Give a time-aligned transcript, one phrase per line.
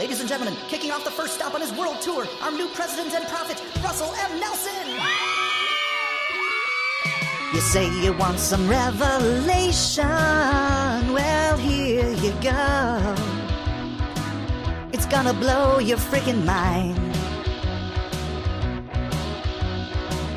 [0.00, 3.14] Ladies and gentlemen, kicking off the first stop on his world tour, our new president
[3.14, 4.40] and prophet, Russell M.
[4.40, 4.86] Nelson.
[7.52, 10.06] You say you want some revelation.
[11.12, 13.14] Well, here you go.
[14.90, 16.96] It's gonna blow your freaking mind.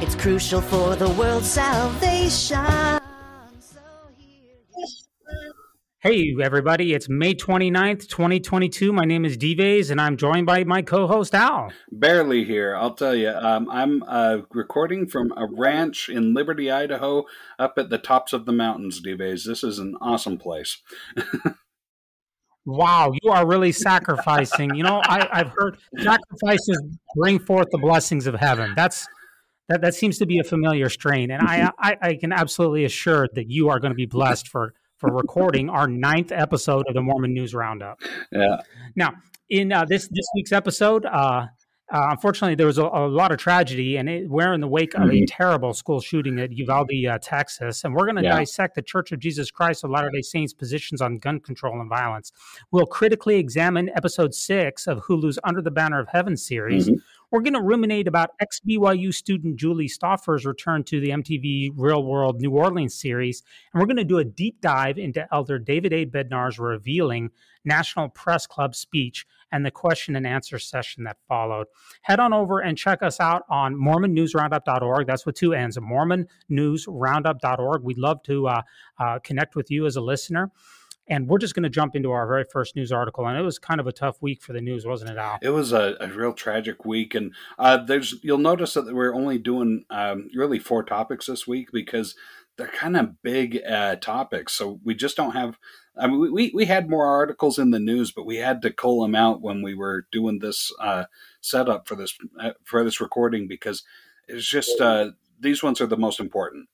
[0.01, 3.02] It's crucial for the world's salvation.
[6.03, 8.91] Hey, everybody, it's May 29th, 2022.
[8.91, 11.71] My name is Dives, and I'm joined by my co host, Al.
[11.93, 13.29] Barely here, I'll tell you.
[13.29, 17.23] Um, I'm uh, recording from a ranch in Liberty, Idaho,
[17.57, 19.45] up at the tops of the mountains, Dives.
[19.45, 20.81] This is an awesome place.
[22.65, 24.75] wow, you are really sacrificing.
[24.75, 26.83] you know, I, I've heard sacrifices
[27.15, 28.73] bring forth the blessings of heaven.
[28.75, 29.07] That's
[29.69, 31.31] that, that seems to be a familiar strain.
[31.31, 34.73] And I, I, I can absolutely assure that you are going to be blessed for
[35.03, 37.99] for recording our ninth episode of the Mormon News Roundup.
[38.31, 38.61] Yeah.
[38.95, 39.15] Now,
[39.49, 41.47] in uh, this this week's episode, uh,
[41.91, 44.93] uh, unfortunately, there was a, a, lot of tragedy, and it, we're in the wake
[44.93, 45.25] of a mm-hmm.
[45.27, 47.83] terrible school shooting at Uvalde, uh, Texas.
[47.83, 48.39] And we're going to yeah.
[48.39, 51.89] dissect the Church of Jesus Christ of Latter day Saints' positions on gun control and
[51.89, 52.31] violence.
[52.71, 56.87] We'll critically examine episode six of Hulu's Under the Banner of Heaven series.
[56.87, 56.99] Mm-hmm.
[57.33, 62.03] We're going to ruminate about ex BYU student Julie Stoffer's return to the MTV Real
[62.03, 63.41] World New Orleans series.
[63.73, 66.05] And we're going to do a deep dive into Elder David A.
[66.05, 67.31] Bednar's revealing
[67.65, 71.65] National Press Club speech and the question and answer session that followed.
[72.03, 75.07] Head on over and check us out on MormonNewsRoundup.org.
[75.07, 77.81] That's with two N's, MormonNewsRoundup.org.
[77.81, 78.61] We'd love to uh,
[78.99, 80.51] uh, connect with you as a listener.
[81.07, 83.27] And we're just going to jump into our very first news article.
[83.27, 85.37] And it was kind of a tough week for the news, wasn't it, Al?
[85.41, 87.13] It was a, a real tragic week.
[87.13, 91.69] And uh, there's you'll notice that we're only doing um, really four topics this week
[91.73, 92.15] because
[92.57, 94.53] they're kind of big uh, topics.
[94.53, 95.57] So we just don't have.
[95.97, 99.01] I mean, we, we had more articles in the news, but we had to cull
[99.01, 101.05] them out when we were doing this uh,
[101.41, 103.83] setup for this uh, for this recording because
[104.27, 106.67] it's just uh, these ones are the most important.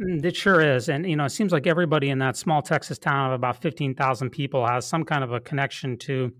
[0.00, 0.88] Mm, it sure is.
[0.88, 4.30] And, you know, it seems like everybody in that small Texas town of about 15,000
[4.30, 6.32] people has some kind of a connection to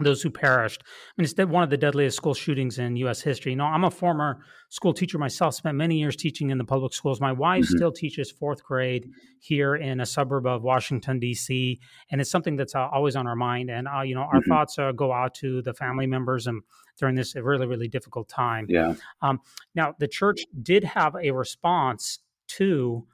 [0.00, 0.82] those who perished.
[0.86, 3.20] I mean, it's one of the deadliest school shootings in U.S.
[3.20, 3.52] history.
[3.52, 4.38] You know, I'm a former
[4.68, 7.20] school teacher myself, spent many years teaching in the public schools.
[7.20, 7.76] My wife mm-hmm.
[7.76, 9.08] still teaches fourth grade
[9.40, 13.34] here in a suburb of Washington, D.C., and it's something that's uh, always on our
[13.34, 13.70] mind.
[13.70, 14.50] And, uh, you know, our mm-hmm.
[14.50, 16.62] thoughts uh, go out to the family members and
[16.98, 18.66] during this really, really difficult time.
[18.68, 18.94] Yeah.
[19.20, 19.40] Um,
[19.74, 22.20] now, the church did have a response
[22.56, 23.06] to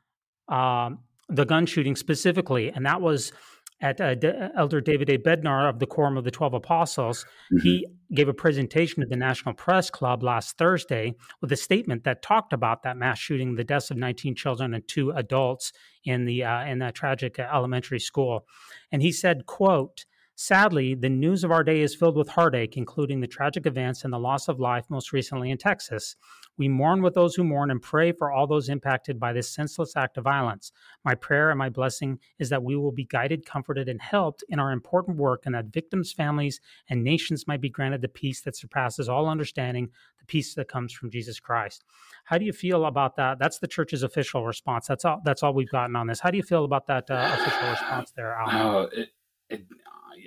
[0.48, 3.32] um, the gun shooting specifically, and that was
[3.80, 5.18] at uh, D- Elder David A.
[5.18, 7.24] Bednar of the Quorum of the Twelve Apostles.
[7.52, 7.62] Mm-hmm.
[7.62, 12.22] He gave a presentation at the National Press Club last Thursday with a statement that
[12.22, 15.72] talked about that mass shooting, the deaths of 19 children and two adults
[16.04, 18.46] in the uh, in that tragic uh, elementary school,
[18.90, 20.04] and he said, "quote."
[20.36, 24.12] Sadly, the news of our day is filled with heartache, including the tragic events and
[24.12, 26.16] the loss of life most recently in Texas.
[26.58, 29.96] We mourn with those who mourn and pray for all those impacted by this senseless
[29.96, 30.72] act of violence.
[31.04, 34.58] My prayer and my blessing is that we will be guided, comforted, and helped in
[34.58, 38.56] our important work, and that victims' families and nations might be granted the peace that
[38.56, 41.84] surpasses all understanding, the peace that comes from Jesus Christ.
[42.24, 43.38] How do you feel about that?
[43.38, 44.88] That's the church's official response.
[44.88, 45.20] That's all.
[45.24, 46.18] That's all we've gotten on this.
[46.18, 48.48] How do you feel about that uh, official response there, Al?
[48.50, 49.10] Oh, it,
[49.48, 49.66] it,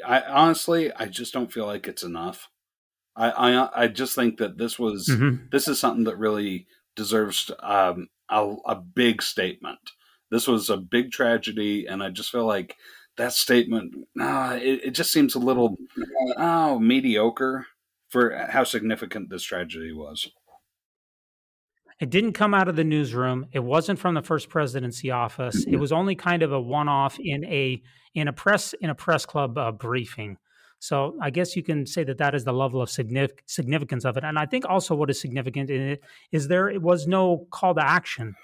[0.06, 2.50] I honestly, I just don't feel like it's enough.
[3.16, 5.46] I I, I just think that this was mm-hmm.
[5.52, 9.80] this is something that really deserves um, a, a big statement.
[10.30, 12.76] This was a big tragedy, and I just feel like
[13.18, 15.78] that statement, nah, it, it just seems a little
[16.38, 17.66] oh mediocre
[18.10, 20.30] for how significant this tragedy was.
[22.00, 23.48] It didn't come out of the newsroom.
[23.52, 25.66] It wasn't from the first presidency office.
[25.68, 27.82] It was only kind of a one-off in a
[28.14, 30.38] in a press in a press club uh, briefing.
[30.80, 34.24] So I guess you can say that that is the level of significance of it.
[34.24, 37.74] And I think also what is significant in it is there it was no call
[37.74, 38.36] to action.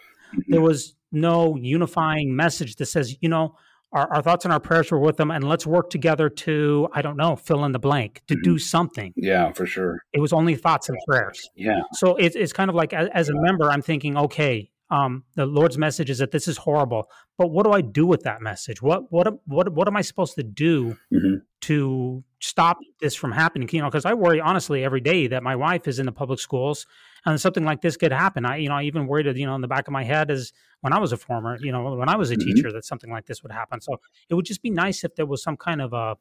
[0.48, 3.56] There was no unifying message that says, you know,
[3.94, 7.02] our, our, thoughts and our prayers were with them and let's work together to i
[7.02, 8.58] don't know fill in the blank to do mm-hmm.
[8.58, 9.14] something.
[9.16, 10.04] Yeah for sure.
[10.14, 11.50] It was only thoughts and prayers.
[11.56, 11.82] Yeah.
[11.94, 15.46] So it, it's kind of like as, as, a member i'm thinking okay um, the
[15.46, 18.82] lord's message is that this is horrible but what do i do with that message?
[18.82, 21.38] What what what, what am i supposed to do mm-hmm.
[21.62, 23.70] to stop this from happening?
[23.72, 26.40] You know because i worry honestly every day that my wife is in the public
[26.40, 26.86] schools
[27.26, 28.46] and something like this could happen.
[28.46, 30.52] I, you know, I even worried, you know, in the back of my head is
[30.82, 32.48] when I was a former, you know, when I was a mm-hmm.
[32.48, 33.82] teacher, that something like this would happen.
[33.82, 34.00] So
[34.30, 36.18] it would just be nice if there was some kind of a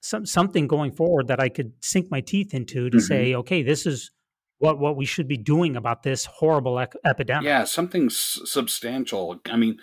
[0.00, 3.06] some something going forward that I could sink my teeth into to mm-hmm.
[3.06, 4.10] say, okay, this is
[4.58, 7.44] what what we should be doing about this horrible ec- epidemic.
[7.44, 9.40] Yeah, something s- substantial.
[9.46, 9.78] I mean,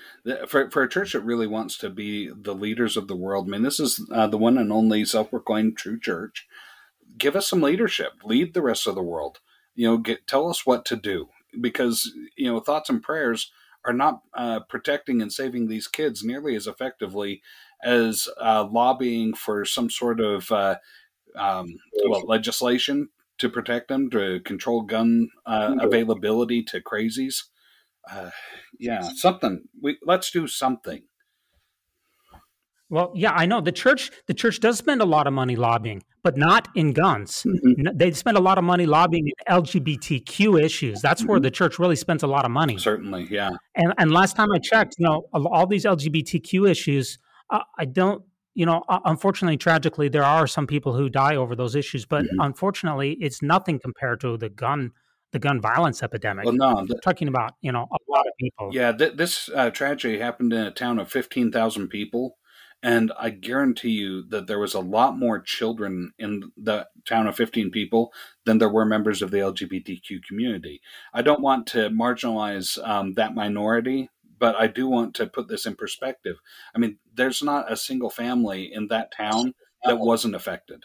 [0.48, 3.48] for for a church that really wants to be the leaders of the world.
[3.48, 6.46] I mean, this is uh, the one and only self-proclaimed true church.
[7.18, 8.12] Give us some leadership.
[8.26, 9.40] Lead the rest of the world.
[9.75, 11.30] You know, get tell us what to do
[11.60, 13.51] because you know thoughts and prayers
[13.86, 17.42] are not uh, protecting and saving these kids nearly as effectively
[17.83, 20.75] as uh, lobbying for some sort of uh,
[21.36, 21.75] um,
[22.07, 27.44] well, legislation to protect them, to control gun uh, availability to crazies.
[28.10, 28.31] Uh,
[28.80, 29.63] yeah, something.
[29.81, 31.04] We let's do something.
[32.90, 34.12] Well, yeah, I know the church.
[34.28, 37.44] The church does spend a lot of money lobbying, but not in guns.
[37.46, 37.98] Mm-hmm.
[37.98, 41.02] They spend a lot of money lobbying in LGBTQ issues.
[41.02, 41.32] That's mm-hmm.
[41.32, 42.78] where the church really spends a lot of money.
[42.78, 43.52] Certainly, yeah.
[43.74, 47.18] And and last time I checked, you know, all these LGBTQ issues,
[47.50, 48.24] uh, I don't
[48.56, 52.40] you know, unfortunately, tragically, there are some people who die over those issues, but mm-hmm.
[52.40, 54.92] unfortunately, it's nothing compared to the gun,
[55.34, 56.46] the gun violence epidemic.
[56.46, 58.70] Well, no, talking about you know a lot of people.
[58.72, 62.38] Yeah, th- this uh, tragedy happened in a town of fifteen thousand people,
[62.86, 67.36] and I guarantee you that there was a lot more children in the town of
[67.36, 68.14] fifteen people
[68.46, 70.82] than there were members of the LGBTQ community.
[71.14, 75.66] I don't want to marginalize um, that minority but I do want to put this
[75.66, 76.36] in perspective.
[76.76, 79.54] I mean, there's not a single family in that town
[79.84, 80.84] that wasn't affected,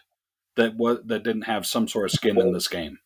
[0.57, 2.99] that was that didn't have some sort of skin in this game.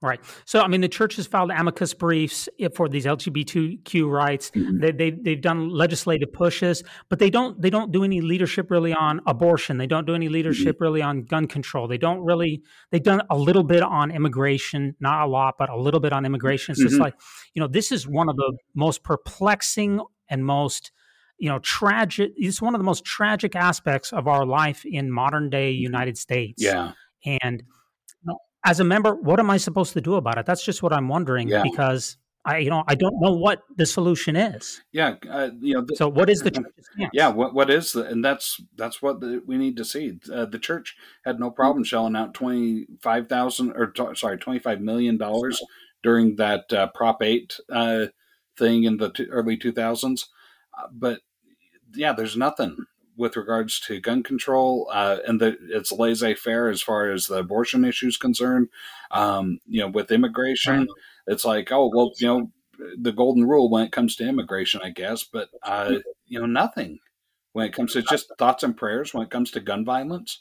[0.00, 0.20] Right.
[0.44, 4.52] So, I mean, the church has filed amicus briefs for these LGBTQ rights.
[4.52, 4.78] Mm-hmm.
[4.78, 8.94] They, they, they've done legislative pushes, but they don't they don't do any leadership really
[8.94, 9.76] on abortion.
[9.76, 10.84] They don't do any leadership mm-hmm.
[10.84, 11.88] really on gun control.
[11.88, 12.62] They don't really
[12.92, 16.24] they've done a little bit on immigration, not a lot, but a little bit on
[16.24, 16.72] immigration.
[16.72, 16.90] It's mm-hmm.
[16.90, 17.14] just like
[17.54, 20.00] you know, this is one of the most perplexing
[20.30, 20.92] and most
[21.38, 22.30] you know tragic.
[22.36, 25.82] It's one of the most tragic aspects of our life in modern day mm-hmm.
[25.82, 26.62] United States.
[26.62, 26.92] Yeah,
[27.42, 27.64] and
[28.64, 30.46] as a member, what am I supposed to do about it?
[30.46, 31.62] That's just what I'm wondering yeah.
[31.62, 34.80] because I, you know, I don't know what the solution is.
[34.92, 35.84] Yeah, uh, you know.
[35.86, 36.64] The, so, what is the
[37.12, 40.18] Yeah, what what is the, and that's that's what the, we need to see.
[40.32, 44.60] Uh, the church had no problem shelling out twenty five thousand or t- sorry twenty
[44.60, 45.60] five million dollars
[46.02, 48.06] during that uh, Prop Eight uh,
[48.56, 50.28] thing in the t- early two thousands,
[50.78, 51.20] uh, but
[51.94, 52.76] yeah, there's nothing
[53.18, 57.34] with regards to gun control, uh, and the, it's laissez faire as far as the
[57.34, 58.68] abortion issue is concerned.
[59.10, 60.88] Um, you know, with immigration, right.
[61.26, 62.52] it's like, oh, well, you know,
[62.96, 66.98] the golden rule when it comes to immigration, I guess, but, uh, you know, nothing
[67.52, 70.40] when it comes to just thoughts and prayers when it comes to gun violence.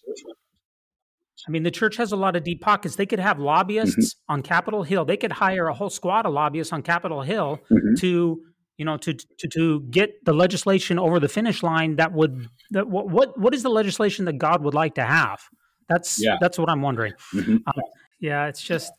[1.47, 2.95] I mean, the church has a lot of deep pockets.
[2.95, 4.33] They could have lobbyists mm-hmm.
[4.33, 5.05] on Capitol Hill.
[5.05, 7.95] They could hire a whole squad of lobbyists on Capitol Hill mm-hmm.
[7.99, 8.41] to
[8.77, 12.87] you know, to, to to get the legislation over the finish line that would that
[12.87, 15.41] what what, what is the legislation that God would like to have?
[15.89, 16.37] That's yeah.
[16.39, 17.13] that's what I'm wondering.
[17.33, 17.57] Mm-hmm.
[17.65, 17.81] Uh,
[18.19, 18.91] yeah, it's just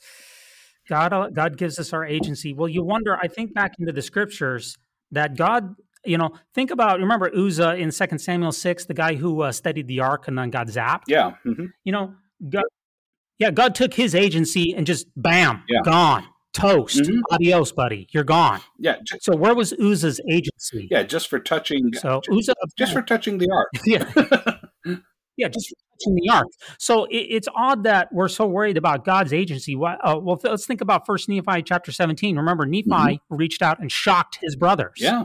[0.89, 2.55] God uh, God gives us our agency.
[2.55, 3.17] Well, you wonder.
[3.17, 4.77] I think back into the scriptures
[5.13, 6.99] that God, you know, think about.
[6.99, 10.51] Remember Uzzah in Second Samuel six, the guy who uh, studied the ark and then
[10.51, 11.05] got zapped.
[11.07, 11.67] Yeah, mm-hmm.
[11.85, 12.15] you know,
[12.49, 12.65] God,
[13.39, 15.83] yeah, God took his agency and just bam, yeah.
[15.85, 17.03] gone toast.
[17.03, 17.21] Mm-hmm.
[17.31, 18.09] Adios, buddy.
[18.11, 18.61] You're gone.
[18.79, 18.97] Yeah.
[19.05, 20.89] Just, so where was Uzzah's agency?
[20.91, 21.93] Yeah, just for touching.
[21.95, 23.69] So Uzzah, just for touching the ark.
[23.87, 24.97] yeah.
[25.37, 26.47] yeah, just touching the ark.
[26.79, 29.75] So it, it's odd that we're so worried about God's agency.
[29.75, 32.37] Uh, well, let's think about First Nephi chapter 17.
[32.37, 33.35] Remember, Nephi mm-hmm.
[33.35, 34.97] reached out and shocked his brothers.
[34.97, 35.25] Yeah.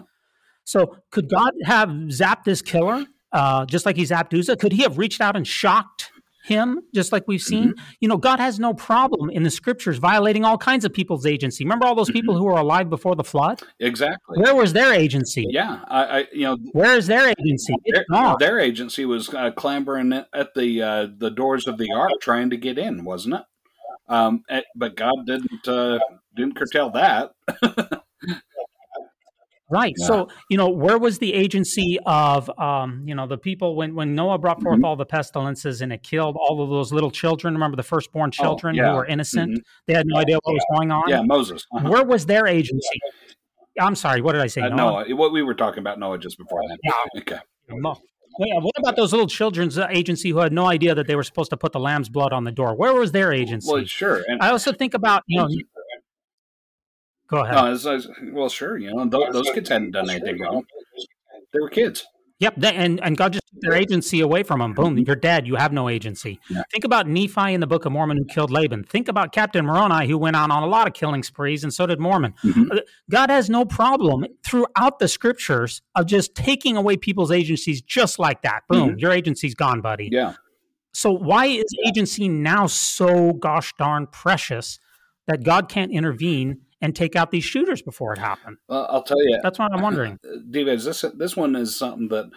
[0.65, 4.55] So could God have zapped this killer, uh, just like he zapped Uzzah?
[4.55, 6.12] Could he have reached out and shocked
[6.44, 7.69] him, just like we've seen.
[7.69, 7.83] Mm-hmm.
[8.02, 11.64] You know, God has no problem in the scriptures violating all kinds of people's agency.
[11.64, 12.16] Remember all those mm-hmm.
[12.16, 13.62] people who were alive before the flood?
[13.80, 14.40] Exactly.
[14.40, 15.45] Where was their agency?
[15.50, 17.73] Yeah, I, I you know, where is their agency?
[17.85, 22.50] Their, their, agency was uh, clambering at the uh, the doors of the ark, trying
[22.50, 23.42] to get in, wasn't it?
[24.07, 26.00] Um, eh, but God didn't uh,
[26.35, 27.31] didn't curtail that.
[29.73, 29.95] Right.
[29.97, 30.06] Yeah.
[30.06, 34.13] So, you know, where was the agency of, um, you know, the people when, when
[34.13, 34.85] Noah brought forth mm-hmm.
[34.85, 37.56] all the pestilences and it killed all of those little children?
[37.56, 38.92] Remember the firstborn oh, children oh, yeah.
[38.92, 39.51] who were innocent?
[39.51, 39.61] Mm-hmm.
[39.87, 41.06] They had no idea what was going on.
[41.07, 41.65] Yeah, Moses.
[41.75, 41.89] Uh-huh.
[41.89, 42.99] Where was their agency?
[43.81, 44.21] I'm sorry.
[44.21, 44.61] What did I say?
[44.61, 45.06] Uh, Noah?
[45.07, 45.15] Noah.
[45.15, 46.77] What we were talking about Noah just before that.
[46.83, 47.21] Yeah.
[47.21, 47.39] Okay.
[48.39, 51.23] Yeah, what about those little children's uh, agency who had no idea that they were
[51.23, 52.75] supposed to put the lamb's blood on the door?
[52.75, 53.71] Where was their agency?
[53.71, 54.23] Well, sure.
[54.27, 55.47] And I also think about you know
[57.30, 57.56] Go ahead.
[57.56, 58.77] No, it's, it's, well, sure.
[58.77, 60.63] You know, those, those kids hadn't done anything wrong.
[61.51, 62.06] They were kids.
[62.39, 64.73] Yep, they, and and God just took their agency away from them.
[64.73, 65.03] Boom, mm-hmm.
[65.07, 65.47] you're dead.
[65.47, 66.39] You have no agency.
[66.49, 66.63] Yeah.
[66.71, 68.83] Think about Nephi in the Book of Mormon who killed Laban.
[68.83, 71.85] Think about Captain Moroni who went on on a lot of killing sprees, and so
[71.85, 72.33] did Mormon.
[72.44, 72.71] Mm-hmm.
[72.71, 78.19] Uh, God has no problem throughout the scriptures of just taking away people's agencies just
[78.19, 78.61] like that.
[78.68, 78.99] Boom, mm-hmm.
[78.99, 80.09] your agency's gone, buddy.
[80.11, 80.33] Yeah.
[80.92, 84.80] So why is agency now so gosh darn precious
[85.27, 88.57] that God can't intervene and take out these shooters before it happened?
[88.68, 89.40] Well, I'll tell you.
[89.42, 90.19] That's what I'm wondering.
[90.49, 92.30] David, this this one is something that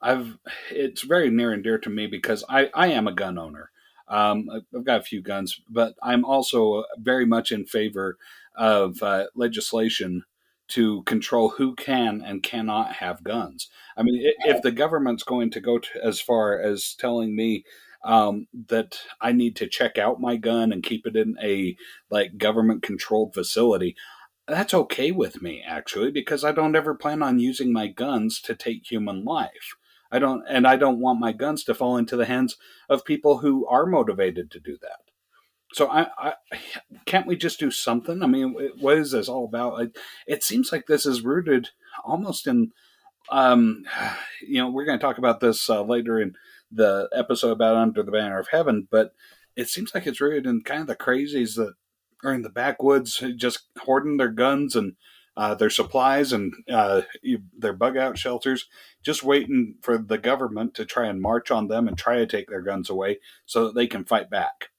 [0.00, 0.36] I've
[0.70, 3.70] it's very near and dear to me because I I am a gun owner.
[4.06, 8.18] Um, I've got a few guns, but I'm also very much in favor
[8.54, 10.24] of uh, legislation
[10.68, 13.70] to control who can and cannot have guns.
[13.96, 17.64] I mean, if the government's going to go to, as far as telling me
[18.04, 21.76] um, that I need to check out my gun and keep it in a
[22.10, 23.96] like government controlled facility,
[24.46, 28.54] that's okay with me actually because I don't ever plan on using my guns to
[28.54, 29.74] take human life.
[30.12, 32.56] I don't, and I don't want my guns to fall into the hands
[32.88, 35.00] of people who are motivated to do that.
[35.72, 36.34] So I, I
[37.04, 38.22] can't we just do something?
[38.22, 39.80] I mean, what is this all about?
[39.80, 41.70] It, it seems like this is rooted
[42.04, 42.70] almost in,
[43.30, 43.84] um,
[44.46, 46.36] you know, we're going to talk about this uh, later in
[46.74, 49.14] the episode about Under the Banner of Heaven, but
[49.56, 51.74] it seems like it's rooted in kind of the crazies that
[52.24, 54.94] are in the backwoods, just hoarding their guns and
[55.36, 57.02] uh, their supplies and uh,
[57.58, 58.68] their bug out shelters,
[59.02, 62.48] just waiting for the government to try and march on them and try to take
[62.48, 64.70] their guns away so that they can fight back.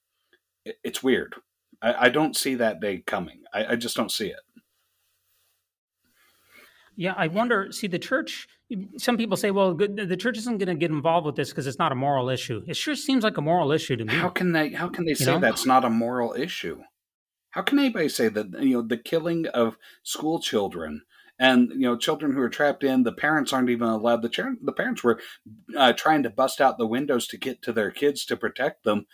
[0.82, 1.36] It's weird.
[1.82, 3.42] I, I don't see that day coming.
[3.52, 4.40] I, I just don't see it.
[6.96, 7.70] Yeah, I wonder.
[7.72, 8.48] See, the church.
[8.96, 11.78] Some people say, "Well, the church isn't going to get involved with this because it's
[11.78, 14.14] not a moral issue." It sure seems like a moral issue to me.
[14.14, 14.70] How can they?
[14.70, 15.38] How can they say know?
[15.38, 16.82] that's not a moral issue?
[17.50, 21.02] How can anybody say that you know the killing of school children
[21.38, 24.72] and you know children who are trapped in the parents aren't even allowed the the
[24.72, 25.20] parents were
[25.76, 29.06] uh, trying to bust out the windows to get to their kids to protect them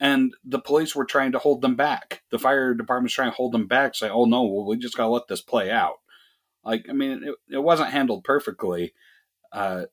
[0.00, 3.52] and the police were trying to hold them back the fire department's trying to hold
[3.52, 5.98] them back say oh no well, we just got to let this play out
[6.68, 8.92] like i mean it, it wasn't handled perfectly
[9.52, 9.84] uh,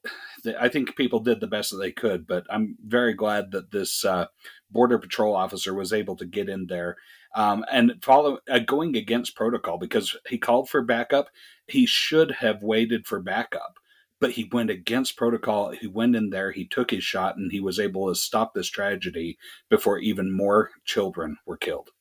[0.60, 4.04] I think people did the best that they could, but I'm very glad that this
[4.04, 4.26] uh,
[4.70, 6.98] border patrol officer was able to get in there
[7.36, 11.30] um, and follow uh, going against protocol because he called for backup.
[11.68, 13.80] He should have waited for backup,
[14.20, 15.72] but he went against protocol.
[15.72, 18.70] He went in there, he took his shot, and he was able to stop this
[18.70, 19.38] tragedy
[19.70, 21.92] before even more children were killed.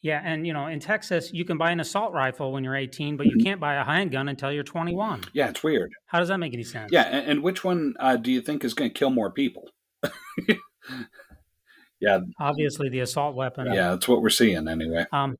[0.00, 3.16] Yeah, and you know, in Texas, you can buy an assault rifle when you're 18,
[3.16, 3.44] but you mm-hmm.
[3.44, 5.24] can't buy a handgun until you're 21.
[5.32, 5.92] Yeah, it's weird.
[6.06, 6.92] How does that make any sense?
[6.92, 9.70] Yeah, and, and which one uh, do you think is going to kill more people?
[12.00, 13.66] yeah, obviously the assault weapon.
[13.66, 15.06] Yeah, that's what we're seeing anyway.
[15.12, 15.36] Um,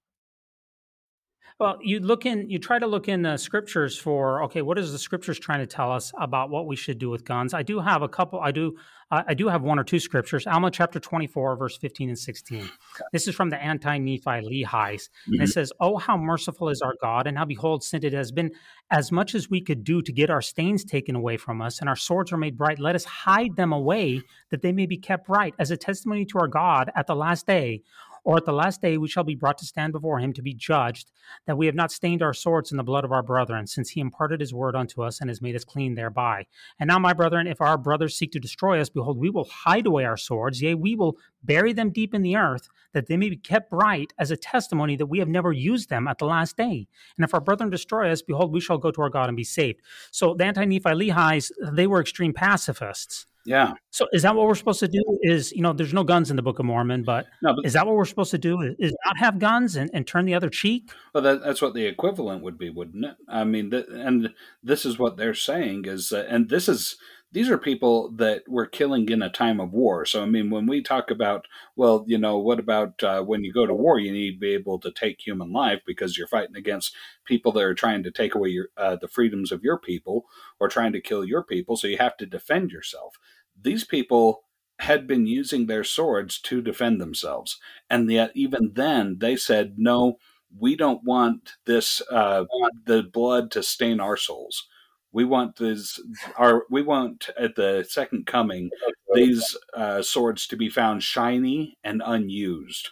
[1.59, 4.93] well, you look in, you try to look in the scriptures for okay, what is
[4.93, 7.53] the scriptures trying to tell us about what we should do with guns?
[7.53, 8.39] I do have a couple.
[8.39, 8.77] I do,
[9.11, 10.47] uh, I do have one or two scriptures.
[10.47, 12.69] Alma chapter twenty-four, verse fifteen and sixteen.
[13.13, 15.47] This is from the anti-Nephi Lehi's, and it mm-hmm.
[15.47, 18.53] says, "Oh, how merciful is our God, and how behold, since it has been
[18.91, 21.89] as much as we could do to get our stains taken away from us, and
[21.89, 25.27] our swords are made bright, let us hide them away, that they may be kept
[25.27, 27.83] bright, as a testimony to our God at the last day."
[28.25, 30.55] Or at the last day we shall be brought to stand before him to be
[30.55, 31.11] judged,
[31.47, 34.01] that we have not stained our swords in the blood of our brethren, since he
[34.01, 36.47] imparted his word unto us and has made us clean thereby.
[36.79, 39.87] And now, my brethren, if our brothers seek to destroy us, behold, we will hide
[39.87, 43.31] away our swords, yea, we will bury them deep in the earth, that they may
[43.31, 46.57] be kept bright as a testimony that we have never used them at the last
[46.57, 46.87] day.
[47.17, 49.45] And if our brethren destroy us, behold, we shall go to our God and be
[49.45, 49.81] saved.
[50.11, 53.27] So the anti Nephi Lehi's, they were extreme pacifists.
[53.49, 53.73] Yeah.
[53.89, 55.03] So is that what we're supposed to do?
[55.23, 57.73] Is you know, there's no guns in the Book of Mormon, but, no, but is
[57.73, 58.61] that what we're supposed to do?
[58.79, 60.91] Is not have guns and, and turn the other cheek?
[61.15, 63.17] Well, that, that's what the equivalent would be, wouldn't it?
[63.27, 66.99] I mean, th- and this is what they're saying is, uh, and this is
[67.33, 70.05] these are people that were killing in a time of war.
[70.05, 73.53] So I mean, when we talk about, well, you know, what about uh, when you
[73.53, 73.99] go to war?
[73.99, 77.63] You need to be able to take human life because you're fighting against people that
[77.63, 80.27] are trying to take away your uh, the freedoms of your people
[80.61, 81.79] or trying to kill your people.
[81.79, 83.17] So you have to defend yourself
[83.61, 84.43] these people
[84.81, 87.59] had been using their swords to defend themselves.
[87.91, 90.19] And yet, even then, they said, no,
[90.57, 92.45] we don't want this, uh,
[92.87, 94.69] the blood to stain our souls.
[95.11, 96.01] We want this,
[96.37, 98.71] our, we want at the second coming,
[99.15, 102.91] these uh, swords to be found shiny and unused.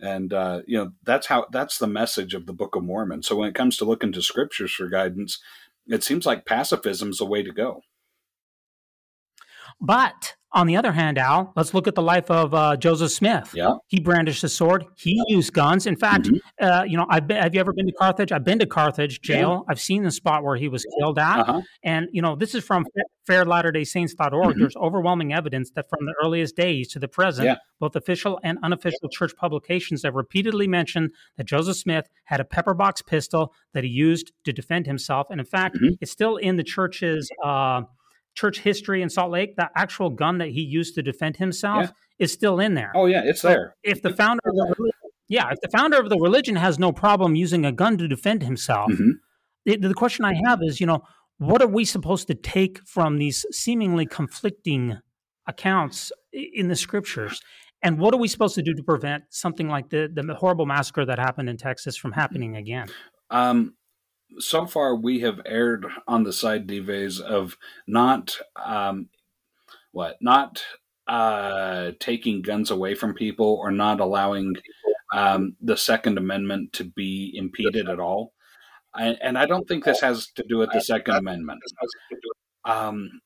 [0.00, 3.22] And, uh, you know, that's how, that's the message of the Book of Mormon.
[3.22, 5.40] So when it comes to looking to scriptures for guidance,
[5.86, 7.82] it seems like pacifism is the way to go.
[9.80, 13.52] But on the other hand, Al, let's look at the life of uh, Joseph Smith.
[13.54, 14.86] Yeah, he brandished a sword.
[14.96, 15.86] He used guns.
[15.86, 16.64] In fact, mm-hmm.
[16.64, 18.32] uh, you know, I've been, have you ever been to Carthage?
[18.32, 19.64] I've been to Carthage jail.
[19.66, 19.72] Yeah.
[19.72, 21.40] I've seen the spot where he was killed at.
[21.40, 21.60] Uh-huh.
[21.82, 22.86] And you know, this is from
[23.28, 24.32] FairLatterdaySaints.org.
[24.32, 24.58] Mm-hmm.
[24.58, 27.56] There's overwhelming evidence that from the earliest days to the present, yeah.
[27.78, 33.04] both official and unofficial church publications have repeatedly mentioned that Joseph Smith had a pepperbox
[33.06, 35.26] pistol that he used to defend himself.
[35.30, 35.94] And in fact, mm-hmm.
[36.00, 37.30] it's still in the church's.
[37.44, 37.82] Uh,
[38.34, 41.90] church history in Salt Lake, the actual gun that he used to defend himself yeah.
[42.18, 42.92] is still in there.
[42.94, 43.74] Oh yeah, it's there.
[43.82, 44.92] If the founder of the
[45.28, 48.42] yeah, if the founder of the religion has no problem using a gun to defend
[48.42, 49.10] himself, mm-hmm.
[49.66, 51.02] it, the question I have is, you know,
[51.38, 54.98] what are we supposed to take from these seemingly conflicting
[55.46, 57.40] accounts in the scriptures?
[57.82, 61.04] And what are we supposed to do to prevent something like the, the horrible massacre
[61.04, 62.88] that happened in Texas from happening again?
[63.30, 63.74] Um,
[64.38, 67.56] so far, we have erred on the side, Dives, of
[67.86, 69.08] not um,
[69.92, 70.62] what not
[71.06, 74.54] uh, taking guns away from people or not allowing
[75.14, 78.32] um, the Second Amendment to be impeded at all.
[78.94, 81.60] I, and I don't think this has to do with the Second Amendment.
[82.64, 83.20] Um,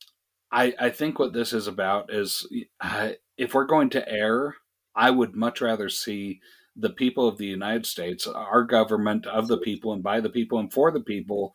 [0.50, 2.46] I, I think what this is about is
[2.80, 4.56] uh, if we're going to err,
[4.94, 6.40] I would much rather see
[6.76, 10.58] the people of the United States, our government of the people and by the people
[10.58, 11.54] and for the people,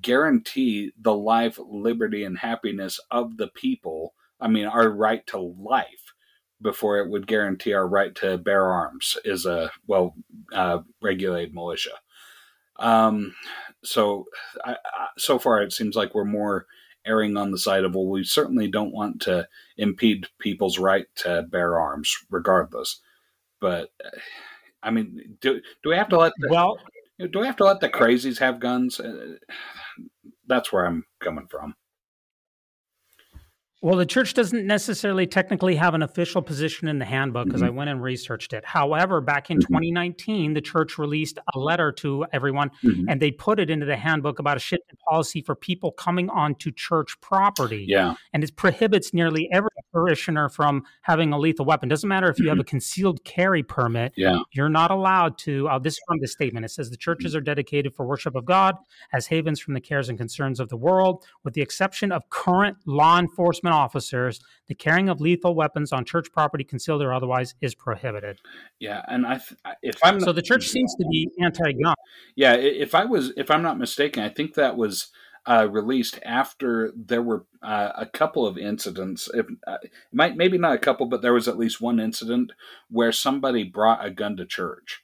[0.00, 4.14] guarantee the life, liberty, and happiness of the people.
[4.40, 6.12] I mean, our right to life
[6.60, 10.14] before it would guarantee our right to bear arms is a well
[10.52, 11.94] uh, regulated militia.
[12.78, 13.34] Um,
[13.82, 14.26] so,
[14.64, 14.76] I,
[15.16, 16.66] so far it seems like we're more
[17.06, 21.44] erring on the side of well, we certainly don't want to impede people's right to
[21.50, 23.00] bear arms, regardless.
[23.60, 23.90] But
[24.82, 26.78] I mean, do do we have to let the, well?
[27.18, 29.00] Do we have to let the crazies have guns?
[29.00, 29.34] Uh,
[30.46, 31.74] that's where I'm coming from.
[33.80, 37.74] Well, the church doesn't necessarily technically have an official position in the handbook because mm-hmm.
[37.74, 38.64] I went and researched it.
[38.64, 39.72] However, back in mm-hmm.
[39.72, 43.08] 2019, the church released a letter to everyone mm-hmm.
[43.08, 46.28] and they put it into the handbook about a shift in policy for people coming
[46.28, 47.84] onto church property.
[47.86, 48.14] Yeah.
[48.32, 51.88] And it prohibits nearly every parishioner from having a lethal weapon.
[51.88, 52.62] Doesn't matter if you have mm-hmm.
[52.62, 54.12] a concealed carry permit.
[54.16, 54.40] Yeah.
[54.52, 55.68] You're not allowed to.
[55.68, 56.64] Uh, this is from the statement.
[56.64, 58.74] It says the churches are dedicated for worship of God
[59.12, 62.76] as havens from the cares and concerns of the world, with the exception of current
[62.84, 67.74] law enforcement officers, the carrying of lethal weapons on church property, concealed or otherwise, is
[67.74, 68.38] prohibited.
[68.78, 69.40] Yeah, and I,
[69.82, 71.94] if I'm so, the church seems to be anti-gun.
[72.36, 75.08] Yeah, if I was, if I'm not mistaken, I think that was
[75.48, 79.30] uh, released after there were uh, a couple of incidents.
[79.32, 79.78] If uh,
[80.12, 82.52] might maybe not a couple, but there was at least one incident
[82.90, 85.02] where somebody brought a gun to church,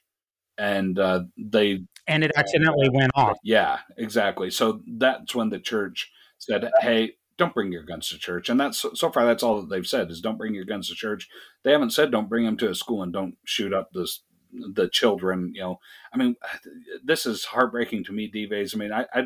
[0.57, 3.37] and uh, they and it accidentally went off.
[3.43, 4.51] Yeah, exactly.
[4.51, 8.49] So that's when the church said, "Hey, don't bring your guns to church.
[8.49, 10.95] And that's so far that's all that they've said is don't bring your guns to
[10.95, 11.27] church.
[11.63, 14.21] They haven't said don't bring them to a school and don't shoot up this
[14.51, 15.51] the children.
[15.53, 15.79] You know,
[16.13, 16.35] I mean,
[17.03, 18.73] this is heartbreaking to me, Dives.
[18.73, 19.23] I mean, I, I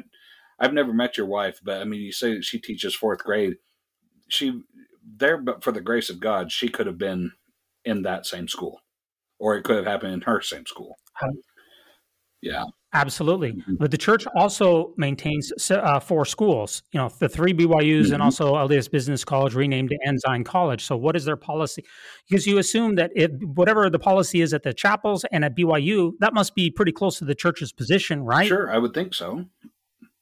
[0.59, 3.57] I've never met your wife, but I mean, you say she teaches fourth grade.
[4.27, 4.61] She
[5.05, 7.31] there, but for the grace of God, she could have been
[7.85, 8.81] in that same school,
[9.39, 10.97] or it could have happened in her same school.
[12.41, 12.65] Yeah.
[12.91, 13.53] Absolutely.
[13.53, 13.75] Mm-hmm.
[13.75, 18.13] But the church also maintains uh, four schools, you know, the three BYUs mm-hmm.
[18.13, 20.83] and also LDS Business College renamed to Ensign College.
[20.83, 21.85] So what is their policy?
[22.27, 26.13] Because you assume that if whatever the policy is at the chapels and at BYU,
[26.19, 28.47] that must be pretty close to the church's position, right?
[28.47, 29.45] Sure, I would think so.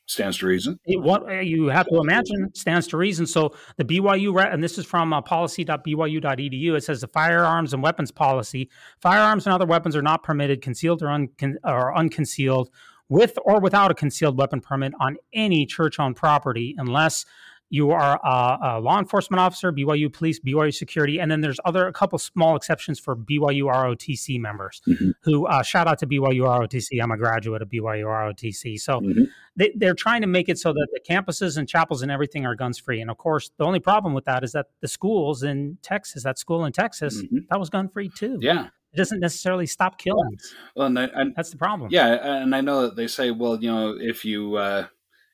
[0.10, 0.80] Stands to reason.
[0.86, 3.26] what uh, you have to imagine stands to reason.
[3.26, 6.78] So the BYU, and this is from uh, policy.byu.edu.
[6.78, 8.70] It says the firearms and weapons policy:
[9.02, 11.30] firearms and other weapons are not permitted, concealed or, un-
[11.66, 12.70] or unconcealed,
[13.10, 17.26] with or without a concealed weapon permit on any church-owned property, unless
[17.70, 21.88] you are a, a, law enforcement officer, BYU police, BYU security, and then there's other
[21.88, 24.82] a couple small exceptions for BYU ROTC members.
[24.88, 25.12] Mm-hmm.
[25.22, 27.02] Who uh, shout out to BYU ROTC.
[27.02, 29.24] I'm a graduate of BYU ROTC, so mm-hmm.
[29.56, 32.56] they, they're trying to make it so that the campuses and chapels and everything are
[32.56, 33.02] guns free.
[33.02, 36.40] And of course, the only problem with that is that the schools in Texas, that
[36.40, 37.40] school in Texas, mm-hmm.
[37.50, 38.38] that was gun free too.
[38.42, 40.56] Yeah, it doesn't necessarily stop killings.
[40.76, 41.90] Well, and, I, and, that's the problem.
[41.92, 44.88] Yeah, and I know that they say, well, you know, if you uh,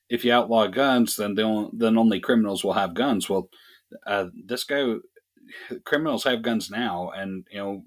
[0.08, 3.28] if you outlaw guns, then only, then only criminals will have guns.
[3.28, 3.48] Well,
[4.06, 4.94] uh, this guy,
[5.84, 7.84] criminals have guns now, and you know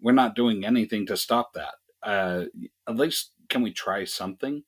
[0.00, 1.74] we're not doing anything to stop that.
[2.02, 2.44] Uh,
[2.88, 4.64] at least can we try something?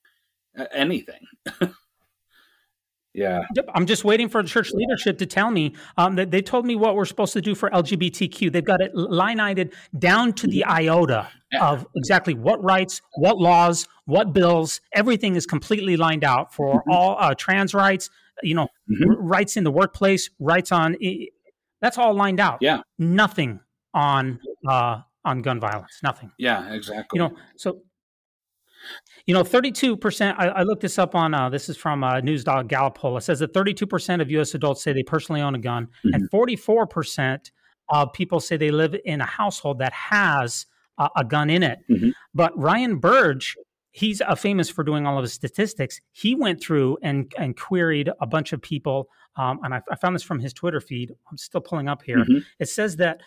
[0.73, 1.23] Anything.
[3.15, 3.43] Yeah.
[3.55, 3.69] Yep.
[3.75, 6.77] I'm just waiting for the church leadership to tell me um, that they told me
[6.77, 8.51] what we're supposed to do for LGBTQ.
[8.51, 11.29] They've got it line ited down to the iota
[11.61, 14.81] of exactly what rights, what laws, what bills.
[14.95, 16.91] Everything is completely lined out for mm-hmm.
[16.91, 18.09] all uh, trans rights,
[18.43, 19.11] you know, mm-hmm.
[19.11, 20.97] r- rights in the workplace, rights on.
[21.83, 22.59] That's all lined out.
[22.63, 22.81] Yeah.
[22.99, 23.61] Nothing
[23.93, 26.01] on uh, on gun violence.
[26.03, 26.33] Nothing.
[26.39, 27.19] Yeah, exactly.
[27.19, 27.83] You know, so
[29.27, 32.69] you know, 32%, I, I looked this up on, uh, this is from uh, NewsDog
[32.69, 33.17] Gallup poll.
[33.17, 34.55] It says that 32% of U.S.
[34.55, 36.15] adults say they personally own a gun, mm-hmm.
[36.15, 37.51] and 44%
[37.89, 40.67] of people say they live in a household that has
[40.99, 41.81] uh, a gun in it.
[41.91, 42.11] Mm-hmm.
[42.35, 43.57] But Ryan Burge
[43.93, 46.01] he's uh, famous for doing all of his statistics.
[46.13, 50.15] He went through and and queried a bunch of people, um, and I, I, found
[50.15, 51.13] this from his Twitter feed.
[51.31, 52.19] I'm still pulling up here.
[52.19, 52.39] Mm-hmm.
[52.59, 53.21] It says that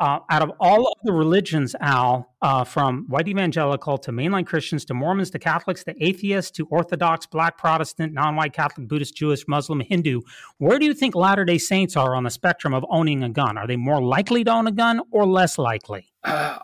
[0.00, 4.84] uh, out of all of the religions, Al, uh, from white evangelical to mainline Christians
[4.86, 9.80] to Mormons to Catholics to atheists to Orthodox, Black Protestant, non-white Catholic, Buddhist, Jewish, Muslim,
[9.80, 10.22] Hindu,
[10.58, 13.58] where do you think Latter Day Saints are on the spectrum of owning a gun?
[13.58, 16.10] Are they more likely to own a gun or less likely?
[16.24, 16.58] Uh,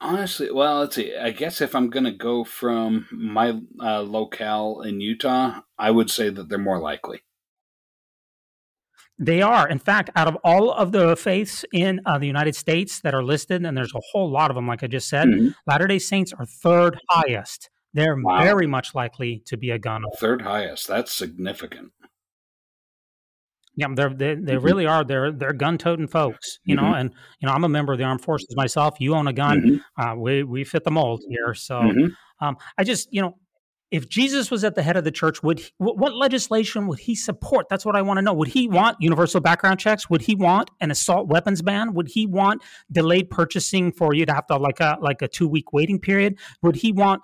[0.00, 1.16] Honestly, well, let's see.
[1.16, 6.08] I guess if I'm going to go from my uh, locale in Utah, I would
[6.08, 7.22] say that they're more likely.
[9.18, 9.68] They are.
[9.68, 13.24] In fact, out of all of the faiths in uh, the United States that are
[13.24, 15.48] listed, and there's a whole lot of them, like I just said, mm-hmm.
[15.66, 17.68] Latter day Saints are third highest.
[17.94, 18.42] They're wow.
[18.42, 20.04] very much likely to be a gun.
[20.18, 20.86] Third highest.
[20.86, 21.92] That's significant.
[23.74, 24.64] Yeah, they're, they they mm-hmm.
[24.64, 25.04] really are.
[25.04, 26.84] They're they're gun toting folks, you mm-hmm.
[26.84, 26.94] know.
[26.94, 28.96] And you know, I'm a member of the armed forces myself.
[29.00, 29.60] You own a gun.
[29.60, 30.00] Mm-hmm.
[30.00, 31.54] Uh, we we fit the mold here.
[31.54, 32.44] So mm-hmm.
[32.44, 33.36] um, I just you know,
[33.90, 37.14] if Jesus was at the head of the church, would he, what legislation would he
[37.14, 37.68] support?
[37.70, 38.34] That's what I want to know.
[38.34, 40.10] Would he want universal background checks?
[40.10, 41.94] Would he want an assault weapons ban?
[41.94, 45.48] Would he want delayed purchasing for you to have to like a like a two
[45.48, 46.38] week waiting period?
[46.62, 47.22] Would he want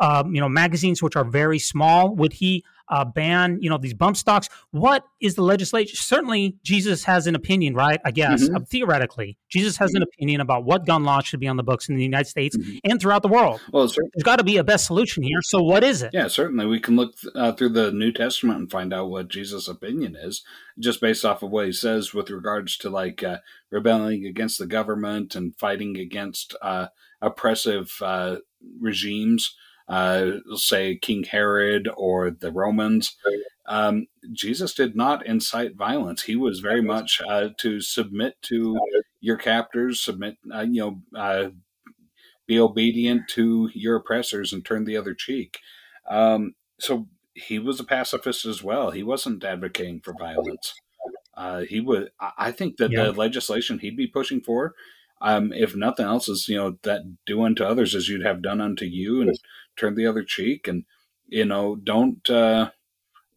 [0.00, 2.14] um, you know magazines which are very small?
[2.16, 4.48] Would he uh, ban, you know, these bump stocks.
[4.72, 5.96] What is the legislation?
[5.96, 8.00] Certainly, Jesus has an opinion, right?
[8.04, 8.56] I guess mm-hmm.
[8.56, 11.88] uh, theoretically, Jesus has an opinion about what gun laws should be on the books
[11.88, 12.78] in the United States mm-hmm.
[12.84, 13.60] and throughout the world.
[13.72, 15.38] Well, there's got to be a best solution here.
[15.42, 16.10] So, what is it?
[16.12, 19.68] Yeah, certainly, we can look uh, through the New Testament and find out what Jesus'
[19.68, 20.42] opinion is,
[20.78, 23.38] just based off of what he says with regards to like uh,
[23.70, 26.88] rebelling against the government and fighting against uh,
[27.22, 28.36] oppressive uh,
[28.80, 29.54] regimes
[29.90, 33.16] uh, say King Herod or the Romans.
[33.66, 36.22] Um, Jesus did not incite violence.
[36.22, 38.78] He was very much uh, to submit to
[39.20, 41.50] your captors, submit, uh, you know, uh,
[42.46, 45.58] be obedient to your oppressors and turn the other cheek.
[46.08, 48.92] Um, so he was a pacifist as well.
[48.92, 50.72] He wasn't advocating for violence.
[51.36, 52.10] Uh, he would.
[52.38, 53.04] I think that yeah.
[53.04, 54.74] the legislation he'd be pushing for
[55.20, 58.60] um, if nothing else, is you know that do unto others as you'd have done
[58.60, 59.38] unto you, and
[59.80, 60.84] turn the other cheek, and
[61.26, 62.70] you know don't uh,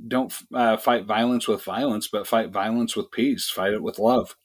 [0.07, 3.49] don't uh, fight violence with violence, but fight violence with peace.
[3.49, 4.35] Fight it with love.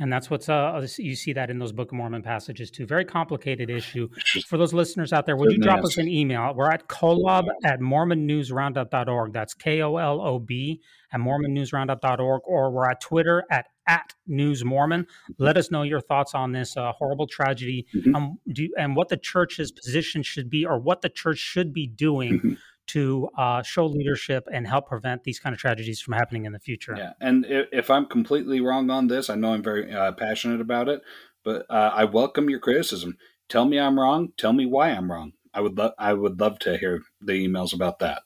[0.00, 2.86] And that's what's uh, you see that in those Book of Mormon passages too.
[2.86, 4.08] Very complicated issue.
[4.46, 6.54] For those listeners out there, would you drop us an email?
[6.54, 9.32] We're at kolob at mormonnewsroundup.org.
[9.32, 10.80] That's K O L O B
[11.12, 12.42] at mormonnewsroundup.org.
[12.44, 15.06] Or we're at Twitter at at News Mormon.
[15.38, 18.14] Let us know your thoughts on this uh, horrible tragedy mm-hmm.
[18.14, 21.86] um, do, and what the church's position should be or what the church should be
[21.86, 22.52] doing mm-hmm
[22.88, 26.58] to uh, show leadership and help prevent these kind of tragedies from happening in the
[26.58, 26.94] future.
[26.96, 30.88] Yeah, and if I'm completely wrong on this, I know I'm very uh, passionate about
[30.88, 31.02] it,
[31.44, 33.16] but uh, I welcome your criticism.
[33.48, 34.32] Tell me I'm wrong.
[34.36, 35.32] Tell me why I'm wrong.
[35.54, 38.22] I would I would love to hear the emails about that.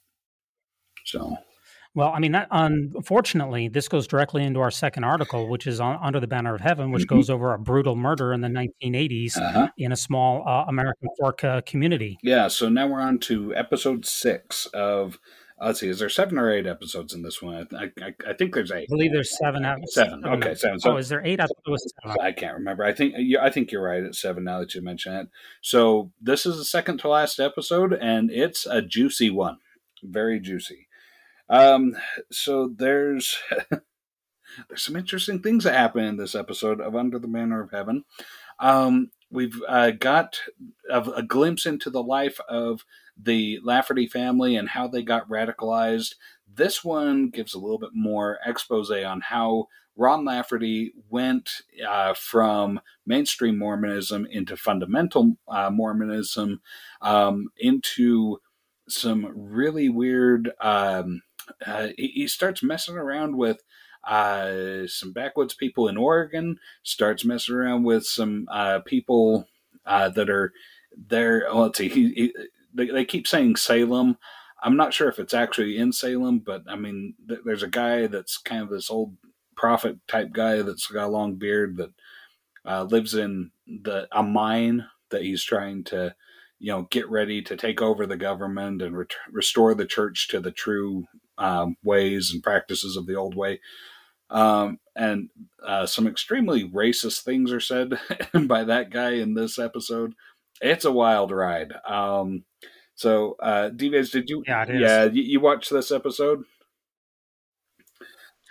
[1.04, 1.36] So
[1.94, 5.98] well, I mean, that, unfortunately, this goes directly into our second article, which is on,
[6.02, 7.16] Under the Banner of Heaven, which mm-hmm.
[7.16, 9.68] goes over a brutal murder in the 1980s uh-huh.
[9.76, 12.18] in a small uh, American Fork uh, community.
[12.22, 15.18] Yeah, so now we're on to episode six of.
[15.60, 17.68] Uh, let's see, is there seven or eight episodes in this one?
[17.78, 18.84] I, I, I think there's eight.
[18.84, 19.64] I believe there's seven.
[19.86, 20.24] Seven.
[20.24, 20.80] Okay, seven.
[20.80, 21.40] So, oh, is there eight?
[21.40, 22.16] I thought it was seven.
[22.20, 22.84] I can't remember.
[22.84, 25.28] I think I think you're right at seven now that you mention it.
[25.60, 29.58] So this is the second to last episode, and it's a juicy one,
[30.02, 30.88] very juicy.
[31.52, 31.94] Um,
[32.30, 33.36] so there's
[34.68, 38.04] there's some interesting things that happen in this episode of Under the Banner of Heaven.
[38.58, 40.40] Um, we've uh, got
[40.90, 42.84] a, a, glimpse into the life of
[43.20, 46.14] the Lafferty family and how they got radicalized.
[46.50, 51.50] This one gives a little bit more expose on how Ron Lafferty went
[51.86, 56.62] uh, from mainstream Mormonism into fundamental uh, Mormonism
[57.02, 58.38] um, into
[58.88, 60.50] some really weird.
[60.60, 61.22] Um,
[61.66, 63.62] uh, he, he, starts messing around with
[64.04, 69.46] uh, some backwoods people in Oregon, starts messing around with some uh, people
[69.86, 70.52] uh, that are
[71.08, 71.44] there.
[71.46, 72.34] Well, let's see, he, he,
[72.74, 74.18] they, they, keep saying Salem.
[74.62, 78.06] I'm not sure if it's actually in Salem, but I mean, th- there's a guy
[78.06, 79.16] that's kind of this old
[79.56, 81.90] prophet type guy that's got a long beard that
[82.64, 86.14] uh, lives in the a mine that he's trying to
[86.58, 88.96] you know get ready to take over the government and
[89.30, 91.04] restore the church to the true
[91.38, 93.60] um, ways and practices of the old way.
[94.30, 95.28] Um, and
[95.64, 97.98] uh, some extremely racist things are said
[98.46, 100.14] by that guy in this episode.
[100.60, 101.72] It's a wild ride.
[101.86, 102.44] Um,
[102.94, 104.42] so, uh, Dives, did you?
[104.46, 106.44] Yeah, yeah, you, you watched this episode?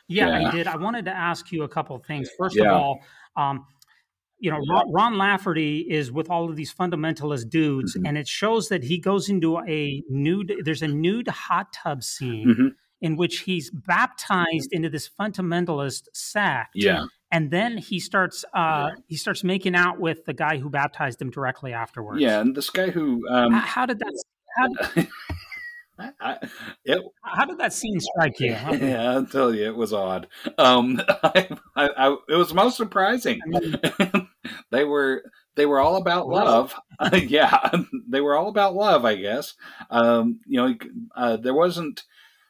[0.08, 0.68] Yeah, yeah, I did.
[0.68, 2.30] I wanted to ask you a couple of things.
[2.38, 2.72] First yeah.
[2.72, 3.00] of all,
[3.38, 3.66] um,
[4.42, 8.08] you know, Ron, Ron, Lafferty is with all of these fundamentalist dudes, mm-hmm.
[8.08, 10.54] and it shows that he goes into a nude.
[10.64, 12.68] There's a nude hot tub scene mm-hmm.
[13.02, 16.72] in which he's baptized into this fundamentalist sect.
[16.74, 21.22] Yeah, and then he starts uh, he starts making out with the guy who baptized
[21.22, 22.20] him directly afterwards.
[22.20, 24.24] Yeah, and this guy who um, how, how did that?
[24.58, 25.06] How,
[26.20, 26.38] I,
[26.86, 28.52] it, How did that scene strike you?
[28.72, 30.28] Yeah, I'll tell you, it was odd.
[30.58, 33.40] Um, I, I, it was most surprising.
[33.44, 34.28] I mean,
[34.72, 35.24] they were
[35.56, 36.76] they were all about love.
[37.14, 37.72] Yeah,
[38.08, 39.06] they were all about love.
[39.06, 39.56] I guess.
[39.90, 40.76] Um, you know,
[41.16, 42.04] uh, there wasn't.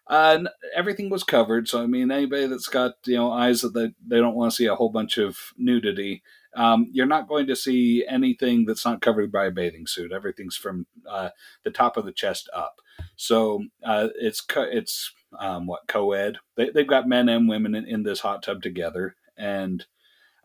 [0.08, 0.44] Uh,
[0.76, 4.18] everything was covered, so I mean, anybody that's got you know eyes that they, they
[4.18, 6.22] don't want to see a whole bunch of nudity,
[6.56, 10.12] um, you're not going to see anything that's not covered by a bathing suit.
[10.12, 11.30] Everything's from uh,
[11.64, 12.82] the top of the chest up.
[13.16, 16.38] So uh, it's co- it's um, what co-ed.
[16.56, 19.86] They, have got men and women in, in, this hot tub together, and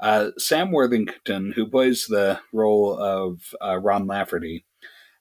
[0.01, 4.65] uh, Sam Worthington, who plays the role of uh, Ron Lafferty,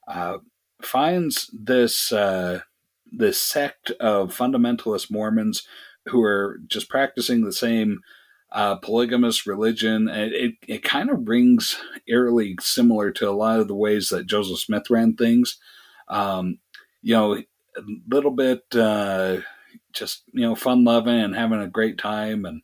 [0.07, 0.37] uh,
[0.81, 2.61] finds this uh,
[3.11, 5.67] this sect of fundamentalist Mormons
[6.07, 8.01] who are just practicing the same
[8.51, 10.07] uh, polygamous religion.
[10.07, 14.27] It, it, it kind of rings eerily similar to a lot of the ways that
[14.27, 15.57] Joseph Smith ran things.
[16.07, 16.59] Um,
[17.01, 17.43] you know, a
[18.07, 19.37] little bit uh,
[19.93, 22.45] just, you know, fun loving and having a great time.
[22.45, 22.61] And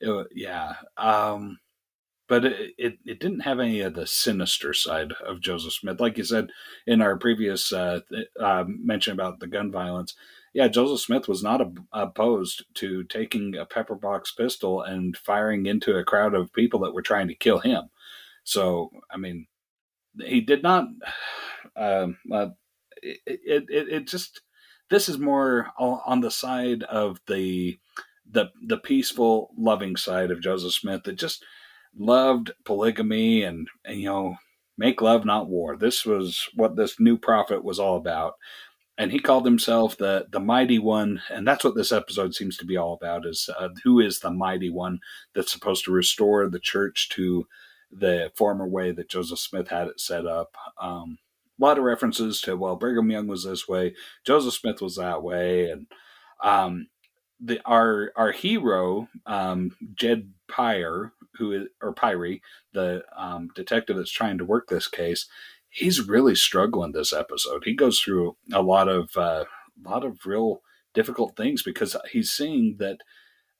[0.00, 0.74] it, yeah.
[0.96, 1.58] Um,
[2.28, 6.00] but it, it, it, didn't have any of the sinister side of Joseph Smith.
[6.00, 6.48] Like you said
[6.86, 8.00] in our previous uh,
[8.40, 10.14] uh, mention about the gun violence,
[10.52, 11.60] yeah, Joseph Smith was not
[11.92, 17.02] opposed to taking a pepperbox pistol and firing into a crowd of people that were
[17.02, 17.90] trying to kill him.
[18.42, 19.46] So, I mean,
[20.18, 20.86] he did not.
[21.74, 22.46] Uh, uh,
[23.02, 24.40] it, it, it just
[24.88, 27.78] this is more on the side of the
[28.30, 31.44] the the peaceful, loving side of Joseph Smith that just
[31.98, 34.36] loved polygamy and, and you know
[34.78, 35.76] make love not war.
[35.76, 38.34] This was what this new prophet was all about.
[38.98, 41.22] And he called himself the the mighty one.
[41.30, 44.30] And that's what this episode seems to be all about is uh, who is the
[44.30, 45.00] mighty one
[45.34, 47.46] that's supposed to restore the church to
[47.90, 50.56] the former way that joseph smith had it set up.
[50.80, 51.18] Um,
[51.58, 55.22] a lot of references to well brigham young was this way joseph smith was that
[55.22, 55.70] way.
[55.70, 55.86] And
[56.42, 56.88] um,
[57.40, 62.38] the our our hero um, jed pyre who is or pyre
[62.72, 65.26] the um, detective that's trying to work this case
[65.76, 67.64] he's really struggling this episode.
[67.64, 69.44] He goes through a lot of uh,
[69.84, 70.62] a lot of real
[70.94, 72.98] difficult things because he's seeing that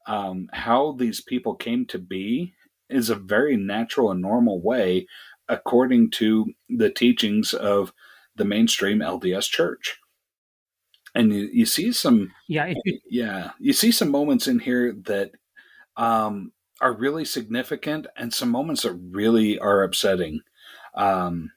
[0.07, 2.55] um, how these people came to be
[2.89, 5.07] is a very natural and normal way
[5.49, 7.93] according to the teachings of
[8.35, 9.99] the mainstream LDS church.
[11.17, 15.33] And you, you see some yeah you, yeah you see some moments in here that
[15.97, 20.41] um, are really significant and some moments that really are upsetting.
[20.95, 21.53] Um,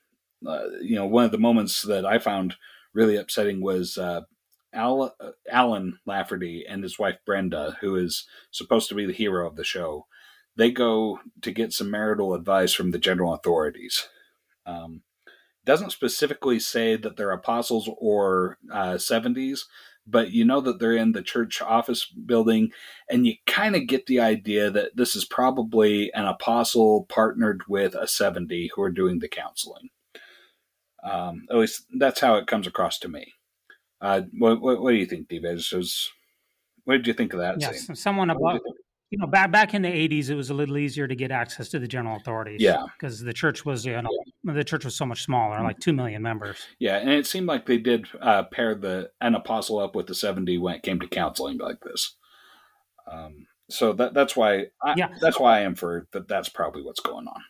[0.47, 2.55] uh, you know, one of the moments that I found
[2.93, 4.21] really upsetting was uh,
[4.73, 9.47] Al, uh, Allen Lafferty and his wife Brenda, who is supposed to be the hero
[9.47, 10.07] of the show.
[10.55, 14.07] They go to get some marital advice from the general authorities.
[14.65, 15.01] Um,
[15.69, 19.65] doesn't specifically say that they're apostles or uh, 70s,
[20.07, 22.71] but you know that they're in the church office building,
[23.07, 27.93] and you kind of get the idea that this is probably an apostle partnered with
[27.93, 29.89] a 70 who are doing the counseling.
[31.03, 33.33] Um, at least that's how it comes across to me.
[34.01, 35.71] Uh, what, what, what, do you think, Dives?
[35.71, 36.09] Was,
[36.85, 37.61] what did you think of that?
[37.61, 38.59] Yes, someone about
[39.09, 41.69] you know back back in the '80s, it was a little easier to get access
[41.69, 42.61] to the general authorities.
[42.61, 44.09] Yeah, because the church was you know
[44.43, 45.65] the church was so much smaller, mm-hmm.
[45.65, 46.57] like two million members.
[46.79, 50.15] Yeah, and it seemed like they did uh, pair the an apostle up with the
[50.15, 52.15] seventy when it came to counseling like this.
[53.11, 55.09] Um, so that that's why I, yeah.
[55.19, 57.41] that's why I infer that that's probably what's going on.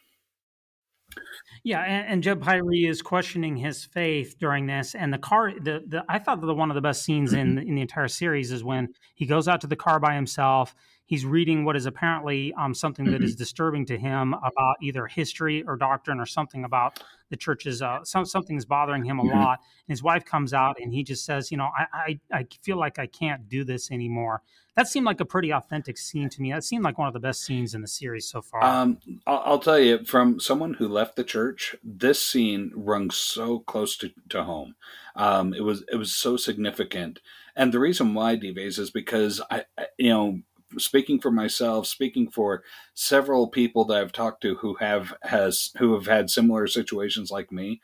[1.63, 5.51] Yeah, and, and Jed Pyre is questioning his faith during this, and the car.
[5.59, 7.67] The, the I thought that the one of the best scenes in mm-hmm.
[7.67, 10.73] in the entire series is when he goes out to the car by himself.
[11.09, 13.39] He's reading what is apparently um, something that is mm-hmm.
[13.39, 18.25] disturbing to him about either history or doctrine or something about the church's uh, some,
[18.25, 19.39] something is bothering him a mm-hmm.
[19.39, 19.59] lot.
[19.87, 22.77] And his wife comes out and he just says, you know, I, I I feel
[22.77, 24.43] like I can't do this anymore
[24.79, 26.53] that seemed like a pretty authentic scene to me.
[26.53, 28.63] That seemed like one of the best scenes in the series so far.
[28.63, 33.59] Um, I'll, I'll, tell you, from someone who left the church, this scene rung so
[33.59, 34.75] close to, to home.
[35.17, 37.19] Um, it was it was so significant,
[37.57, 40.39] and the reason why Dives is because I, I, you know,
[40.77, 45.93] speaking for myself, speaking for several people that I've talked to who have has who
[45.93, 47.81] have had similar situations like me.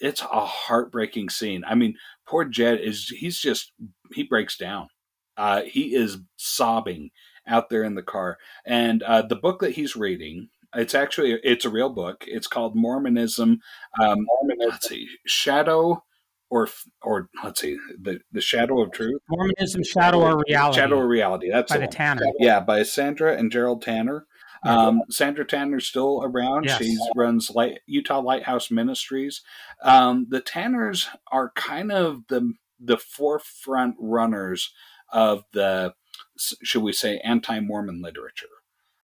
[0.00, 1.64] It's a heartbreaking scene.
[1.66, 1.96] I mean,
[2.26, 3.72] poor Jed is he's just
[4.12, 4.88] he breaks down
[5.36, 7.10] uh, he is sobbing
[7.46, 8.38] out there in the car.
[8.64, 12.24] And uh, the book that he's reading It's actually it's a real book.
[12.26, 13.60] It's called Mormonism.
[14.02, 14.98] Um, Mormonism.
[15.26, 16.04] Shadow
[16.52, 16.68] or
[17.00, 19.22] or let's see, the the Shadow of Truth.
[19.30, 20.78] Mormonism, Shadow or Reality.
[20.78, 21.50] Shadow or Reality.
[21.50, 22.22] That's by the, the Tanner.
[22.38, 24.26] Yeah, by Sandra and Gerald Tanner.
[24.64, 26.66] Um, Sandra Tanner's still around.
[26.66, 26.78] Yes.
[26.78, 29.40] She runs Light, Utah Lighthouse Ministries.
[29.82, 34.72] Um, the Tanners are kind of the the forefront runners
[35.10, 35.94] of the,
[36.62, 38.46] should we say, anti-Mormon literature.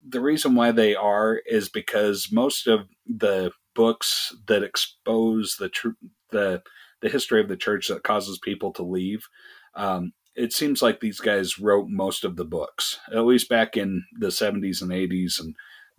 [0.07, 5.89] The reason why they are is because most of the books that expose the tr-
[6.31, 6.63] the
[7.05, 9.27] the history of the church that causes people to leave
[9.75, 14.03] um, it seems like these guys wrote most of the books, at least back in
[14.19, 15.55] the 70s and 80s and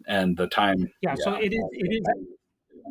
[0.06, 0.92] and the time.
[1.00, 1.24] Yeah, yeah.
[1.24, 2.02] so it is it is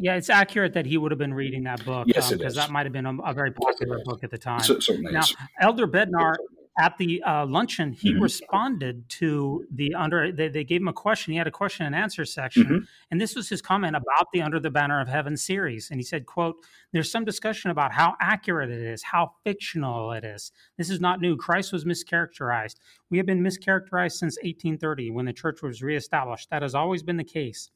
[0.01, 2.07] yeah, it's accurate that he would have been reading that book.
[2.07, 4.59] Yes, um, because that might have been a, a, very popular book at the time.
[4.59, 5.35] So, now, is.
[5.61, 6.35] Elder Bednar
[6.77, 8.21] at the uh, luncheon, he mm-hmm.
[8.21, 10.31] responded to the under.
[10.31, 11.31] They, they, gave him a question.
[11.31, 12.77] He had a question and answer section, mm-hmm.
[13.11, 15.89] and this was his comment about the Under the Banner of Heaven series.
[15.89, 16.57] And he said, "quote
[16.91, 20.51] There's some discussion about how accurate it is, how fictional it is.
[20.77, 21.37] This is not new.
[21.37, 22.75] Christ was mischaracterized.
[23.09, 26.49] We have been mischaracterized since 1830 when the church was reestablished.
[26.49, 27.71] That has always been the case.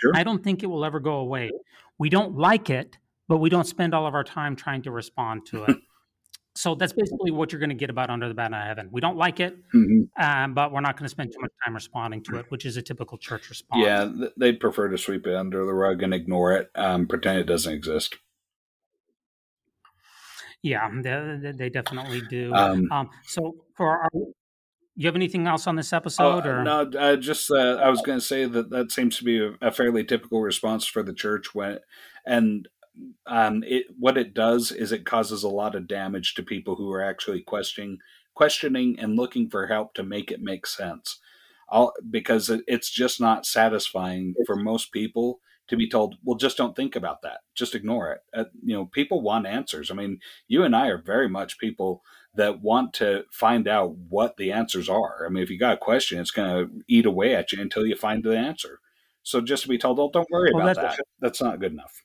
[0.00, 0.12] Sure.
[0.14, 1.50] I don't think it will ever go away.
[1.98, 2.96] We don't like it."
[3.28, 5.76] But we don't spend all of our time trying to respond to it.
[6.60, 8.90] So that's basically what you're going to get about Under the Banner of Heaven.
[8.92, 10.22] We don't like it, mm-hmm.
[10.22, 12.76] um, but we're not going to spend too much time responding to it, which is
[12.76, 13.82] a typical church response.
[13.82, 17.44] Yeah, they'd prefer to sweep it under the rug and ignore it, um, pretend it
[17.44, 18.16] doesn't exist.
[20.62, 22.52] Yeah, they, they definitely do.
[22.52, 24.10] Um, um, so for our,
[24.96, 26.44] you have anything else on this episode?
[26.44, 29.24] Uh, or no, uh, just uh, I was going to say that that seems to
[29.24, 31.78] be a, a, fairly typical response for the church when,
[32.26, 32.68] and
[33.26, 36.90] um, it what it does is it causes a lot of damage to people who
[36.92, 37.98] are actually questioning
[38.34, 41.18] questioning and looking for help to make it make sense.
[41.68, 46.56] All, because it, it's just not satisfying for most people to be told, well, just
[46.56, 47.40] don't think about that.
[47.54, 48.20] Just ignore it.
[48.34, 49.90] Uh, you know, people want answers.
[49.90, 52.02] I mean, you and I are very much people
[52.34, 55.24] that want to find out what the answers are.
[55.24, 57.86] I mean, if you got a question, it's going to eat away at you until
[57.86, 58.80] you find the answer.
[59.22, 61.00] So just to be told, oh, don't worry well, about that.
[61.20, 62.02] That's not good enough.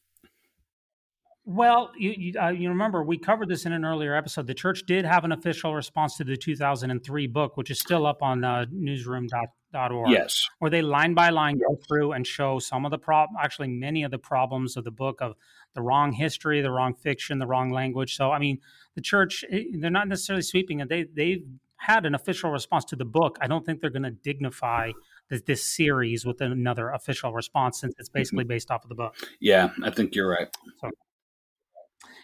[1.48, 4.48] Well, you you, uh, you, remember we covered this in an earlier episode.
[4.48, 8.24] The church did have an official response to the 2003 book, which is still up
[8.24, 10.10] on uh, newsroom.org.
[10.10, 13.68] Yes, where they line by line go through and show some of the problem, actually
[13.68, 15.36] many of the problems of the book of
[15.76, 18.16] the wrong history, the wrong fiction, the wrong language.
[18.16, 18.60] So, I mean,
[18.96, 20.90] the church eh, they're not necessarily sweeping it.
[20.90, 21.46] They they've
[21.78, 23.38] had an official response to the book.
[23.40, 24.92] I don't think they're going to dignify
[25.30, 28.50] this, this, series with another official response since it's basically mm-hmm.
[28.50, 29.16] based off of the book.
[29.40, 30.48] Yeah, I think you're right.
[30.82, 30.90] So,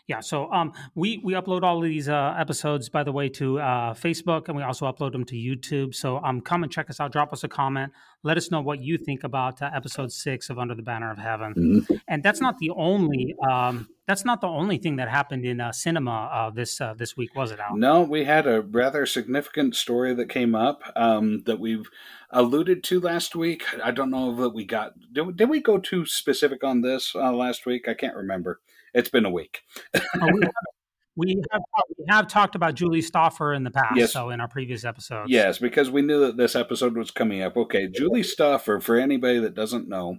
[0.07, 3.59] yeah, so um, we we upload all of these uh, episodes, by the way, to
[3.59, 5.93] uh, Facebook, and we also upload them to YouTube.
[5.95, 7.11] So um, come and check us out.
[7.11, 7.91] Drop us a comment.
[8.23, 11.17] Let us know what you think about uh, episode six of Under the Banner of
[11.17, 11.53] Heaven.
[11.53, 11.95] Mm-hmm.
[12.07, 15.71] And that's not the only um, that's not the only thing that happened in uh,
[15.71, 17.59] cinema uh, this uh, this week, was it?
[17.59, 17.77] Al?
[17.77, 21.89] No, we had a rather significant story that came up um, that we've
[22.31, 23.63] alluded to last week.
[23.83, 27.31] I don't know that we got did, did we go too specific on this uh,
[27.31, 27.87] last week?
[27.87, 28.59] I can't remember.
[28.93, 29.61] It's been a week.
[29.95, 30.53] oh, we, have,
[31.15, 31.61] we, have,
[31.97, 34.13] we have talked about Julie Stoffer in the past, yes.
[34.13, 35.29] so in our previous episodes.
[35.29, 37.55] Yes, because we knew that this episode was coming up.
[37.55, 40.17] Okay, Julie Stoffer, for anybody that doesn't know,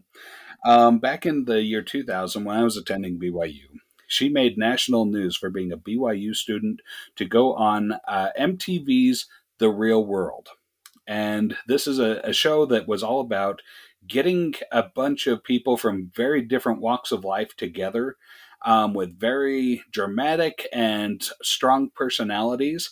[0.65, 5.37] um, back in the year 2000 when I was attending BYU, she made national news
[5.37, 6.81] for being a BYU student
[7.17, 9.27] to go on uh, MTV's
[9.59, 10.51] The Real World.
[11.07, 13.61] And this is a, a show that was all about
[14.07, 18.17] getting a bunch of people from very different walks of life together
[18.65, 22.91] um, with very dramatic and strong personalities.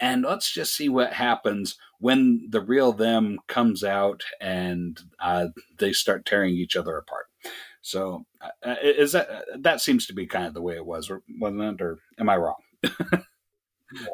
[0.00, 5.92] And let's just see what happens when the real them comes out and uh, they
[5.92, 7.26] start tearing each other apart.
[7.82, 11.10] So, uh, uh is that that seems to be kind of the way it was,
[11.38, 11.82] wasn't it?
[11.82, 12.56] Or am I wrong?
[13.94, 14.08] Yeah,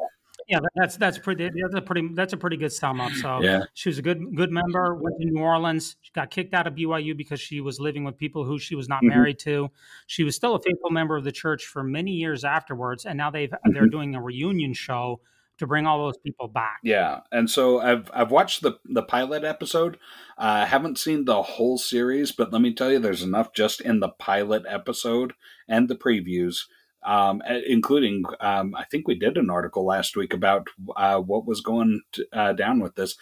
[0.75, 1.51] that's that's pretty.
[1.51, 2.09] That's a pretty.
[2.15, 3.13] That's a pretty good sum up.
[3.13, 3.65] So yeah.
[3.75, 4.95] she was a good good member.
[4.95, 5.97] Went to New Orleans.
[6.01, 8.89] She got kicked out of BYU because she was living with people who she was
[8.89, 9.09] not mm-hmm.
[9.09, 9.71] married to.
[10.07, 13.31] She was still a faithful member of the church for many years afterwards, and now
[13.31, 13.73] they've mm-hmm.
[13.73, 15.21] they're doing a reunion show
[15.59, 16.79] to bring all those people back.
[16.83, 19.99] Yeah, and so I've I've watched the the pilot episode.
[20.39, 23.81] I uh, haven't seen the whole series, but let me tell you, there's enough just
[23.81, 25.35] in the pilot episode
[25.69, 26.63] and the previews
[27.05, 31.61] um, including um, I think we did an article last week about uh, what was
[31.61, 33.17] going to, uh, down with this.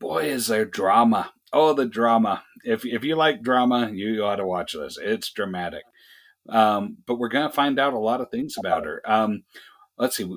[0.00, 1.32] Boy, is there drama!
[1.52, 2.42] Oh, the drama!
[2.64, 4.98] If if you like drama, you ought to watch this.
[5.00, 5.84] It's dramatic.
[6.48, 9.00] Um, but we're to find out a lot of things about her.
[9.04, 9.44] Um,
[9.96, 10.28] let's see.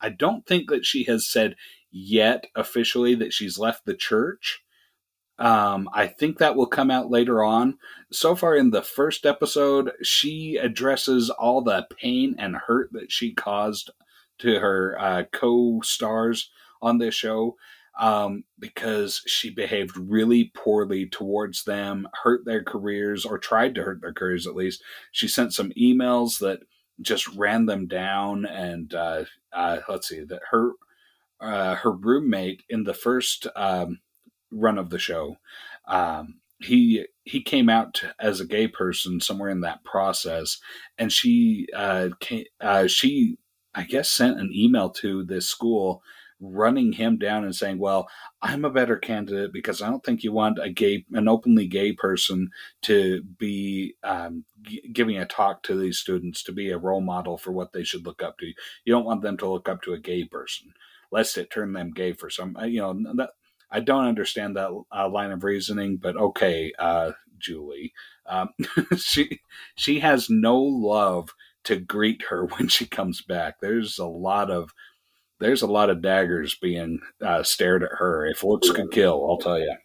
[0.00, 1.56] I don't think that she has said
[1.90, 4.62] yet officially that she's left the church.
[5.38, 7.78] Um, I think that will come out later on.
[8.10, 13.34] So far in the first episode, she addresses all the pain and hurt that she
[13.34, 13.90] caused
[14.38, 16.50] to her uh, co stars
[16.82, 17.56] on this show
[17.98, 24.00] um, because she behaved really poorly towards them, hurt their careers, or tried to hurt
[24.00, 24.82] their careers at least.
[25.10, 26.60] She sent some emails that
[27.00, 30.72] just ran them down, and uh, uh, let's see that her
[31.40, 34.00] uh, her roommate in the first um,
[34.50, 35.36] run of the show.
[35.86, 40.58] Um, he he came out as a gay person somewhere in that process,
[40.98, 43.38] and she uh, came, uh, she
[43.74, 46.02] I guess sent an email to this school
[46.40, 48.08] running him down and saying, "Well,
[48.42, 51.92] I'm a better candidate because I don't think you want a gay, an openly gay
[51.92, 52.50] person
[52.82, 57.36] to be um, g- giving a talk to these students to be a role model
[57.38, 58.46] for what they should look up to.
[58.46, 60.72] You don't want them to look up to a gay person,
[61.10, 62.56] lest it turn them gay for some.
[62.64, 63.30] You know that
[63.70, 67.92] I don't understand that uh, line of reasoning, but okay, uh, Julie,
[68.26, 68.50] um,
[68.96, 69.40] she
[69.74, 71.30] she has no love
[71.64, 73.60] to greet her when she comes back.
[73.60, 74.72] There's a lot of
[75.40, 78.26] there's a lot of daggers being uh, stared at her.
[78.26, 79.76] If looks could kill, I'll tell you.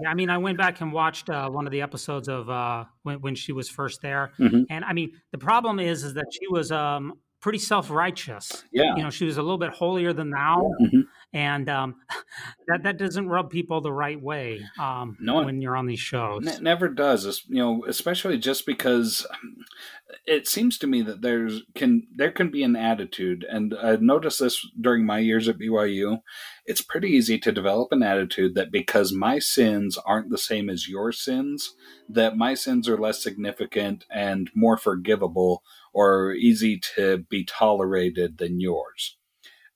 [0.00, 2.84] Yeah, I mean, I went back and watched uh, one of the episodes of uh,
[3.02, 4.62] when when she was first there, mm-hmm.
[4.70, 8.64] and I mean, the problem is is that she was um, pretty self righteous.
[8.72, 11.00] Yeah, you know, she was a little bit holier than thou, mm-hmm
[11.36, 11.96] and um,
[12.66, 16.46] that that doesn't rub people the right way um, no, when you're on these shows.
[16.46, 17.44] It never does.
[17.46, 19.26] You know, especially just because
[20.26, 24.40] it seems to me that there's can there can be an attitude, and I noticed
[24.40, 26.22] this during my years at BYU.
[26.64, 30.88] It's pretty easy to develop an attitude that because my sins aren't the same as
[30.88, 31.74] your sins,
[32.08, 35.62] that my sins are less significant and more forgivable
[35.92, 39.16] or easy to be tolerated than yours.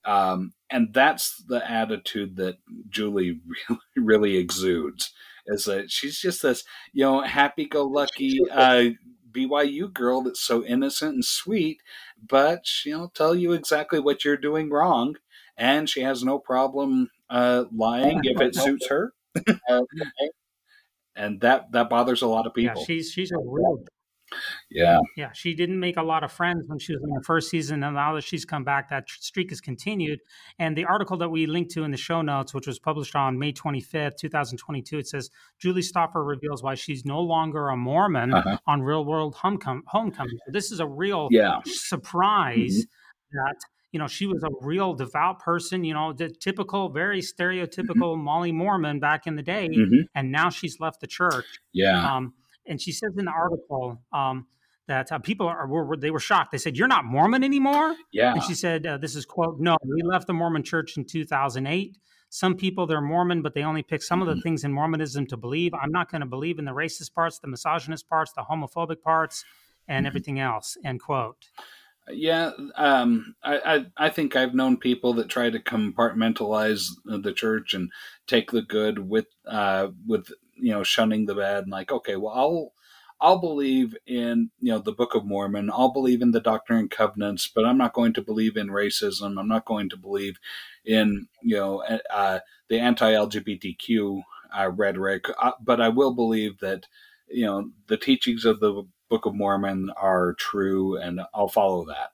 [0.05, 2.57] Um, and that's the attitude that
[2.89, 3.39] Julie
[3.69, 5.13] really, really exudes.
[5.47, 8.89] Is that she's just this, you know, happy-go-lucky uh,
[9.31, 11.81] BYU girl that's so innocent and sweet,
[12.25, 15.15] but she'll tell you exactly what you're doing wrong,
[15.57, 19.13] and she has no problem uh, lying if it suits her.
[21.15, 22.79] and that that bothers a lot of people.
[22.79, 23.83] Yeah, she's she's a real
[24.69, 24.99] yeah.
[25.15, 25.31] Yeah.
[25.33, 27.83] She didn't make a lot of friends when she was in the first season.
[27.83, 30.19] And now that she's come back, that streak has continued.
[30.59, 33.37] And the article that we linked to in the show notes, which was published on
[33.37, 35.29] May 25th, 2022, it says
[35.59, 38.57] Julie Stoffer reveals why she's no longer a Mormon uh-huh.
[38.67, 39.83] on Real World Homecoming.
[39.87, 40.37] Homecoming.
[40.45, 41.59] So this is a real yeah.
[41.65, 43.37] surprise mm-hmm.
[43.37, 43.55] that
[43.91, 48.23] you know, she was a real devout person, you know, the typical, very stereotypical mm-hmm.
[48.23, 49.67] Molly Mormon back in the day.
[49.67, 50.03] Mm-hmm.
[50.15, 51.45] And now she's left the church.
[51.73, 52.15] Yeah.
[52.15, 52.33] Um,
[52.65, 54.47] and she says in the article um,
[54.87, 56.51] that uh, people are were, they were shocked.
[56.51, 58.33] They said, "You're not Mormon anymore." Yeah.
[58.33, 61.97] And she said, uh, "This is quote No, we left the Mormon Church in 2008."
[62.29, 64.41] Some people they're Mormon, but they only pick some of the mm-hmm.
[64.41, 65.73] things in Mormonism to believe.
[65.73, 69.43] I'm not going to believe in the racist parts, the misogynist parts, the homophobic parts,
[69.87, 70.07] and mm-hmm.
[70.07, 70.77] everything else.
[70.85, 71.49] End quote.
[72.09, 77.73] Yeah, um, I, I, I think I've known people that try to compartmentalize the church
[77.73, 77.91] and
[78.27, 82.33] take the good with uh, with you know shunning the bad and like okay well
[82.35, 82.73] i'll
[83.19, 85.71] i'll believe in you know the book of mormon.
[85.71, 89.39] I'll believe in the doctrine and covenants but i'm not going to believe in racism.
[89.39, 90.37] I'm not going to believe
[90.85, 94.21] in you know uh, the anti-lgbtq
[94.55, 95.25] uh, rhetoric.
[95.41, 96.85] Uh, but i will believe that
[97.27, 102.11] you know the teachings of the book of mormon are true and i'll follow that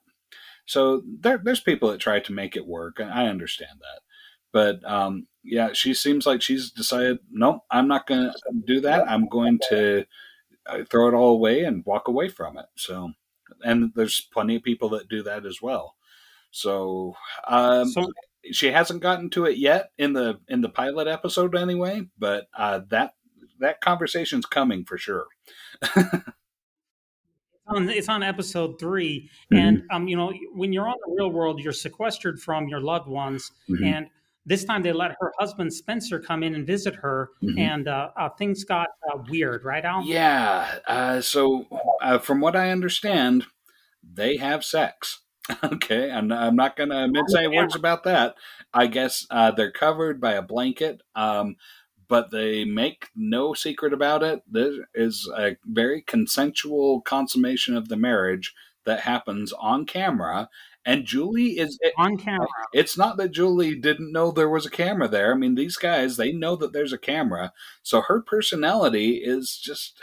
[0.66, 4.02] so there, there's people that try to make it work and i understand that
[4.52, 8.34] but um, yeah, she seems like she's decided, no, I'm not going to
[8.66, 9.08] do that.
[9.08, 10.04] I'm going to
[10.66, 12.66] uh, throw it all away and walk away from it.
[12.76, 13.12] So,
[13.62, 15.94] and there's plenty of people that do that as well.
[16.50, 17.14] So,
[17.46, 18.10] um, so
[18.50, 22.80] she hasn't gotten to it yet in the in the pilot episode anyway, but uh,
[22.88, 23.14] that
[23.60, 25.26] that conversation's coming for sure.
[27.68, 29.56] on it's on episode 3 mm-hmm.
[29.56, 33.08] and um you know when you're on the real world you're sequestered from your loved
[33.08, 33.84] ones mm-hmm.
[33.84, 34.06] and
[34.48, 37.58] this time they let her husband Spencer come in and visit her, mm-hmm.
[37.58, 40.02] and uh, uh, things got uh, weird, right, Al?
[40.04, 40.78] Yeah.
[40.86, 41.66] Uh, so,
[42.00, 43.44] uh, from what I understand,
[44.02, 45.20] they have sex.
[45.64, 48.36] okay, and I'm not going to any words about that.
[48.72, 51.02] I guess uh, they're covered by a blanket.
[51.14, 51.56] Um,
[52.08, 54.42] but they make no secret about it.
[54.50, 58.54] There is a very consensual consummation of the marriage
[58.84, 60.48] that happens on camera
[60.84, 62.46] and Julie is on camera.
[62.72, 65.34] It's not that Julie didn't know there was a camera there.
[65.34, 67.52] I mean, these guys, they know that there's a camera.
[67.82, 70.00] So her personality is just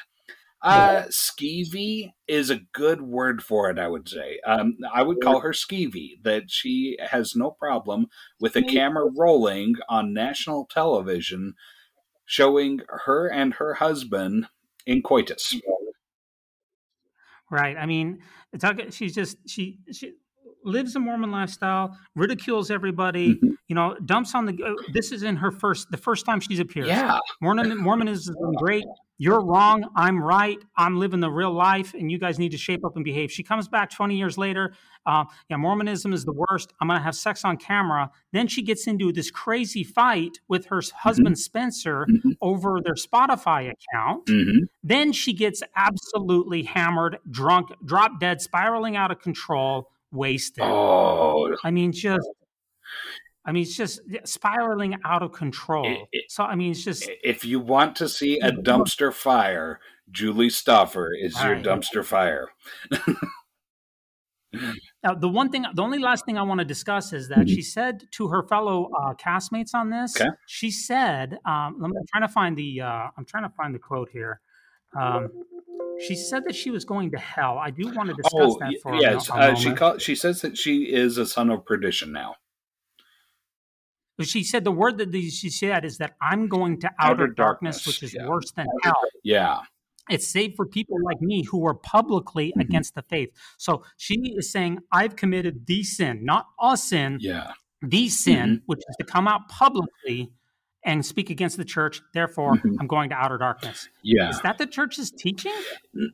[0.61, 4.39] Uh, skeevy is a good word for it, I would say.
[4.45, 8.07] Um, I would call her skeevy, that she has no problem
[8.39, 11.53] with a camera rolling on national television
[12.25, 14.47] showing her and her husband
[14.85, 15.55] in coitus.
[17.51, 17.77] Right.
[17.77, 18.21] I mean,
[18.91, 20.13] she's just, she, she,
[20.65, 23.51] lives a Mormon lifestyle, ridicules everybody, mm-hmm.
[23.67, 24.63] you know, dumps on the.
[24.63, 26.87] Uh, this is in her first, the first time she's appeared.
[26.87, 28.85] Yeah, Mormon Mormonism is great
[29.17, 32.83] you're wrong, I'm right, I'm living the real life, and you guys need to shape
[32.83, 33.31] up and behave.
[33.31, 34.73] She comes back 20 years later.
[35.05, 36.73] Uh, yeah, Mormonism is the worst.
[36.81, 38.11] I'm going to have sex on camera.
[38.33, 40.97] Then she gets into this crazy fight with her mm-hmm.
[40.97, 42.31] husband, Spencer, mm-hmm.
[42.41, 44.25] over their Spotify account.
[44.25, 44.65] Mm-hmm.
[44.83, 50.63] Then she gets absolutely hammered, drunk, drop dead, spiraling out of control, wasted.
[50.63, 51.55] Oh.
[51.63, 52.27] I mean, just
[53.45, 55.85] I mean, it's just spiraling out of control.
[55.85, 57.09] It, it, so, I mean, it's just.
[57.23, 61.63] If you want to see a dumpster fire, Julie Stoffer is your right.
[61.63, 62.49] dumpster fire.
[65.03, 67.61] now, the one thing, the only last thing I want to discuss is that she
[67.61, 70.31] said to her fellow uh, castmates on this, okay.
[70.47, 74.09] she said, um, I'm trying to find the, uh, I'm trying to find the quote
[74.11, 74.41] here.
[74.99, 75.29] Um,
[75.99, 77.57] she said that she was going to hell.
[77.57, 79.29] I do want to discuss oh, that for yes.
[79.29, 82.35] a, a uh, she call, she says that she is a son of perdition now.
[84.21, 87.77] She said the word that she said is that I'm going to outer, outer darkness,
[87.77, 88.27] darkness, which is yeah.
[88.27, 88.95] worse than hell.
[89.23, 89.59] Yeah.
[90.09, 92.61] It's saved for people like me who are publicly mm-hmm.
[92.61, 93.29] against the faith.
[93.57, 97.17] So she is saying, I've committed the sin, not a sin.
[97.19, 97.51] Yeah.
[97.81, 98.63] The sin, mm-hmm.
[98.67, 100.31] which is to come out publicly
[100.85, 102.01] and speak against the church.
[102.13, 102.75] Therefore, mm-hmm.
[102.79, 103.89] I'm going to outer darkness.
[104.03, 104.29] Yeah.
[104.29, 105.51] Is that the church's teaching?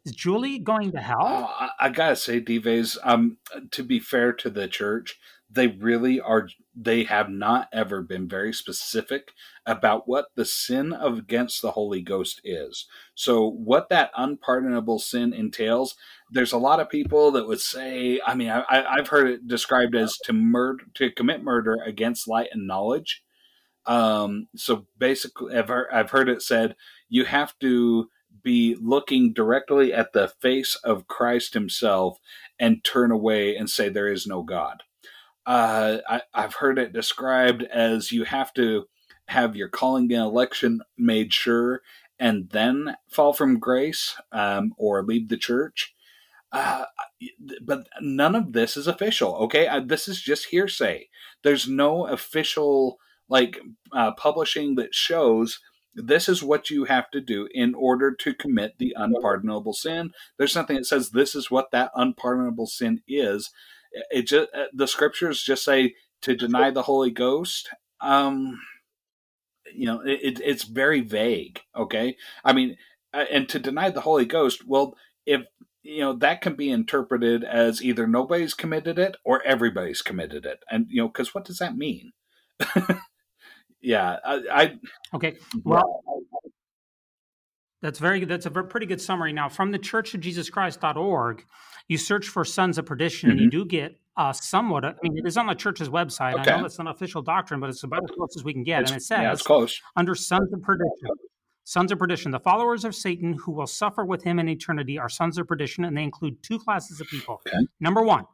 [0.05, 1.19] Is Julie going to hell?
[1.22, 3.38] Oh, I, I, gotta say, Dives, um,
[3.72, 5.19] to be fair to the church,
[5.53, 9.34] they really are they have not ever been very specific
[9.65, 15.34] about what the sin of against the holy ghost is so what that unpardonable sin
[15.34, 15.95] entails
[16.32, 19.95] there's a lot of people that would say i mean I, have heard it described
[19.95, 23.22] as to murder to commit murder against light and knowledge
[23.86, 26.75] um, so basically I've heard, I've heard it said
[27.09, 28.09] you have to
[28.43, 32.19] be looking directly at the face of christ himself
[32.59, 34.84] and turn away and say there is no god
[35.45, 38.86] uh, I, I've heard it described as you have to
[39.27, 41.82] have your calling and election made sure
[42.19, 45.95] and then fall from grace um, or leave the church.
[46.51, 46.84] Uh,
[47.61, 49.36] but none of this is official.
[49.38, 51.07] Okay, uh, this is just hearsay.
[51.43, 52.99] There's no official
[53.32, 53.57] like
[53.91, 55.59] uh, publishing that shows
[55.95, 60.11] this is what you have to do in order to commit the unpardonable sin.
[60.38, 63.49] There's something that says this is what that unpardonable sin is,
[64.09, 67.69] it just uh, the scriptures just say to deny the Holy Ghost.
[67.99, 68.59] Um,
[69.73, 71.61] you know, it, it's very vague.
[71.75, 72.77] Okay, I mean,
[73.13, 75.41] uh, and to deny the Holy Ghost, well, if
[75.84, 80.59] you know that can be interpreted as either nobody's committed it or everybody's committed it,
[80.69, 82.11] and you know, because what does that mean?
[83.82, 84.79] yeah, I, I
[85.15, 85.38] okay.
[85.63, 86.03] Well,
[87.82, 88.29] that's very good.
[88.29, 89.34] That's a pretty good summary.
[89.34, 91.45] Now, from the Church of Jesus Christ.org,
[91.88, 93.32] you search for Sons of Perdition, mm-hmm.
[93.32, 93.59] and you mm-hmm.
[93.59, 94.86] do get uh, somewhat.
[94.86, 96.39] I mean, it is on the church's website.
[96.39, 96.51] Okay.
[96.51, 98.84] I know it's an official doctrine, but it's about as close as we can get.
[98.84, 99.82] It's, and it says, yeah, it's close.
[99.95, 101.09] under Sons of Perdition,
[101.63, 105.09] Sons of Perdition, the followers of Satan who will suffer with him in eternity are
[105.09, 107.41] sons of perdition, and they include two classes of people.
[107.47, 107.57] Okay.
[107.79, 108.25] Number one,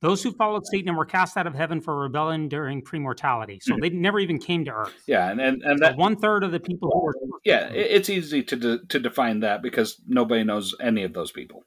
[0.00, 3.58] those who followed Satan and were cast out of heaven for rebellion during premortality.
[3.62, 3.80] So mm-hmm.
[3.80, 4.94] they never even came to earth.
[5.06, 8.08] Yeah, and and, and so that one third of the people who were yeah, it's
[8.08, 11.64] easy to de- to define that because nobody knows any of those people.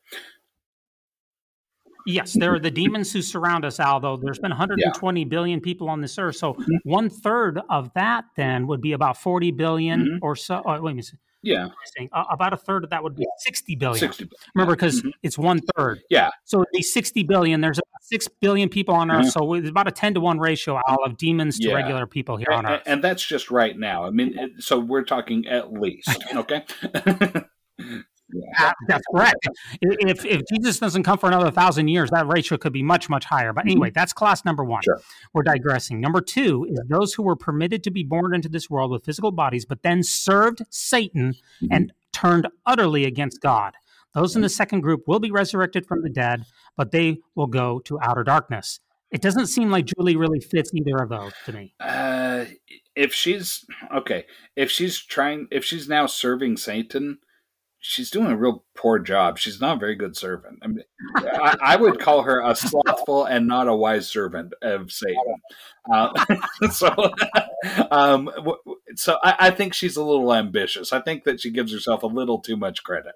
[2.06, 4.18] Yes, there are the demons who surround us, Aldo.
[4.18, 5.28] There's been 120 yeah.
[5.28, 6.36] billion people on this earth.
[6.36, 6.78] So mm-hmm.
[6.84, 10.18] one third of that then would be about 40 billion mm-hmm.
[10.22, 10.64] or so.
[10.66, 11.12] Oh, wait a minute.
[11.44, 11.70] Yeah.
[12.12, 14.00] Uh, about a third of that would be 60 billion.
[14.00, 14.52] 60 billion.
[14.56, 15.10] Remember, because mm-hmm.
[15.24, 16.02] it's one third.
[16.10, 16.30] Yeah.
[16.46, 17.62] So it'd be 60 billion.
[17.62, 19.28] There's about 6 billion people on Earth.
[19.28, 19.30] Mm-hmm.
[19.30, 22.48] So it's about a 10 to 1 ratio Al, of demons to regular people here
[22.52, 22.84] and, on Earth.
[22.86, 24.06] And that's just right now.
[24.06, 26.10] I mean, so we're talking at least.
[26.36, 26.64] Okay.
[28.88, 29.48] That's correct.
[29.82, 33.26] If if Jesus doesn't come for another thousand years, that ratio could be much much
[33.26, 33.54] higher.
[33.54, 33.94] But anyway, mm-hmm.
[33.94, 34.82] that's class number one.
[34.84, 35.00] Sure.
[35.34, 36.00] We're digressing.
[36.00, 39.32] Number two is those who were permitted to be born into this world with physical
[39.32, 41.68] bodies, but then served Satan mm-hmm.
[41.72, 43.74] and turned utterly against God.
[44.14, 47.80] Those in the second group will be resurrected from the dead, but they will go
[47.80, 48.80] to outer darkness.
[49.10, 51.74] It doesn't seem like Julie really fits either of those to me.
[51.80, 52.46] Uh,
[52.96, 54.26] if she's okay,
[54.56, 57.20] if she's trying, if she's now serving Satan,
[57.82, 59.40] she's doing a real poor job.
[59.40, 60.60] She's not a very good servant.
[60.62, 60.84] I, mean,
[61.16, 65.36] I, I would call her a slothful and not a wise servant of Satan.
[65.92, 66.14] Uh,
[66.72, 67.12] so,
[67.90, 68.30] um,
[68.96, 70.94] so I, I, think she's a little ambitious.
[70.94, 73.16] I think that she gives herself a little too much credit.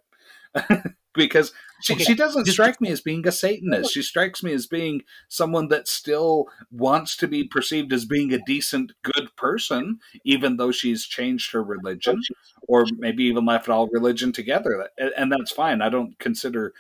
[1.16, 1.51] because
[1.82, 2.03] she, okay.
[2.03, 3.93] she doesn't strike me as being a Satanist.
[3.93, 8.39] She strikes me as being someone that still wants to be perceived as being a
[8.39, 12.22] decent, good person, even though she's changed her religion
[12.68, 14.89] or maybe even left all religion together.
[14.97, 15.82] And that's fine.
[15.82, 16.74] I don't consider,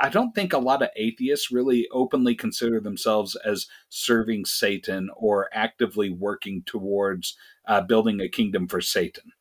[0.00, 5.48] I don't think a lot of atheists really openly consider themselves as serving Satan or
[5.52, 7.36] actively working towards
[7.66, 9.32] uh, building a kingdom for Satan.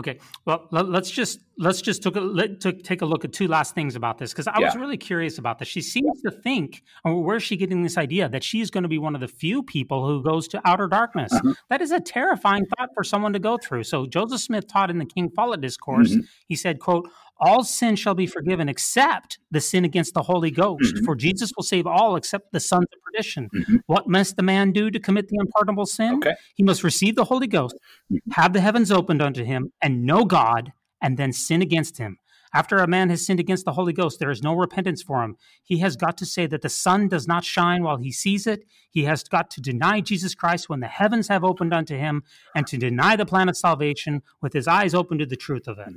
[0.00, 3.34] Okay, well, let, us just let's just took a, let, took, take a look at
[3.34, 4.64] two last things about this because I yeah.
[4.64, 5.68] was really curious about this.
[5.68, 8.96] She seems to think, or where's she getting this idea that she's going to be
[8.96, 11.34] one of the few people who goes to outer darkness?
[11.34, 11.52] Uh-huh.
[11.68, 13.84] That is a terrifying thought for someone to go through.
[13.84, 16.12] So Joseph Smith taught in the King Follett discourse.
[16.12, 16.20] Mm-hmm.
[16.48, 17.10] He said, "quote
[17.40, 20.94] all sin shall be forgiven except the sin against the Holy Ghost.
[20.94, 21.04] Mm-hmm.
[21.04, 23.48] For Jesus will save all except the sons of perdition.
[23.54, 23.76] Mm-hmm.
[23.86, 26.16] What must the man do to commit the unpardonable sin?
[26.16, 26.34] Okay.
[26.54, 27.76] He must receive the Holy Ghost,
[28.12, 28.30] mm-hmm.
[28.32, 32.18] have the heavens opened unto him, and know God, and then sin against him.
[32.52, 35.36] After a man has sinned against the Holy Ghost, there is no repentance for him.
[35.62, 38.64] He has got to say that the sun does not shine while he sees it.
[38.90, 42.24] He has got to deny Jesus Christ when the heavens have opened unto him,
[42.56, 45.78] and to deny the plan of salvation with his eyes open to the truth of
[45.78, 45.94] it.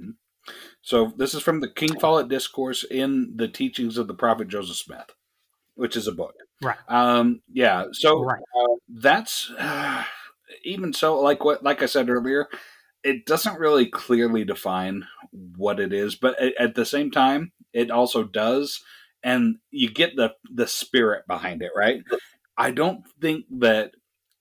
[0.81, 4.77] So this is from the King Follett Discourse in the Teachings of the Prophet Joseph
[4.77, 5.11] Smith,
[5.75, 6.35] which is a book.
[6.61, 6.77] Right.
[6.87, 7.85] Um, yeah.
[7.91, 8.41] So right.
[8.57, 10.03] Uh, that's uh,
[10.65, 11.19] even so.
[11.19, 12.47] Like what, like I said earlier,
[13.03, 17.91] it doesn't really clearly define what it is, but at, at the same time, it
[17.91, 18.81] also does,
[19.23, 22.01] and you get the the spirit behind it, right?
[22.57, 23.91] I don't think that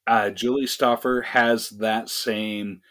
[0.07, 2.83] uh, Julie Stoffer has that same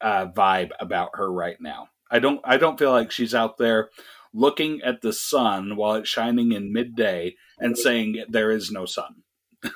[0.00, 1.88] uh, vibe about her right now.
[2.10, 3.90] I don't I don't feel like she's out there
[4.32, 9.22] looking at the sun while it's shining in midday and saying there is no sun.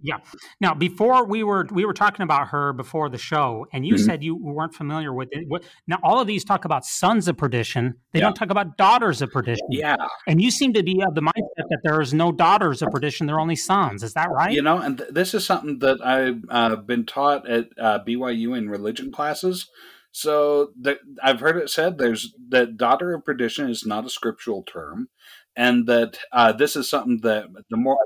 [0.00, 0.18] yeah.
[0.60, 4.04] Now, before we were we were talking about her before the show, and you mm-hmm.
[4.04, 5.48] said you weren't familiar with it.
[5.86, 7.94] Now, all of these talk about sons of perdition.
[8.12, 8.26] They yeah.
[8.26, 9.66] don't talk about daughters of perdition.
[9.70, 9.96] Yeah.
[10.26, 13.26] And you seem to be of the mindset that there is no daughters of perdition;
[13.26, 14.02] they're only sons.
[14.02, 14.52] Is that right?
[14.52, 18.56] You know, and th- this is something that I've uh, been taught at uh, BYU
[18.56, 19.68] in religion classes.
[20.12, 24.62] So the, I've heard it said there's that daughter of perdition is not a scriptural
[24.62, 25.08] term,
[25.54, 27.98] and that uh, this is something that the more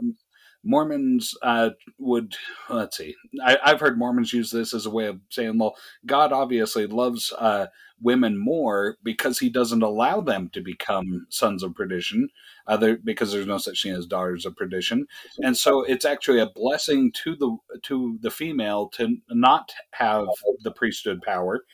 [0.65, 2.37] Mormons uh, would
[2.69, 3.15] let's see.
[3.45, 5.75] I, have heard Mormons use this as a way of saying, well,
[6.07, 7.67] God obviously loves uh,
[8.01, 12.29] women more because He doesn't allow them to become sons of perdition,
[12.67, 15.07] uh, because there's no such thing as daughters of perdition,
[15.43, 20.27] and so it's actually a blessing to the to the female to not have
[20.63, 21.65] the priesthood power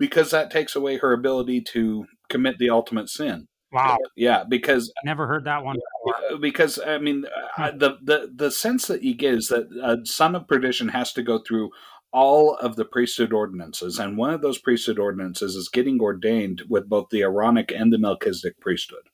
[0.00, 3.46] because that takes away her ability to commit the ultimate sin.
[3.70, 3.98] Wow.
[4.16, 5.76] Yeah, because I never heard that one.
[5.76, 6.38] Before.
[6.40, 7.26] Because I mean,
[7.56, 11.12] uh, the the the sense that you get is that a son of perdition has
[11.12, 11.70] to go through
[12.12, 16.88] all of the priesthood ordinances, and one of those priesthood ordinances is getting ordained with
[16.88, 19.04] both the Aaronic and the Melchizedek priesthood.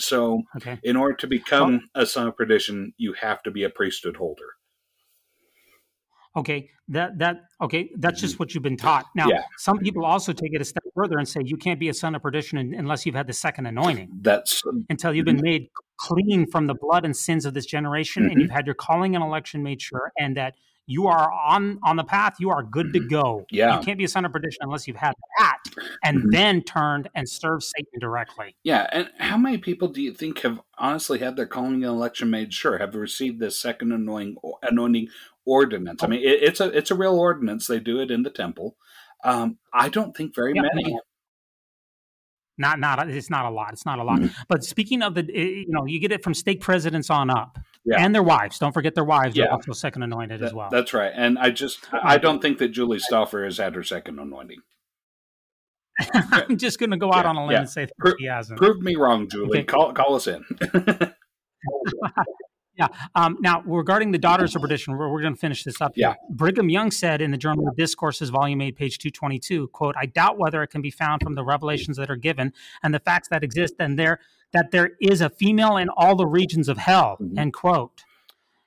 [0.00, 0.80] So, okay.
[0.82, 4.54] in order to become a son of perdition, you have to be a priesthood holder.
[6.36, 9.06] Okay, that that okay, that's just what you've been taught.
[9.14, 9.42] Now, yeah.
[9.58, 12.14] some people also take it a step further and say you can't be a son
[12.14, 14.10] of perdition unless you've had the second anointing.
[14.20, 15.44] That's until you've been mm-hmm.
[15.44, 18.32] made clean from the blood and sins of this generation, mm-hmm.
[18.32, 20.54] and you've had your calling and election made sure, and that
[20.86, 22.34] you are on on the path.
[22.38, 23.08] You are good to mm-hmm.
[23.08, 23.46] go.
[23.50, 25.58] Yeah, you can't be a son of perdition unless you've had that,
[26.02, 26.30] and mm-hmm.
[26.30, 28.56] then turned and served Satan directly.
[28.64, 32.28] Yeah, and how many people do you think have honestly had their calling and election
[32.30, 35.08] made sure, have received this second anointing, anointing
[35.46, 36.02] ordinance?
[36.02, 37.66] I mean, it, it's a it's a real ordinance.
[37.66, 38.76] They do it in the temple.
[39.24, 40.98] Um, I don't think very yeah, many.
[42.56, 43.72] Not not it's not a lot.
[43.72, 44.20] It's not a lot.
[44.20, 44.42] Mm-hmm.
[44.48, 47.96] But speaking of the, you know, you get it from stake presidents on up yeah.
[47.98, 48.58] and their wives.
[48.58, 49.46] Don't forget their wives yeah.
[49.46, 50.68] are also second anointed that, as well.
[50.70, 51.12] That's right.
[51.14, 54.60] And I just I don't think that Julie Stoffer has had her second anointing.
[56.14, 57.60] I'm just going to go out yeah, on a limb yeah.
[57.60, 58.58] and say that Pro- she hasn't.
[58.58, 59.60] Prove me wrong, Julie.
[59.60, 59.64] Okay.
[59.64, 60.44] Call call us in.
[62.76, 62.88] yeah.
[63.14, 65.92] Um, now, regarding the daughters of perdition, we're, we're going to finish this up.
[65.94, 66.14] Yeah.
[66.30, 70.38] Brigham Young said in the Journal of Discourses, Volume 8, page 222, quote, I doubt
[70.38, 72.52] whether it can be found from the revelations that are given
[72.82, 74.18] and the facts that exist and there
[74.52, 77.38] that there is a female in all the regions of hell, mm-hmm.
[77.38, 78.04] end quote.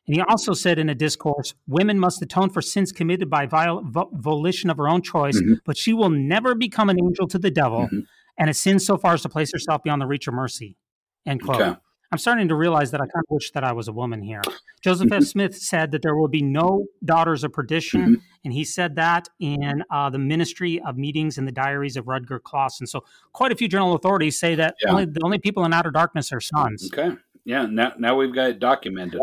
[0.05, 3.84] And he also said in a discourse, women must atone for sins committed by viol-
[3.84, 5.55] vo- volition of her own choice, mm-hmm.
[5.66, 7.99] but she will never become an angel to the devil mm-hmm.
[8.38, 10.78] and a sin so far as to place herself beyond the reach of mercy,
[11.26, 11.62] end quote.
[11.62, 11.80] Okay.
[12.12, 14.41] I'm starting to realize that I kind of wish that I was a woman here.
[14.82, 15.20] Joseph F.
[15.20, 15.24] Mm-hmm.
[15.26, 18.14] Smith said that there will be no daughters of perdition, mm-hmm.
[18.45, 22.41] and he said that in uh, the Ministry of Meetings and the Diaries of Rudger
[22.41, 22.88] Clawson.
[22.88, 23.03] So,
[23.34, 24.91] quite a few general authorities say that yeah.
[24.91, 26.89] only, the only people in outer darkness are sons.
[26.93, 27.66] Okay, yeah.
[27.66, 29.22] Now, now we've got it documented.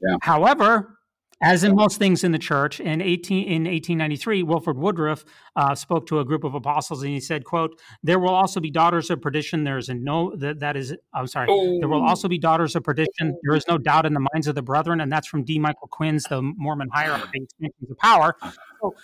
[0.00, 0.16] Yeah.
[0.22, 0.97] However,
[1.40, 5.24] as in most things in the church, in 18 in 1893, Wilford Woodruff
[5.56, 8.70] uh, spoke to a group of apostles, and he said, "quote There will also be
[8.70, 9.64] daughters of perdition.
[9.64, 10.94] There is no that that is.
[11.14, 11.46] I'm sorry.
[11.50, 11.78] Oh.
[11.78, 12.08] There will oh.
[12.08, 13.38] also be daughters of perdition.
[13.42, 15.58] There is no doubt in the minds of the brethren, and that's from D.
[15.58, 18.36] Michael Quinn's The Mormon Hierarchy of Power."
[18.82, 18.94] So,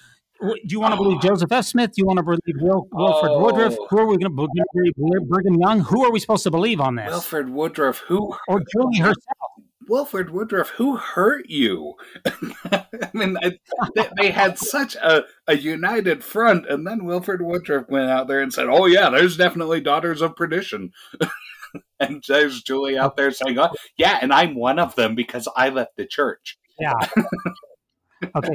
[0.40, 1.64] do you want to believe Joseph F.
[1.64, 1.92] Smith?
[1.92, 3.44] Do you want to believe Wilford oh.
[3.44, 3.76] Woodruff?
[3.90, 5.28] Who are we going to believe?
[5.28, 5.80] Brigham Young?
[5.80, 7.08] Who are we supposed to believe on this?
[7.08, 7.98] Wilford Woodruff.
[8.08, 8.34] Who?
[8.48, 9.53] Or Julie herself?
[9.88, 11.94] Wilford Woodruff, who hurt you?
[12.26, 13.58] I mean, I,
[13.94, 18.40] they, they, had such a, a united front, and then Wilford Woodruff went out there
[18.40, 20.92] and said, "Oh yeah, there's definitely daughters of perdition."
[22.00, 25.68] and there's Julie out there saying, "Oh yeah, and I'm one of them because I
[25.68, 26.94] left the church." Yeah.
[28.34, 28.54] Okay.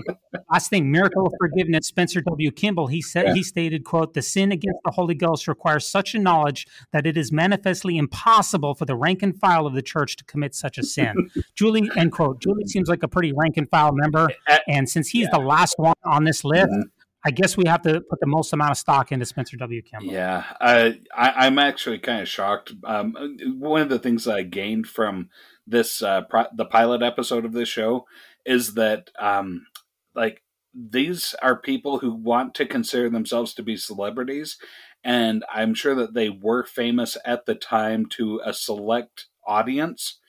[0.52, 1.88] Last thing, miracle of forgiveness.
[1.88, 2.52] Spencer W.
[2.52, 2.88] Kimball.
[2.88, 3.34] He said yeah.
[3.34, 7.18] he stated, "quote The sin against the Holy Ghost requires such a knowledge that it
[7.18, 10.84] is manifestly impossible for the rank and file of the church to commit such a
[10.84, 12.42] sin." Julie, end quote.
[12.42, 14.28] Julie seems like a pretty rank and file member,
[14.68, 15.38] and since he's yeah.
[15.38, 16.70] the last one on this list.
[16.70, 16.82] Mm-hmm.
[17.22, 19.82] I guess we have to put the most amount of stock into Spencer W.
[19.82, 20.14] Kimball.
[20.14, 22.72] Yeah, I, I, am actually kind of shocked.
[22.86, 23.14] Um,
[23.60, 25.30] one of the things I gained from
[25.68, 28.06] this uh, pro- the pilot episode of this show
[28.50, 29.68] is that um,
[30.16, 30.44] like
[30.76, 34.58] these are people who want to consider themselves to be celebrities
[35.06, 40.20] and i'm sure that they were famous at the time to a select audience.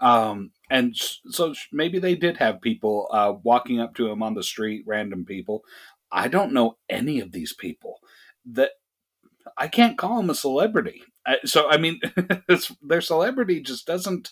[0.00, 4.42] Um, and so maybe they did have people uh, walking up to them on the
[4.44, 5.62] street random people.
[6.12, 7.98] I don't know any of these people
[8.46, 8.72] that
[9.58, 11.02] i can't call them a celebrity.
[11.44, 12.00] So i mean
[12.82, 14.30] their celebrity just doesn't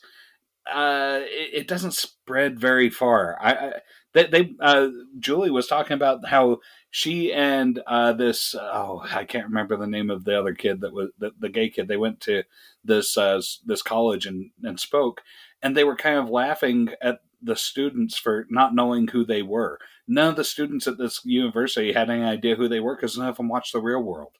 [0.73, 3.37] uh, it, it, doesn't spread very far.
[3.41, 3.73] I, I
[4.15, 4.89] they, they uh,
[5.19, 6.59] Julie was talking about how
[6.91, 10.93] she and uh, this oh I can't remember the name of the other kid that
[10.93, 11.89] was the, the gay kid.
[11.89, 12.45] They went to
[12.83, 15.21] this uh, this college and and spoke,
[15.63, 19.79] and they were kind of laughing at the students for not knowing who they were.
[20.09, 23.29] None of the students at this university had any idea who they were because none
[23.29, 24.33] of them watched The Real World.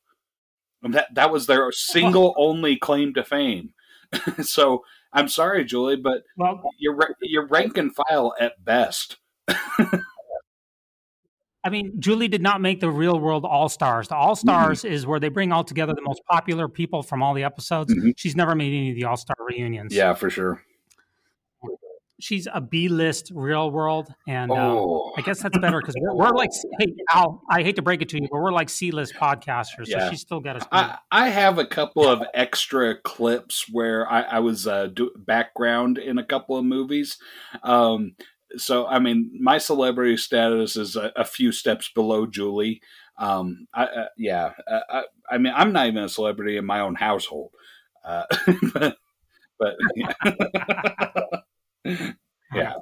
[0.83, 3.73] And that that was their single only claim to fame.
[4.43, 4.85] so
[5.15, 9.17] I'm sorry, Julie, but well, you're you're rank and file at best.
[9.49, 10.03] I
[11.71, 14.09] mean, Julie did not make the real world All Stars.
[14.09, 14.93] The All Stars mm-hmm.
[14.93, 17.95] is where they bring all together the most popular people from all the episodes.
[17.95, 18.11] Mm-hmm.
[18.19, 19.95] She's never made any of the All Star reunions.
[19.95, 20.63] Yeah, for sure
[22.21, 25.13] she's a B list real world, and oh.
[25.17, 28.03] uh, I guess that's better because we're, we're, like, hey Al, I hate to break
[28.03, 30.01] it to you, but we're like C list podcasters, yeah.
[30.01, 30.67] so she's still got us.
[30.71, 35.99] I, I, have a couple of extra clips where I, I was uh, do, background
[35.99, 37.19] in a couple of movies.
[37.63, 38.17] Um,
[38.57, 42.81] so I mean, my celebrity status is a, a few steps below Julie.
[43.17, 46.81] Um, I, uh, yeah, uh, I, I, mean, I'm not even a celebrity in my
[46.81, 47.53] own household,
[48.05, 48.25] uh,
[48.75, 48.97] but,
[49.59, 50.35] but yeah.
[52.55, 52.75] Yeah.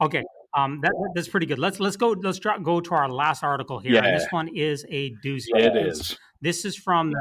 [0.00, 0.22] Okay.
[0.56, 1.58] Um, that, that's pretty good.
[1.58, 2.10] Let's let's go.
[2.10, 3.94] Let's drop, go to our last article here.
[3.94, 4.12] Yeah.
[4.12, 5.48] this one is a doozy.
[5.54, 6.16] It is.
[6.40, 7.12] This is from.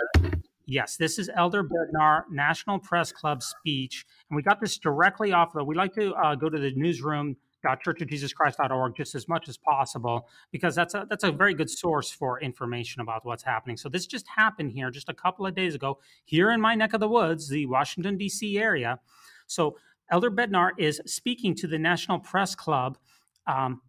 [0.66, 5.56] Yes, this is Elder Bednar National Press Club speech, and we got this directly off
[5.56, 5.68] of.
[5.68, 10.76] We like to uh, go to the newsroom churchofjesuschrist.org just as much as possible because
[10.76, 13.78] that's a that's a very good source for information about what's happening.
[13.78, 16.94] So this just happened here just a couple of days ago here in my neck
[16.94, 18.58] of the woods, the Washington D.C.
[18.58, 19.00] area.
[19.48, 19.78] So
[20.12, 22.98] Elder Bednar is speaking to the National Press Club.
[23.48, 23.82] Um,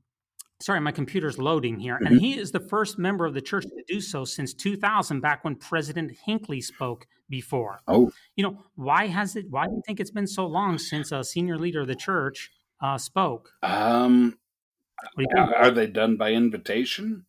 [0.61, 1.97] sorry, my computer's loading here.
[1.97, 2.19] And mm-hmm.
[2.19, 5.57] he is the first member of the church to do so since 2000, back when
[5.57, 7.81] President Hinckley spoke before.
[7.87, 8.11] Oh.
[8.37, 11.25] You know, why has it, why do you think it's been so long since a
[11.25, 12.51] senior leader of the church
[12.81, 13.51] uh, spoke?
[13.63, 14.39] Um,
[15.37, 17.27] are they done by invitation?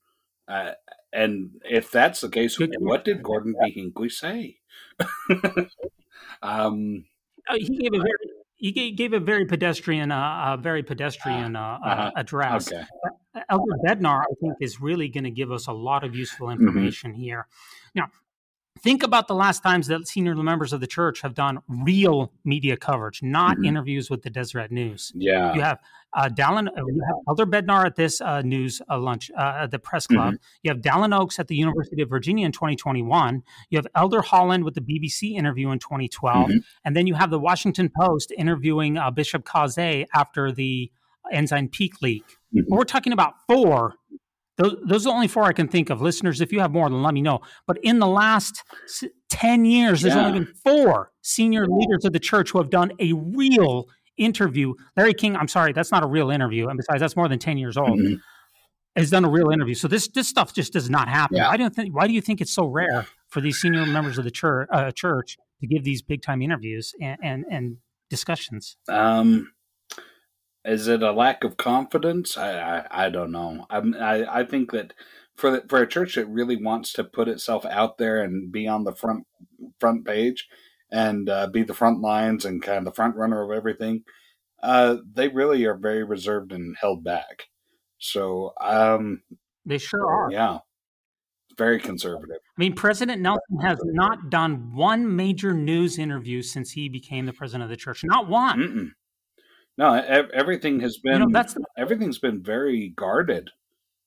[0.48, 0.72] Uh,
[1.12, 2.76] and if that's the case, Good.
[2.80, 3.72] what did Gordon B.
[3.72, 4.58] Hinckley say?
[6.42, 7.06] um,
[7.48, 11.60] uh, he gave a very he gave a very pedestrian, uh, a very pedestrian uh,
[11.60, 12.12] uh, uh-huh.
[12.16, 12.72] address.
[12.72, 12.84] Okay.
[13.49, 16.68] Elder Bednar, I think, is really going to give us a lot of useful mm-hmm.
[16.68, 17.22] information mm-hmm.
[17.22, 17.47] here.
[17.93, 18.08] Now,
[18.80, 22.78] think about the last times that senior members of the church have done real media
[22.78, 23.66] coverage, not mm-hmm.
[23.66, 25.12] interviews with the Deseret News.
[25.16, 25.80] Yeah, you have
[26.14, 29.72] uh, Dallin, uh, you have Elder Bednar at this uh, news uh, lunch uh, at
[29.72, 30.36] the press club.
[30.36, 30.60] Mm-hmm.
[30.64, 33.44] You have Dallin Oaks at the University of Virginia in 2021.
[33.70, 36.58] You have Elder Holland with the BBC interview in 2012, mm-hmm.
[36.84, 40.92] and then you have the Washington Post interviewing uh, Bishop Caussé after the
[41.32, 42.24] Ensign Peak leak.
[42.56, 42.74] Mm-hmm.
[42.74, 43.96] We're talking about four
[44.58, 46.01] those, those are the only four I can think of.
[46.01, 47.41] Listeners, if you have more, then let me know.
[47.68, 48.64] But in the last
[49.30, 50.26] 10 years, there's yeah.
[50.26, 53.88] only been four senior leaders of the church who have done a real
[54.18, 54.74] interview.
[54.95, 56.70] Larry King, I'm sorry, that's not a real interview.
[56.70, 57.99] And besides, that's more than 10 years old.
[57.99, 58.16] Mm-hmm.
[58.95, 59.76] Has done a real interview.
[59.76, 61.36] So this this stuff just does not happen.
[61.36, 61.49] Yeah.
[61.49, 61.93] I don't think.
[61.93, 64.89] Why do you think it's so rare for these senior members of the church uh,
[64.91, 67.78] church to give these big time interviews and, and, and
[68.10, 68.78] discussions?
[68.88, 69.51] Um,
[70.66, 72.38] is it a lack of confidence?
[72.38, 73.66] I I, I don't know.
[73.70, 74.93] I, I I think that
[75.36, 78.84] for for a church that really wants to put itself out there and be on
[78.84, 79.26] the front
[79.80, 80.47] front page
[80.91, 84.03] and uh, be the front lines and kind of the front runner of everything,
[84.63, 87.47] uh, they really are very reserved and held back.
[87.97, 89.24] So um,
[89.66, 90.32] they sure are.
[90.32, 90.59] Yeah,
[91.57, 92.38] very conservative.
[92.57, 97.34] I mean, President Nelson has not done one major news interview since he became the
[97.34, 98.03] president of the church.
[98.03, 98.59] Not one.
[98.59, 98.89] Mm-mm.
[99.78, 101.14] No, everything has been.
[101.14, 103.52] You know, that's the- everything's been very guarded.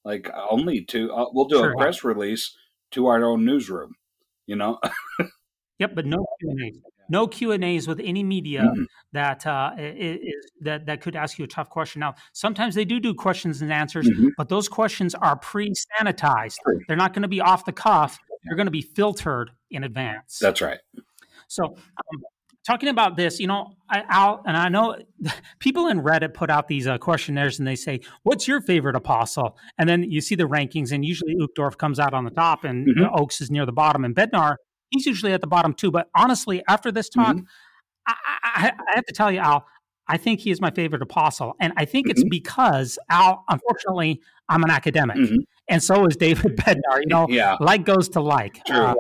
[0.04, 1.72] Like only to uh, we'll do sure.
[1.72, 2.56] a press release
[2.92, 3.94] to our own newsroom.
[4.46, 4.78] You know.
[5.78, 6.80] yep, but no Q and A's.
[7.10, 8.84] No Q and A's with any media mm-hmm.
[9.12, 10.18] that uh, is,
[10.60, 12.00] that that could ask you a tough question.
[12.00, 14.28] Now, sometimes they do do questions and answers, mm-hmm.
[14.36, 16.56] but those questions are pre-sanitized.
[16.86, 18.18] They're not going to be off the cuff.
[18.44, 20.38] They're going to be filtered in advance.
[20.40, 20.78] That's right.
[21.48, 22.22] So, um,
[22.68, 24.96] talking about this, you know, I, Al, and I know
[25.58, 29.56] people in Reddit put out these uh, questionnaires and they say, "What's your favorite apostle?"
[29.78, 32.86] And then you see the rankings, and usually Uchtdorf comes out on the top, and
[32.86, 33.14] mm-hmm.
[33.14, 34.56] Oaks is near the bottom, and Bednar
[34.90, 35.90] he's usually at the bottom too.
[35.90, 37.44] But honestly, after this talk, mm-hmm.
[38.06, 39.66] I, I, I, have to tell you, Al,
[40.06, 42.12] I think he is my favorite apostle, and I think mm-hmm.
[42.12, 45.36] it's because Al, unfortunately, I'm an academic, mm-hmm.
[45.68, 47.00] and so is David Bednar.
[47.00, 47.56] You know, yeah.
[47.60, 48.60] like goes to like.
[48.70, 48.94] Uh,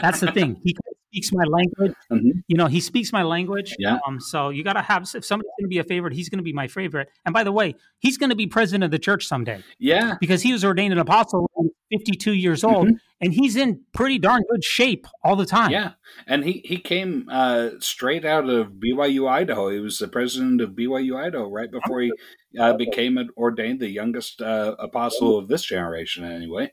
[0.00, 0.60] that's the thing.
[0.62, 0.74] He
[1.14, 1.94] speaks my language.
[2.10, 2.40] Mm-hmm.
[2.48, 3.74] You know, he speaks my language.
[3.78, 3.98] Yeah.
[4.06, 6.38] Um, so you got to have, if somebody's going to be a favorite, he's going
[6.38, 7.08] to be my favorite.
[7.24, 9.62] And by the way, he's going to be president of the church someday.
[9.78, 10.16] Yeah.
[10.20, 11.50] Because he was ordained an apostle
[11.90, 12.96] 52 years old mm-hmm.
[13.20, 15.70] and he's in pretty darn good shape all the time.
[15.70, 15.92] Yeah.
[16.26, 19.70] And he, he came uh, straight out of BYU, Idaho.
[19.70, 22.12] He was the president of BYU, Idaho, right before he
[22.58, 26.72] uh, became ordained the youngest uh, apostle of this generation, anyway.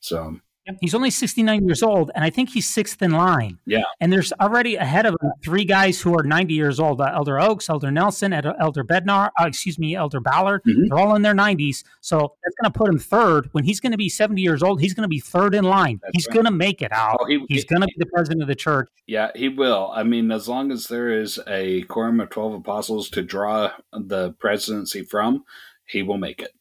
[0.00, 0.40] So
[0.80, 3.58] He's only 69 years old, and I think he's sixth in line.
[3.66, 3.82] Yeah.
[4.00, 7.40] And there's already ahead of him three guys who are 90 years old uh, Elder
[7.40, 10.62] Oaks, Elder Nelson, Elder Bednar, uh, excuse me, Elder Ballard.
[10.66, 10.88] Mm-hmm.
[10.88, 11.84] They're all in their 90s.
[12.00, 13.48] So that's going to put him third.
[13.52, 16.00] When he's going to be 70 years old, he's going to be third in line.
[16.02, 16.34] That's he's right.
[16.34, 17.18] going to make it out.
[17.20, 18.88] Oh, he, he's going to be the president of the church.
[19.06, 19.90] Yeah, he will.
[19.94, 24.32] I mean, as long as there is a quorum of 12 apostles to draw the
[24.38, 25.44] presidency from,
[25.86, 26.52] he will make it.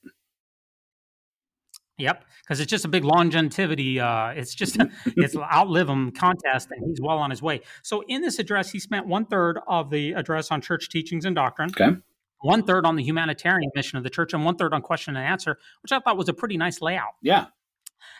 [1.99, 3.99] Yep, because it's just a big longevity.
[3.99, 7.61] Uh, it's just it's outlive him contest, and he's well on his way.
[7.83, 11.35] So in this address, he spent one third of the address on church teachings and
[11.35, 11.69] doctrine.
[11.69, 11.97] Okay.
[12.41, 15.25] One third on the humanitarian mission of the church, and one third on question and
[15.25, 17.15] answer, which I thought was a pretty nice layout.
[17.21, 17.47] Yeah.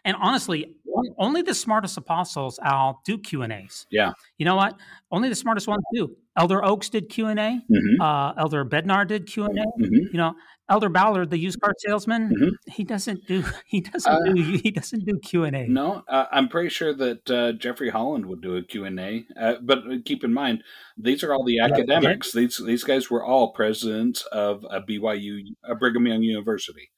[0.06, 0.76] And honestly,
[1.18, 3.86] only the smartest apostles, Al, do Q and A's.
[3.92, 4.14] Yeah.
[4.38, 4.78] You know what?
[5.12, 6.16] Only the smartest ones do.
[6.38, 7.62] Elder Oaks did Q and A.
[7.72, 8.02] Mm-hmm.
[8.02, 9.64] Uh, Elder Bednar did Q and A.
[9.64, 9.96] Mm-hmm.
[10.12, 10.36] You know,
[10.70, 12.72] Elder Ballard, the used car salesman, mm-hmm.
[12.72, 15.68] he doesn't do he doesn't uh, do he doesn't do Q and A.
[15.68, 19.26] No, uh, I'm pretty sure that uh, Jeffrey Holland would do a Q and A.
[19.40, 20.64] Uh, but keep in mind,
[20.98, 22.32] these are all the academics.
[22.32, 26.92] These these guys were all presidents of a BYU, a Brigham Young University,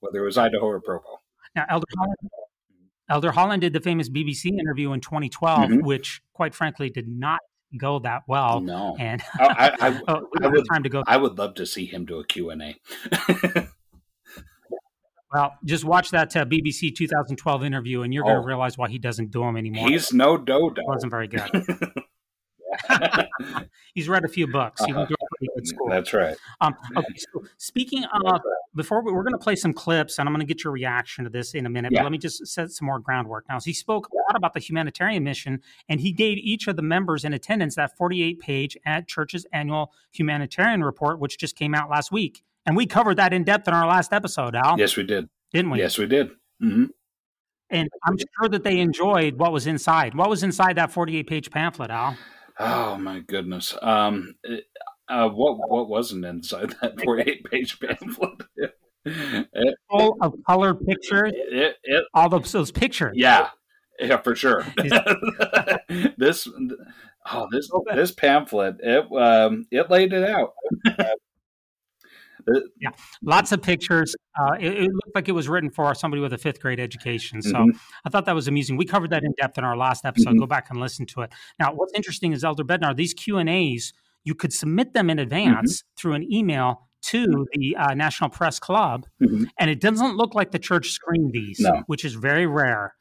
[0.00, 1.20] whether it was Idaho or Provo.
[1.54, 2.16] Now, Elder Holland,
[3.08, 5.86] Elder Holland did the famous BBC interview in 2012, mm-hmm.
[5.86, 7.40] which, quite frankly, did not
[7.78, 8.60] go that well.
[8.60, 11.02] No, and I, I, I, oh, I would time to go.
[11.06, 12.76] I would love to see him do a Q and A.
[15.32, 18.88] well, just watch that uh, BBC 2012 interview, and you're oh, going to realize why
[18.88, 19.88] he doesn't do them anymore.
[19.88, 20.82] He's no dodo.
[20.84, 21.50] Wasn't very good.
[23.94, 24.84] He's read a few books.
[24.84, 25.88] He went to a pretty good school.
[25.88, 26.36] That's right.
[26.60, 28.40] Um, okay, so speaking of,
[28.74, 31.24] before we, are going to play some clips, and I'm going to get your reaction
[31.24, 31.92] to this in a minute.
[31.92, 32.00] Yeah.
[32.00, 33.46] But let me just set some more groundwork.
[33.48, 36.82] Now, he spoke a lot about the humanitarian mission, and he gave each of the
[36.82, 41.90] members in attendance that 48 page at Church's annual humanitarian report, which just came out
[41.90, 42.42] last week.
[42.66, 44.78] And we covered that in depth in our last episode, Al.
[44.78, 45.28] Yes, we did.
[45.52, 45.78] Didn't we?
[45.78, 46.30] Yes, we did.
[46.62, 46.86] Mm-hmm.
[47.70, 50.14] And I'm sure that they enjoyed what was inside.
[50.14, 52.16] What was inside that 48 page pamphlet, Al?
[52.58, 53.76] Oh my goodness.
[53.82, 54.34] Um,
[55.08, 58.42] uh, what what wasn't inside that forty-eight page pamphlet?
[59.04, 61.32] It, Full of colored pictures.
[61.34, 63.12] It, it, all those, those pictures.
[63.14, 63.50] Yeah,
[64.00, 64.66] yeah, for sure.
[66.18, 66.48] this,
[67.30, 68.76] oh, this this pamphlet.
[68.80, 70.54] It um, it laid it out.
[72.80, 72.90] Yeah,
[73.22, 74.14] lots of pictures.
[74.38, 77.42] Uh, it, it, looked like it was written for somebody with a fifth grade education.
[77.42, 77.76] So mm-hmm.
[78.04, 78.76] I thought that was amusing.
[78.76, 80.30] We covered that in depth in our last episode.
[80.30, 80.40] Mm-hmm.
[80.40, 81.32] Go back and listen to it.
[81.58, 82.94] Now, what's interesting is Elder Bednar.
[82.94, 83.92] These Q and A's,
[84.24, 86.00] you could submit them in advance mm-hmm.
[86.00, 89.44] through an email to the uh, National Press Club, mm-hmm.
[89.58, 91.82] and it doesn't look like the church screened these, no.
[91.86, 92.94] which is very rare.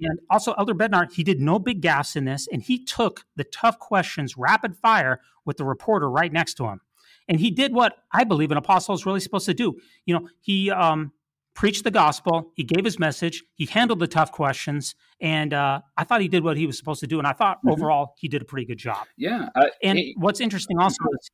[0.00, 3.44] And also, Elder Bednar, he did no big gaffes in this, and he took the
[3.44, 6.80] tough questions rapid fire with the reporter right next to him.
[7.28, 9.76] And he did what I believe an apostle is really supposed to do.
[10.06, 11.12] You know, he um,
[11.54, 16.04] preached the gospel, he gave his message, he handled the tough questions, and uh, I
[16.04, 17.18] thought he did what he was supposed to do.
[17.18, 17.70] And I thought mm-hmm.
[17.70, 19.06] overall he did a pretty good job.
[19.16, 19.48] Yeah.
[19.82, 21.30] and what's interesting also is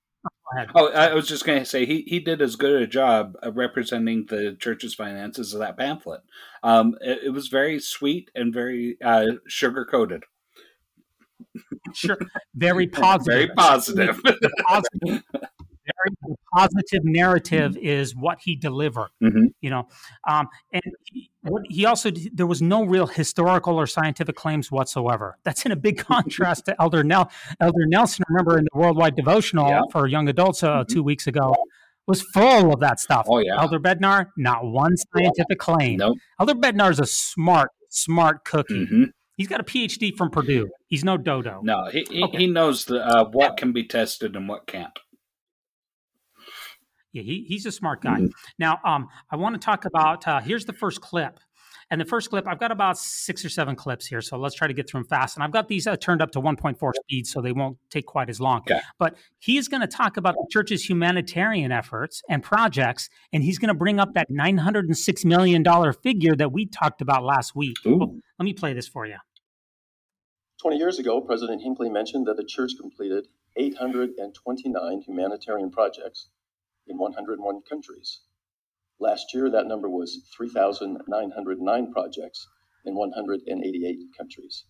[0.74, 3.57] Oh, I was just going to say he, he did as good a job of
[3.57, 6.20] representing the church's finances as that pamphlet.
[6.62, 10.22] Um, it, it, was very sweet and very uh, sugar coated.
[11.92, 12.18] Sure,
[12.55, 13.26] very positive.
[13.26, 14.20] very positive.
[14.66, 15.22] positive
[15.85, 19.11] very positive narrative is what he delivered.
[19.22, 19.47] Mm-hmm.
[19.61, 19.89] You know,
[20.28, 21.30] um, and he,
[21.68, 25.39] he, also there was no real historical or scientific claims whatsoever.
[25.45, 27.30] That's in a big contrast to Elder Nel-
[27.61, 28.24] Elder Nelson.
[28.28, 29.82] Remember in the Worldwide Devotional yeah.
[29.91, 30.93] for young adults uh, mm-hmm.
[30.93, 31.55] two weeks ago
[32.07, 33.26] was full of that stuff.
[33.28, 35.99] Oh yeah, Elder Bednar, not one scientific claim.
[35.99, 36.18] Nope.
[36.39, 38.87] Elder Bednar is a smart, smart cookie.
[38.87, 39.05] Mm-hmm.
[39.37, 40.68] He's got a PhD from Purdue.
[40.87, 41.61] He's no dodo.
[41.62, 42.39] No, he he, okay.
[42.39, 44.97] he knows the, uh, what can be tested and what can't.
[47.15, 48.19] Yeah, he, he's a smart guy.
[48.19, 48.27] Mm-hmm.
[48.59, 51.39] Now, um, I want to talk about uh, here's the first clip.
[51.91, 54.23] And the first clip, I've got about six or seven clips here.
[54.23, 55.37] So let's try to get through them fast.
[55.37, 58.31] And I've got these uh, turned up to 1.4 speed, so they won't take quite
[58.31, 58.61] as long.
[58.61, 58.81] Okay.
[58.99, 63.11] But he's going to talk about the church's humanitarian efforts and projects.
[63.33, 65.62] And he's going to bring up that $906 million
[66.03, 67.77] figure that we talked about last week.
[67.87, 68.21] Ooh.
[68.39, 69.17] Let me play this for you.
[70.62, 76.29] 20 years ago, President Hinckley mentioned that the church completed 829 humanitarian projects
[76.87, 78.20] in 101 countries.
[79.01, 82.47] Last year, that number was 3,909 projects
[82.85, 84.64] in 188 countries.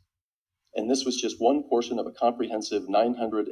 [0.75, 3.47] And this was just one portion of a comprehensive $906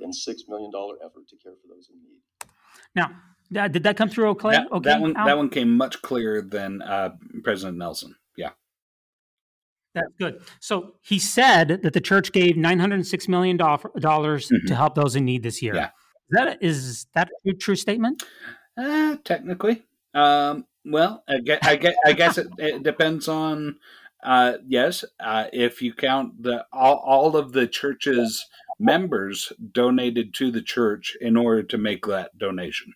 [0.49, 0.73] million
[1.05, 2.49] effort to care for those in need.
[2.95, 4.51] Now, did that come through okay?
[4.51, 7.11] That, okay, that one, that one came much clearer than uh,
[7.45, 8.17] President Nelson.
[8.37, 8.51] Yeah.
[9.95, 10.43] That's good.
[10.59, 14.67] So he said that the church gave $906 million mm-hmm.
[14.67, 15.75] to help those in need this year.
[15.75, 15.91] Yeah
[16.33, 18.23] that is that a true statement?
[18.77, 19.83] Uh, technically,
[20.15, 23.77] um, well, I guess I guess, I guess it, it, depends on.
[24.23, 28.47] Uh, yes, uh, if you count the all, all of the church's
[28.79, 32.93] members donated to the church in order to make that donation.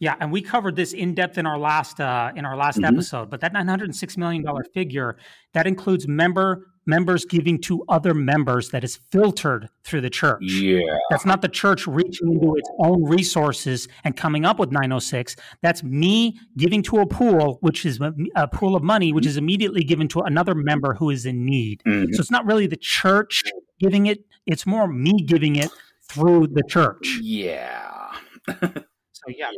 [0.00, 2.94] Yeah, and we covered this in depth in our last uh, in our last mm-hmm.
[2.94, 3.30] episode.
[3.30, 5.16] But that nine hundred six million dollar figure
[5.54, 10.42] that includes member members giving to other members that is filtered through the church.
[10.42, 10.80] Yeah,
[11.10, 15.36] that's not the church reaching into its own resources and coming up with 906.
[15.62, 18.00] That's me giving to a pool, which is
[18.34, 21.82] a pool of money, which is immediately given to another member who is in need.
[21.86, 22.14] Mm-hmm.
[22.14, 23.44] So it's not really the church
[23.78, 25.70] giving it; it's more me giving it
[26.08, 27.18] through the church.
[27.20, 28.12] Yeah.
[28.48, 29.50] so yeah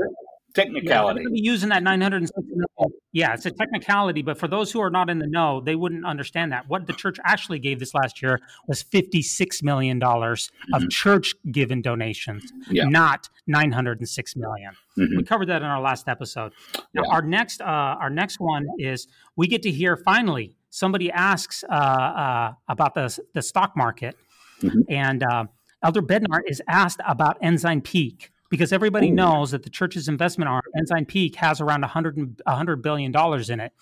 [0.54, 1.22] technicality.
[1.22, 3.00] Yeah, using that 960 million.
[3.12, 6.04] Yeah, it's a technicality, but for those who are not in the know, they wouldn't
[6.06, 6.68] understand that.
[6.68, 10.88] What the church actually gave this last year was 56 million dollars of mm-hmm.
[10.88, 12.84] church given donations, yeah.
[12.84, 14.72] not 906 million.
[14.96, 15.16] Mm-hmm.
[15.16, 16.52] We covered that in our last episode.
[16.94, 17.12] Now, yeah.
[17.12, 21.72] our next uh, our next one is we get to hear finally somebody asks uh,
[21.72, 24.16] uh, about the the stock market,
[24.62, 24.80] mm-hmm.
[24.88, 25.44] and uh,
[25.82, 29.14] Elder Bednar is asked about Ensign Peak because everybody Ooh.
[29.14, 33.60] knows that the church's investment arm, Ensign Peak, has around 100, 100 billion dollars in
[33.60, 33.72] it.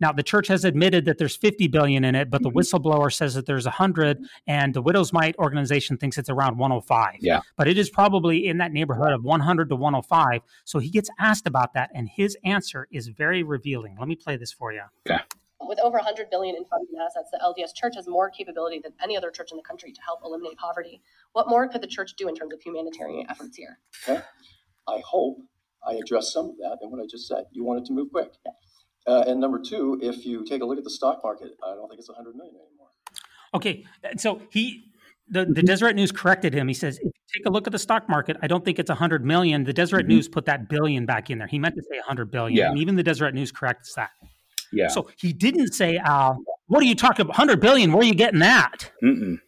[0.00, 2.58] Now, the church has admitted that there's 50 billion in it, but the mm-hmm.
[2.58, 7.16] whistleblower says that there's 100, and the Widow's Mite organization thinks it's around 105.
[7.20, 7.40] Yeah.
[7.56, 10.40] But it is probably in that neighborhood of 100 to 105.
[10.64, 13.96] So he gets asked about that, and his answer is very revealing.
[13.98, 14.82] Let me play this for you.
[15.06, 15.20] Okay.
[15.60, 19.16] With over 100 billion in funding assets, the LDS Church has more capability than any
[19.16, 21.02] other church in the country to help eliminate poverty.
[21.32, 23.78] What more could the church do in terms of humanitarian efforts here?
[24.08, 24.22] Okay.
[24.88, 25.38] I hope
[25.86, 27.44] I addressed some of that in what I just said.
[27.52, 28.32] You wanted to move quick.
[29.06, 31.88] Uh, and number two, if you take a look at the stock market, I don't
[31.88, 32.88] think it's 100 million anymore.
[33.54, 33.84] Okay,
[34.16, 34.90] so he
[35.30, 36.66] the, the Deseret News corrected him.
[36.66, 38.90] He says, if you take a look at the stock market, I don't think it's
[38.90, 39.64] 100 million.
[39.64, 40.14] The Deseret mm-hmm.
[40.16, 41.46] News put that billion back in there.
[41.46, 42.56] He meant to say 100 billion.
[42.56, 42.70] Yeah.
[42.70, 44.10] And even the Deseret News corrects that.
[44.72, 44.88] Yeah.
[44.88, 46.34] So he didn't say, uh,
[46.66, 47.30] what are you talking about?
[47.30, 47.92] 100 billion?
[47.92, 48.92] Where are you getting that?
[49.02, 49.38] Mm-mm.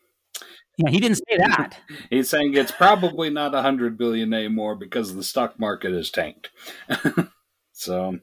[0.78, 1.78] Yeah, he didn't say that.
[2.10, 6.50] He's saying it's probably not a 100 billion anymore because the stock market is tanked.
[7.72, 8.18] so.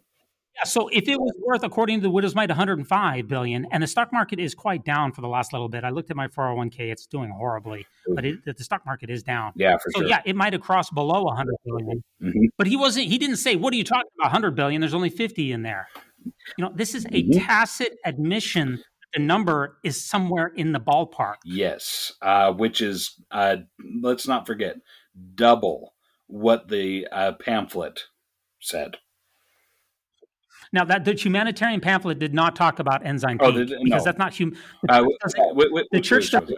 [0.55, 3.87] Yeah, so if it was worth, according to the Widow's Mite, 105 billion, and the
[3.87, 5.83] stock market is quite down for the last little bit.
[5.83, 9.53] I looked at my 401k; it's doing horribly, but it, the stock market is down.
[9.55, 10.09] Yeah, for so, sure.
[10.09, 12.45] yeah, it might have crossed below 100 billion, mm-hmm.
[12.57, 13.07] but he wasn't.
[13.07, 14.33] He didn't say, "What are you talking about?
[14.33, 14.81] 100 billion?
[14.81, 15.87] There's only 50 in there."
[16.57, 17.39] You know, this is a mm-hmm.
[17.39, 21.36] tacit admission the number is somewhere in the ballpark.
[21.43, 23.57] Yes, uh, which is uh,
[24.01, 24.75] let's not forget
[25.36, 25.93] double
[26.27, 28.03] what the uh, pamphlet
[28.59, 28.97] said.
[30.71, 34.03] Now that the humanitarian pamphlet did not talk about Ensign oh, because no.
[34.03, 34.55] that's not human.
[34.88, 35.03] Uh,
[35.91, 36.53] the church, the church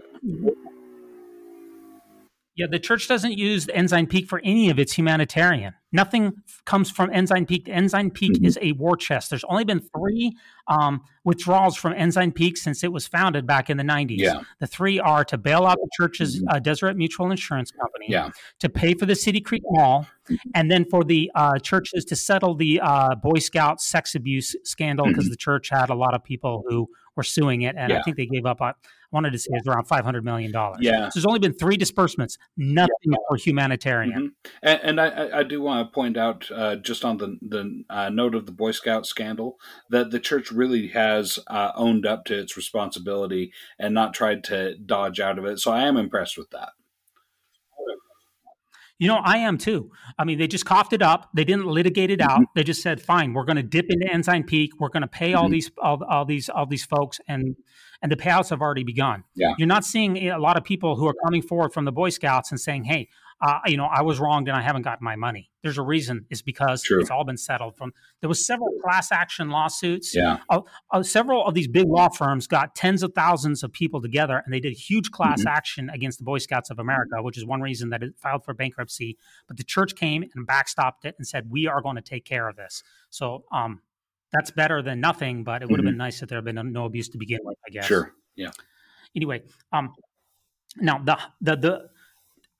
[2.56, 5.74] Yeah, the church doesn't use Ensign Peak for any of its humanitarian.
[5.94, 6.34] Nothing
[6.66, 7.70] comes from Ensign Peak.
[7.70, 8.46] Ensign Peak mm-hmm.
[8.46, 9.30] is a war chest.
[9.30, 10.36] There's only been three
[10.68, 14.18] um, withdrawals from Ensign Peak since it was founded back in the 90s.
[14.18, 14.42] Yeah.
[14.60, 16.50] The three are to bail out the church's mm-hmm.
[16.50, 18.32] uh, Deseret Mutual Insurance Company, yeah.
[18.60, 20.36] to pay for the City Creek Mall, mm-hmm.
[20.54, 25.08] and then for the uh, churches to settle the uh, Boy Scout sex abuse scandal
[25.08, 25.32] because mm-hmm.
[25.32, 28.00] the church had a lot of people who were suing it, and yeah.
[28.00, 28.74] I think they gave up on
[29.12, 30.80] I wanted to say it's around five hundred million dollars.
[30.82, 33.18] Yeah, so there's only been three disbursements, nothing yeah.
[33.28, 34.14] for humanitarian.
[34.14, 34.28] Mm-hmm.
[34.64, 38.10] And, and I, I, do want to point out, uh, just on the the uh,
[38.10, 39.60] note of the Boy Scout scandal,
[39.90, 44.78] that the church really has uh, owned up to its responsibility and not tried to
[44.78, 45.60] dodge out of it.
[45.60, 46.70] So I am impressed with that.
[49.02, 49.90] You know, I am too.
[50.20, 51.32] I mean, they just coughed it up.
[51.34, 52.34] They didn't litigate it out.
[52.34, 52.44] Mm-hmm.
[52.54, 54.80] They just said, "Fine, we're going to dip into Ensign Peak.
[54.80, 55.54] We're going to pay all mm-hmm.
[55.54, 57.56] these all, all these all these folks, and
[58.04, 59.24] and the payouts have already begun.
[59.34, 59.56] Yeah.
[59.58, 62.52] You're not seeing a lot of people who are coming forward from the Boy Scouts
[62.52, 63.10] and saying, "Hey,
[63.42, 66.26] uh, you know, I was wronged and I haven't gotten my money." There's a reason.
[66.30, 67.02] It's because True.
[67.02, 67.78] it's all been settled.
[67.78, 70.16] From there was several class action lawsuits.
[70.16, 70.40] Yeah.
[70.50, 70.62] Uh,
[70.92, 74.54] uh, several of these big law firms got tens of thousands of people together and
[74.54, 75.50] they did huge class mm-hmm.
[75.50, 78.54] action against the Boy Scouts of America, which is one reason that it filed for
[78.54, 79.18] bankruptcy.
[79.48, 82.48] But the church came and backstopped it and said, "We are going to take care
[82.48, 83.82] of this." So, um,
[84.32, 85.92] that's better than nothing, but it would have mm-hmm.
[85.92, 87.86] been nice if there had been no abuse to begin with, I guess.
[87.86, 88.14] Sure.
[88.36, 88.52] Yeah.
[89.16, 89.94] Anyway, um,
[90.78, 91.90] now the the the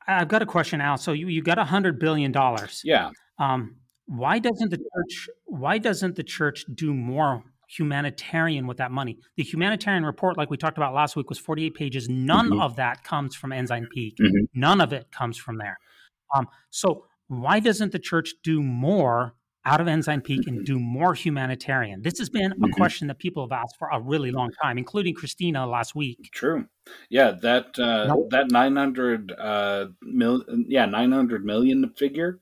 [0.08, 0.98] I've got a question, Al.
[0.98, 2.82] So you you got a hundred billion dollars.
[2.84, 3.12] Yeah.
[3.40, 9.18] Um, why doesn't the church Why doesn't the church do more humanitarian with that money?
[9.38, 12.10] The humanitarian report, like we talked about last week, was forty eight pages.
[12.10, 12.62] None mm-hmm.
[12.62, 14.16] of that comes from Ensign Peak.
[14.22, 14.60] Mm-hmm.
[14.60, 15.78] None of it comes from there.
[16.36, 19.36] Um, so why doesn't the church do more
[19.66, 22.02] out of Ensign Peak and do more humanitarian?
[22.02, 22.72] This has been a mm-hmm.
[22.72, 26.30] question that people have asked for a really long time, including Christina last week.
[26.34, 26.66] True.
[27.10, 28.30] Yeah, that uh, nope.
[28.32, 32.40] that 900 uh, mil, yeah, 900 million figure,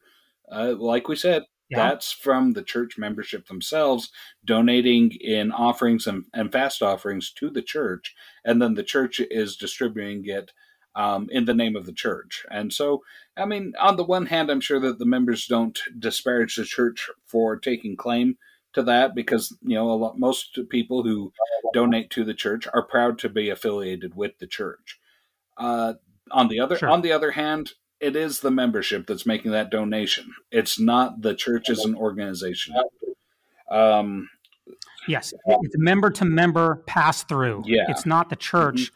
[0.52, 1.90] uh, like we said, yeah.
[1.90, 4.10] that's from the church membership themselves
[4.46, 8.16] donating in offerings and, and fast offerings to the church,
[8.46, 10.52] and then the church is distributing it
[10.96, 12.46] um, in the name of the church.
[12.50, 13.04] And so,
[13.38, 17.10] I mean, on the one hand, I'm sure that the members don't disparage the church
[17.26, 18.38] for taking claim
[18.74, 21.34] to that because you know a lot most people who
[21.74, 25.00] donate to the church are proud to be affiliated with the church.
[25.58, 25.94] Uh,
[26.32, 26.90] on the other sure.
[26.90, 30.34] on the other hand, it is the membership that's making that donation.
[30.52, 32.76] It's not the church as an organization.
[33.72, 34.30] Um,
[35.08, 37.64] yes, it's member to member pass through.
[37.66, 38.92] Yeah, it's not the church.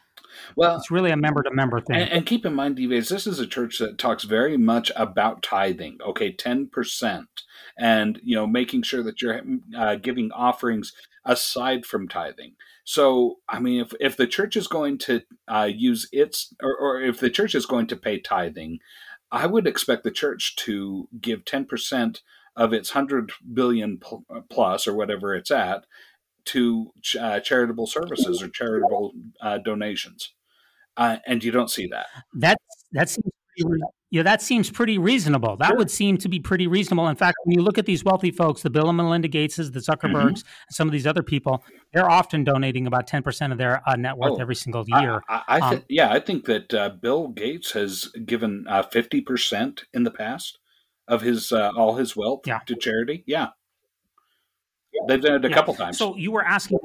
[0.55, 1.97] Well, it's really a member to member thing.
[1.97, 5.43] And, and, keep in mind, Dives, this is a church that talks very much about
[5.43, 5.97] tithing.
[6.05, 7.27] Okay, ten percent,
[7.77, 9.41] and you know, making sure that you're
[9.77, 10.93] uh, giving offerings
[11.25, 12.53] aside from tithing.
[12.83, 17.01] So, I mean, if if the church is going to uh, use its, or, or
[17.01, 18.79] if the church is going to pay tithing,
[19.31, 22.21] I would expect the church to give ten percent
[22.55, 23.99] of its hundred billion
[24.49, 25.85] plus or whatever it's at
[26.45, 30.33] to uh, charitable services or charitable uh, donations,
[30.97, 32.07] uh, and you don't see that.
[32.33, 32.57] That
[32.91, 35.57] that seems pretty, yeah, that seems pretty reasonable.
[35.57, 35.77] That sure.
[35.77, 37.07] would seem to be pretty reasonable.
[37.07, 39.79] In fact, when you look at these wealthy folks, the Bill and Melinda Gateses, the
[39.79, 40.27] Zuckerbergs, mm-hmm.
[40.27, 41.63] and some of these other people,
[41.93, 45.21] they're often donating about ten percent of their uh, net worth oh, every single year.
[45.29, 48.83] I, I, I th- um, yeah, I think that uh, Bill Gates has given uh,
[48.83, 50.59] fifty percent in the past
[51.07, 52.59] of his all his wealth yeah.
[52.65, 53.23] to charity.
[53.27, 53.47] Yeah.
[55.07, 55.55] They've done it a yeah.
[55.55, 55.97] couple times.
[55.97, 56.79] So you were asking.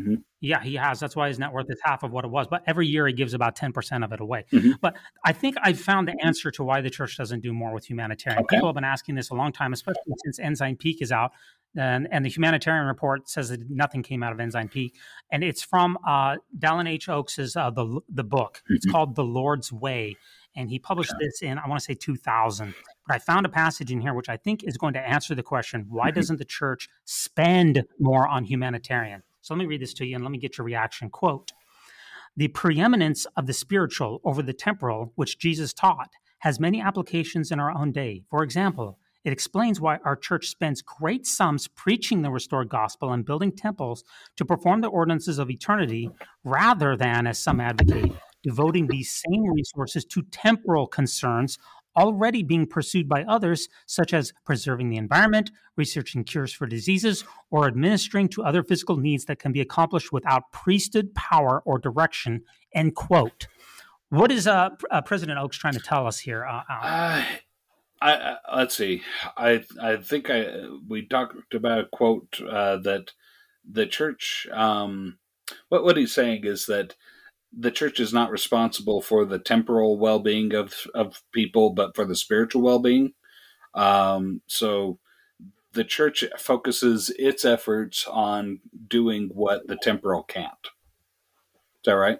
[0.00, 0.14] Mm-hmm.
[0.40, 1.00] Yeah, he has.
[1.00, 2.46] That's why his net worth is half of what it was.
[2.48, 4.44] But every year he gives about 10% of it away.
[4.52, 4.72] Mm-hmm.
[4.82, 7.88] But I think I've found the answer to why the church doesn't do more with
[7.88, 8.42] humanitarian.
[8.42, 8.56] Okay.
[8.56, 11.32] People have been asking this a long time, especially since Ensign Peak is out.
[11.76, 14.94] And, and the humanitarian report says that nothing came out of Ensign Peak.
[15.32, 17.08] And it's from uh, Dallin H.
[17.08, 18.62] Oaks's uh, the, the book.
[18.64, 18.74] Mm-hmm.
[18.74, 20.16] It's called The Lord's Way.
[20.56, 21.26] And he published okay.
[21.26, 22.74] this in, I want to say 2000.
[23.06, 25.42] But I found a passage in here which I think is going to answer the
[25.42, 26.16] question why mm-hmm.
[26.16, 29.22] doesn't the church spend more on humanitarian?
[29.42, 31.10] So let me read this to you and let me get your reaction.
[31.10, 31.52] Quote
[32.36, 37.58] The preeminence of the spiritual over the temporal, which Jesus taught, has many applications in
[37.58, 38.22] our own day.
[38.30, 43.24] For example, it explains why our church spends great sums preaching the restored gospel and
[43.24, 44.04] building temples
[44.36, 46.10] to perform the ordinances of eternity
[46.44, 48.12] rather than, as some advocate,
[48.44, 51.58] devoting these same resources to temporal concerns
[51.96, 57.66] already being pursued by others, such as preserving the environment, researching cures for diseases, or
[57.66, 62.42] administering to other physical needs that can be accomplished without priesthood power or direction.
[62.74, 63.46] End quote.
[64.10, 66.44] What is uh, uh, President Oaks trying to tell us here?
[66.44, 67.24] Uh, uh,
[68.00, 69.02] I, let's see.
[69.36, 73.12] I I think I we talked about a quote uh, that
[73.68, 74.46] the church.
[74.52, 75.18] Um,
[75.68, 76.94] what what he's saying is that
[77.56, 82.16] the church is not responsible for the temporal well-being of of people, but for the
[82.16, 83.12] spiritual well-being.
[83.74, 84.98] Um, so
[85.72, 90.52] the church focuses its efforts on doing what the temporal can't.
[90.64, 92.18] Is that right?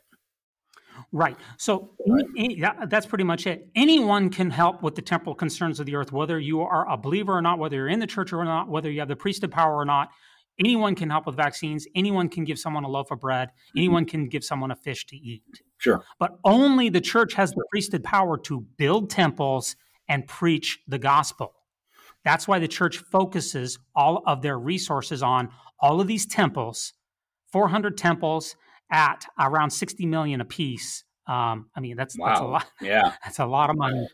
[1.12, 1.36] Right.
[1.56, 2.24] So right.
[2.36, 3.69] Any, that, that's pretty much it.
[3.74, 7.32] Anyone can help with the temporal concerns of the earth, whether you are a believer
[7.32, 9.77] or not, whether you're in the church or not, whether you have the priesthood power
[9.77, 10.11] or not.
[10.59, 11.86] Anyone can help with vaccines.
[11.94, 13.51] Anyone can give someone a loaf of bread.
[13.76, 15.43] Anyone can give someone a fish to eat.
[15.78, 16.05] Sure.
[16.18, 19.76] But only the church has the priesthood power to build temples
[20.09, 21.55] and preach the gospel.
[22.24, 25.51] That's why the church focuses all of their resources on
[25.81, 26.94] all of these temples,
[27.52, 28.56] 400 temples
[28.90, 31.05] at around 60 million a piece.
[31.26, 32.28] Um, I mean, that's, wow.
[32.28, 32.66] that's a lot.
[32.81, 33.12] Yeah.
[33.24, 34.06] That's a lot of money.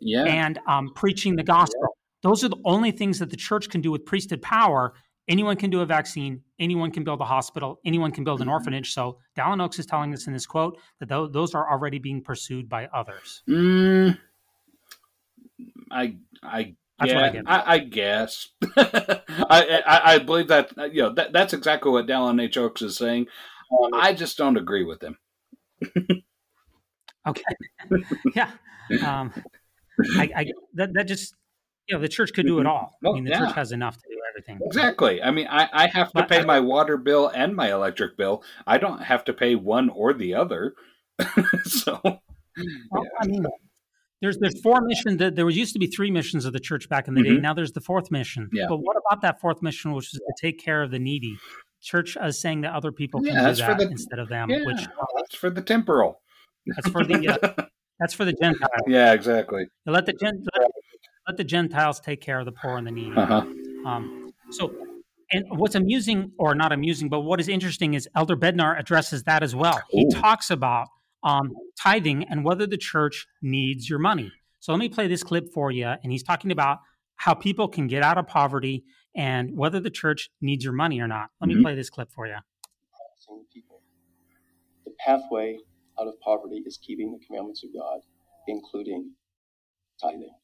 [0.00, 0.24] Yeah.
[0.24, 1.80] And um, preaching the gospel.
[1.80, 2.28] Yeah.
[2.28, 4.94] Those are the only things that the church can do with priesthood power.
[5.30, 6.42] Anyone can do a vaccine.
[6.58, 7.78] Anyone can build a hospital.
[7.84, 8.52] Anyone can build an mm-hmm.
[8.52, 8.92] orphanage.
[8.92, 12.20] So Dallin Oaks is telling us in this quote that th- those are already being
[12.20, 13.42] pursued by others.
[13.48, 14.18] Mm,
[15.90, 16.74] I I
[17.04, 18.48] yeah, I, I, I, guess.
[18.76, 22.58] I, I, I believe that you know that that's exactly what Dallin H.
[22.58, 23.26] Oaks is saying.
[23.72, 25.16] Um, I just don't agree with him.
[27.26, 27.42] okay.
[28.34, 28.50] yeah.
[29.06, 29.32] Um,
[30.16, 31.34] I, I that that just
[31.90, 32.96] you know the church could do it all.
[33.02, 33.40] Well, I mean, the yeah.
[33.40, 34.60] church has enough to do everything.
[34.64, 35.20] Exactly.
[35.20, 38.44] I mean, I, I have to but pay my water bill and my electric bill.
[38.66, 40.74] I don't have to pay one or the other.
[41.64, 42.00] so.
[42.04, 42.22] Well,
[42.56, 43.00] yeah.
[43.20, 43.44] I mean,
[44.22, 45.18] there's there's four missions.
[45.18, 47.36] That there was used to be three missions of the church back in the mm-hmm.
[47.36, 47.40] day.
[47.40, 48.48] Now there's the fourth mission.
[48.52, 48.66] Yeah.
[48.68, 51.36] But what about that fourth mission, which is to take care of the needy?
[51.82, 54.50] Church is saying that other people can yeah, do that the, instead of them.
[54.50, 54.86] Yeah, which
[55.16, 56.20] that's for the temporal.
[56.66, 57.64] That's for the uh,
[57.98, 58.70] that's for the Gentiles.
[58.86, 59.66] Yeah, exactly.
[59.86, 60.70] Let the Gen, let,
[61.30, 63.16] let, the Gentiles take care of the poor and the needy.
[63.16, 63.44] Uh-huh.
[63.86, 64.74] Um, so,
[65.32, 69.42] and what's amusing or not amusing, but what is interesting is Elder Bednar addresses that
[69.42, 69.80] as well.
[69.90, 70.10] He Ooh.
[70.10, 70.88] talks about
[71.22, 71.50] um,
[71.80, 74.32] tithing and whether the church needs your money.
[74.58, 75.86] So let me play this clip for you.
[75.86, 76.78] And he's talking about
[77.16, 78.84] how people can get out of poverty
[79.14, 81.30] and whether the church needs your money or not.
[81.40, 81.58] Let mm-hmm.
[81.58, 82.36] me play this clip for you.
[84.84, 85.58] The pathway
[86.00, 88.00] out of poverty is keeping the commandments of God,
[88.48, 89.12] including
[90.02, 90.34] tithing.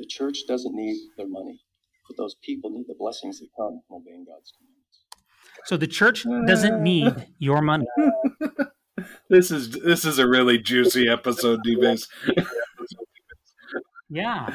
[0.00, 1.60] The church doesn't need their money,
[2.08, 5.04] but those people need the blessings that come from obeying God's commandments.
[5.66, 7.84] So the church doesn't need your money.
[9.28, 12.08] this is this is a really juicy episode, D-Base.
[14.12, 14.48] Yeah.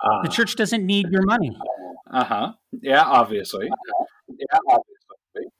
[0.00, 1.56] Uh, the church doesn't need your money.
[2.10, 2.52] Uh huh.
[2.72, 3.68] Yeah, obviously.
[4.28, 4.95] Yeah, obviously.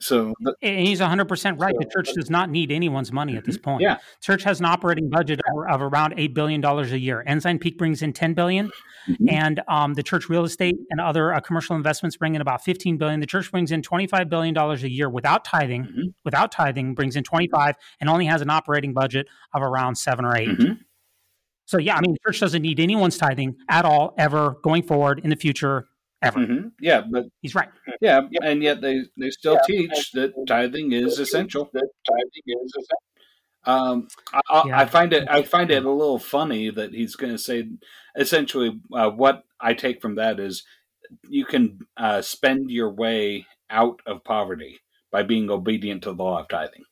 [0.01, 1.75] So, the, and he's 100% right.
[1.75, 3.83] So, the church does not need anyone's money at this point.
[3.83, 3.99] Yeah.
[4.21, 7.25] Church has an operating budget of, of around $8 billion a year.
[7.27, 8.71] Ensign Peak brings in 10 billion,
[9.09, 9.29] mm-hmm.
[9.29, 12.97] and um, the church real estate and other uh, commercial investments bring in about 15
[12.99, 13.21] billion.
[13.21, 16.09] The church brings in $25 billion a year without tithing, mm-hmm.
[16.25, 20.37] without tithing, brings in 25 and only has an operating budget of around seven or
[20.37, 20.73] 8 mm-hmm.
[21.67, 25.21] So yeah, I mean, the church doesn't need anyone's tithing at all, ever going forward
[25.23, 25.89] in the future,
[26.23, 26.41] ever.
[26.41, 26.69] Mm-hmm.
[26.81, 27.69] Yeah, but he's right.
[28.01, 31.69] Yeah, and yet they they still yeah, teach that tithing is essential.
[31.73, 33.03] That tithing is essential.
[33.65, 34.81] Um, I, yeah.
[34.81, 37.69] I, find it I find it a little funny that he's going to say
[38.17, 40.63] essentially uh, what I take from that is
[41.29, 44.79] you can uh, spend your way out of poverty
[45.11, 46.85] by being obedient to the law of tithing.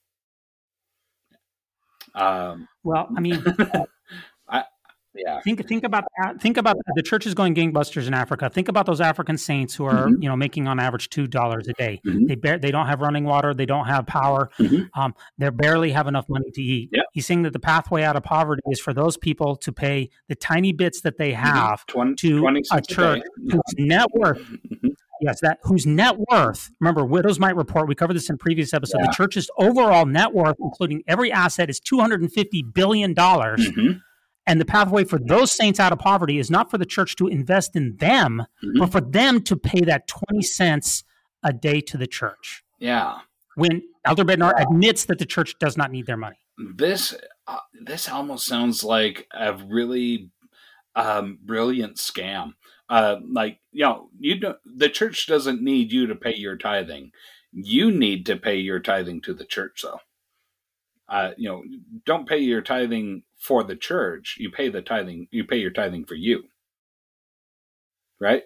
[2.17, 3.45] Um, well, I mean,
[5.15, 5.41] yeah.
[5.41, 6.05] Think think about
[6.41, 8.51] think about the church is going gangbusters in Africa.
[8.51, 10.23] Think about those African saints who are mm-hmm.
[10.23, 12.01] you know making on average two dollars a day.
[12.07, 12.27] Mm-hmm.
[12.27, 13.55] They bar- they don't have running water.
[13.55, 14.51] They don't have power.
[14.59, 15.01] Mm-hmm.
[15.01, 16.91] Um, they barely have enough money to eat.
[16.93, 17.05] Yep.
[17.13, 20.35] He's saying that the pathway out of poverty is for those people to pay the
[20.35, 21.45] tiny bits that they mm-hmm.
[21.45, 24.39] have 20, to a church a whose net worth.
[24.39, 24.89] Mm-hmm.
[25.21, 26.71] Yes, that whose net worth.
[26.81, 27.89] Remember, Widow's Mite report.
[27.89, 28.99] We covered this in previous episode.
[28.99, 29.07] Yeah.
[29.07, 33.67] The church's overall net worth, including every asset, is two hundred and fifty billion dollars
[33.67, 33.99] mm-hmm.
[34.47, 37.29] And the pathway for those saints out of poverty is not for the church to
[37.29, 38.79] invest in them, mm-hmm.
[38.79, 41.05] but for them to pay that 20 cents
[41.43, 42.63] a day to the church.
[42.79, 43.21] Yeah.
[43.57, 44.65] When Elder Bednar yeah.
[44.65, 46.37] admits that the church does not need their money.
[46.59, 47.15] This
[47.47, 50.31] uh, this almost sounds like a really
[50.95, 52.55] um, brilliant scam.
[52.89, 54.59] Uh, like you know, you don't.
[54.65, 57.13] The church doesn't need you to pay your tithing.
[57.53, 60.01] You need to pay your tithing to the church, though.
[61.09, 61.63] Uh, you know,
[62.07, 64.37] don't pay your tithing for the church.
[64.39, 65.29] You pay the tithing.
[65.31, 66.45] You pay your tithing for you,
[68.21, 68.45] right?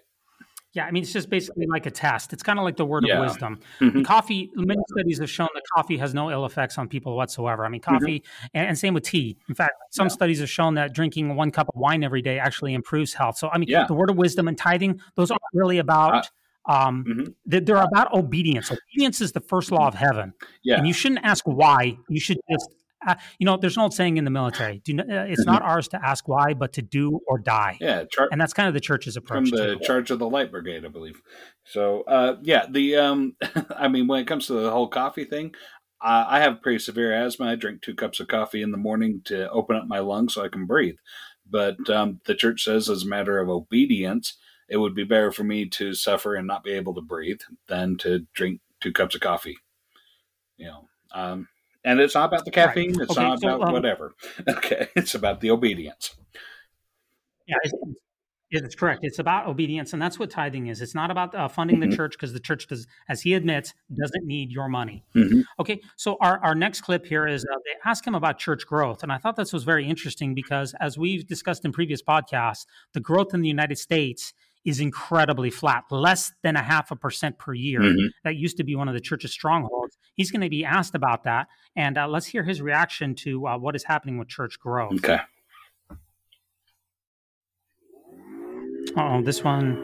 [0.73, 2.31] Yeah, I mean it's just basically like a test.
[2.31, 3.15] It's kind of like the word yeah.
[3.15, 3.59] of wisdom.
[3.79, 4.03] Mm-hmm.
[4.03, 4.51] Coffee.
[4.53, 7.65] Many studies have shown that coffee has no ill effects on people whatsoever.
[7.65, 7.95] I mean, mm-hmm.
[7.95, 8.45] coffee, mm-hmm.
[8.53, 9.35] and, and, same with tea.
[9.47, 10.13] In fact, some yeah.
[10.13, 13.37] studies have shown that drinking one cup of wine every day actually improves health.
[13.37, 13.87] So, I mean, yeah.
[13.87, 16.29] the word of wisdom and tithing; those aren't really about.
[16.69, 17.23] Um, mm-hmm.
[17.45, 18.71] they're about obedience.
[18.71, 20.33] Obedience is the first law of heaven.
[20.63, 20.77] Yeah.
[20.77, 21.97] And you shouldn't ask why.
[22.09, 22.69] You should just
[23.07, 25.87] uh, you know, there's an old saying in the military: do, uh, it's not ours
[25.87, 27.77] to ask why, but to do or die.
[27.79, 29.49] Yeah, char- and that's kind of the church's approach.
[29.49, 29.79] From the too.
[29.79, 31.21] Charge of the Light Brigade, I believe.
[31.63, 33.37] So, uh, yeah, the um,
[33.69, 35.53] I mean, when it comes to the whole coffee thing,
[36.01, 37.47] I have pretty severe asthma.
[37.47, 40.43] I drink two cups of coffee in the morning to open up my lungs so
[40.43, 40.95] I can breathe.
[41.49, 44.37] But um, the church says, as a matter of obedience,
[44.69, 47.97] it would be better for me to suffer and not be able to breathe than
[47.97, 49.57] to drink two cups of coffee.
[50.57, 51.47] You know, um,
[51.83, 52.93] and it's not about the caffeine.
[52.93, 53.03] Right.
[53.03, 54.13] It's okay, not so, about um, whatever.
[54.47, 56.15] Okay, it's about the obedience.
[58.51, 59.01] Yeah, it's correct.
[59.03, 60.81] It's about obedience, and that's what tithing is.
[60.81, 61.91] It's not about uh, funding mm-hmm.
[61.91, 65.03] the church because the church does, as he admits, doesn't need your money.
[65.15, 65.41] Mm-hmm.
[65.59, 69.03] Okay, so our, our next clip here is uh, they ask him about church growth,
[69.03, 72.99] and I thought this was very interesting because, as we've discussed in previous podcasts, the
[72.99, 74.33] growth in the United States
[74.65, 77.79] is incredibly flat, less than a half a percent per year.
[77.79, 78.07] Mm-hmm.
[78.23, 79.97] That used to be one of the church's strongholds.
[80.15, 83.57] He's going to be asked about that, and uh, let's hear his reaction to uh,
[83.57, 84.93] what is happening with church growth.
[84.93, 85.19] Okay.
[88.97, 89.77] Oh, this one.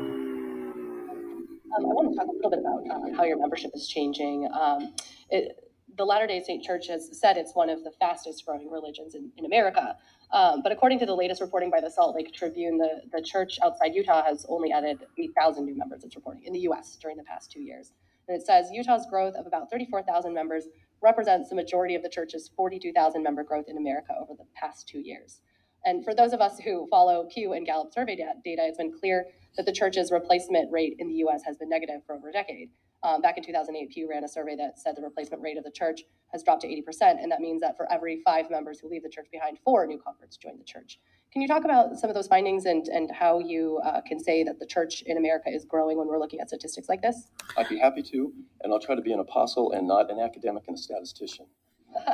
[1.77, 4.49] Um, I want to talk a little bit about uh, how your membership is changing.
[4.53, 4.93] Um,
[5.29, 5.57] it,
[5.97, 9.31] the Latter day Saint Church has said it's one of the fastest growing religions in,
[9.37, 9.95] in America.
[10.35, 13.57] Um, but according to the latest reporting by the Salt Lake Tribune, the, the church
[13.63, 17.23] outside Utah has only added 8,000 new members, it's reporting, in the US during the
[17.23, 17.93] past two years.
[18.27, 20.65] And it says Utah's growth of about 34,000 members
[21.01, 24.99] represents the majority of the church's 42,000 member growth in America over the past two
[24.99, 25.39] years.
[25.85, 29.27] And for those of us who follow Pew and Gallup survey data, it's been clear
[29.55, 32.71] that the church's replacement rate in the US has been negative for over a decade.
[33.05, 35.69] Um, back in 2008, Pew ran a survey that said the replacement rate of the
[35.69, 36.01] church
[36.33, 39.09] has dropped to 80%, and that means that for every five members who leave the
[39.09, 40.99] church behind, four new converts join the church.
[41.31, 44.43] Can you talk about some of those findings and, and how you uh, can say
[44.43, 47.27] that the church in America is growing when we're looking at statistics like this?
[47.55, 50.63] I'd be happy to, and I'll try to be an apostle and not an academic
[50.67, 51.45] and a statistician,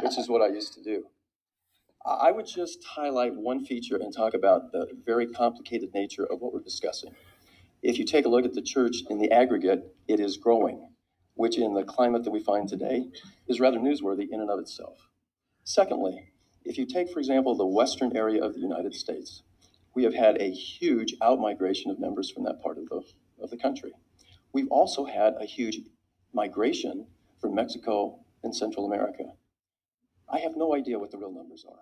[0.01, 1.05] which is what I used to do.
[2.05, 6.51] I would just highlight one feature and talk about the very complicated nature of what
[6.51, 7.15] we're discussing.
[7.81, 10.87] If you take a look at the church in the aggregate, it is growing,
[11.33, 13.07] which in the climate that we find today
[13.47, 15.09] is rather newsworthy in and of itself.
[15.63, 16.29] Secondly,
[16.63, 19.41] if you take, for example, the western area of the United States,
[19.95, 23.01] we have had a huge outmigration of members from that part of the,
[23.41, 23.93] of the country.
[24.53, 25.79] We've also had a huge
[26.33, 27.07] migration
[27.39, 29.33] from Mexico and Central America.
[30.29, 31.79] I have no idea what the real numbers are.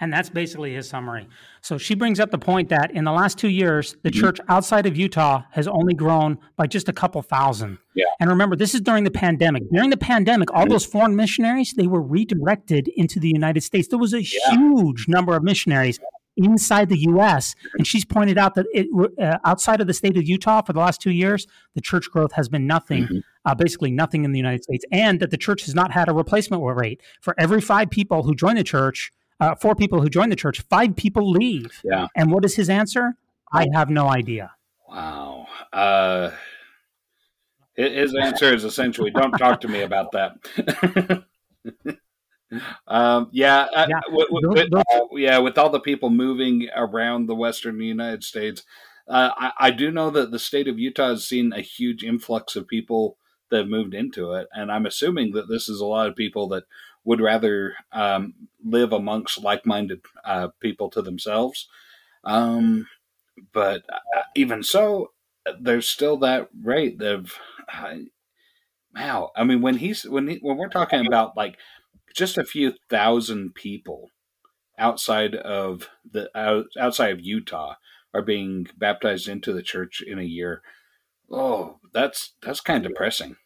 [0.00, 1.28] And that's basically his summary.
[1.60, 4.20] So she brings up the point that in the last two years, the mm-hmm.
[4.20, 7.78] church outside of Utah has only grown by just a couple thousand.
[7.94, 8.04] Yeah.
[8.20, 9.64] And remember, this is during the pandemic.
[9.72, 10.70] During the pandemic, all mm-hmm.
[10.70, 13.88] those foreign missionaries, they were redirected into the United States.
[13.88, 14.50] There was a yeah.
[14.50, 15.98] huge number of missionaries
[16.38, 17.54] inside the U.S.
[17.74, 18.86] And she's pointed out that it,
[19.20, 22.32] uh, outside of the state of Utah for the last two years, the church growth
[22.32, 23.18] has been nothing, mm-hmm.
[23.44, 26.12] uh, basically nothing in the United States, and that the church has not had a
[26.14, 27.02] replacement rate.
[27.20, 30.60] For every five people who join the church, uh, four people who join the church,
[30.68, 31.80] five people leave.
[31.84, 32.06] Yeah.
[32.16, 33.14] And what is his answer?
[33.52, 34.52] I have no idea.
[34.88, 35.46] Wow.
[35.72, 36.30] Uh,
[37.74, 41.24] his answer is essentially, "Don't talk to me about that."
[42.86, 44.00] Um, yeah, uh, yeah.
[44.08, 44.82] with, with, uh,
[45.12, 48.62] yeah, with all the people moving around the western United States,
[49.06, 52.56] uh, I, I, do know that the state of Utah has seen a huge influx
[52.56, 53.18] of people
[53.50, 56.48] that have moved into it, and I'm assuming that this is a lot of people
[56.48, 56.64] that
[57.08, 61.66] would rather um, live amongst like-minded uh, people to themselves.
[62.22, 62.86] Um,
[63.50, 65.12] but uh, even so,
[65.58, 67.32] there's still that rate of
[68.94, 69.30] wow.
[69.34, 71.56] I mean, when he's when he, when we're talking about like
[72.14, 74.10] just a few thousand people
[74.78, 77.76] outside of the outside of Utah
[78.12, 80.60] are being baptized into the church in a year.
[81.30, 83.36] Oh, that's that's kind of depressing.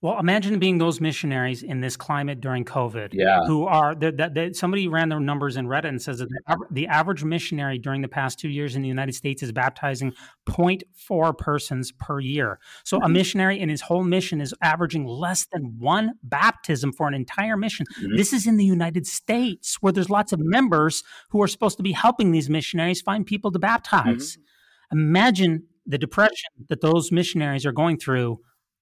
[0.00, 3.08] Well, imagine being those missionaries in this climate during COVID.
[3.12, 3.44] Yeah.
[3.46, 4.52] Who are that?
[4.54, 8.08] Somebody ran their numbers in Reddit and says that the, the, average missionary during the
[8.08, 10.12] past two years in the United States is baptizing
[10.48, 12.60] 0.4 persons per year.
[12.84, 13.06] So mm-hmm.
[13.06, 17.56] a missionary in his whole mission is averaging less than one baptism for an entire
[17.56, 17.84] mission.
[18.00, 18.16] Mm-hmm.
[18.16, 21.82] This is in the United States where there's lots of members who are supposed to
[21.82, 24.36] be helping these missionaries find people to baptize.
[24.36, 24.98] Mm-hmm.
[24.98, 28.38] Imagine the depression that those missionaries are going through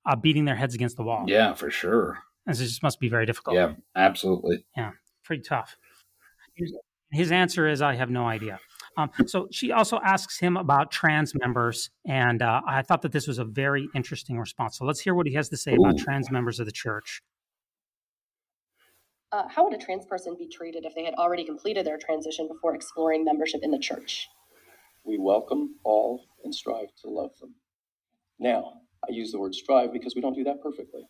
[0.06, 1.24] uh, beating their heads against the wall.
[1.26, 2.18] Yeah, for sure.
[2.46, 3.56] This just must be very difficult.
[3.56, 4.64] Yeah, absolutely.
[4.76, 4.92] Yeah,
[5.24, 5.76] pretty tough.
[7.10, 8.58] His answer is, I have no idea.
[8.96, 13.26] Um, so she also asks him about trans members, and uh, I thought that this
[13.26, 14.78] was a very interesting response.
[14.78, 15.84] So let's hear what he has to say Ooh.
[15.84, 17.20] about trans members of the church.
[19.32, 22.48] Uh, how would a trans person be treated if they had already completed their transition
[22.48, 24.28] before exploring membership in the church?
[25.04, 27.54] We welcome all and strive to love them.
[28.38, 31.02] Now, I use the word strive because we don't do that perfectly.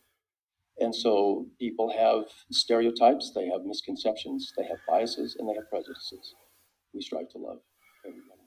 [0.79, 6.35] And so people have stereotypes, they have misconceptions, they have biases, and they have prejudices.
[6.93, 7.59] We strive to love
[8.05, 8.41] everybody.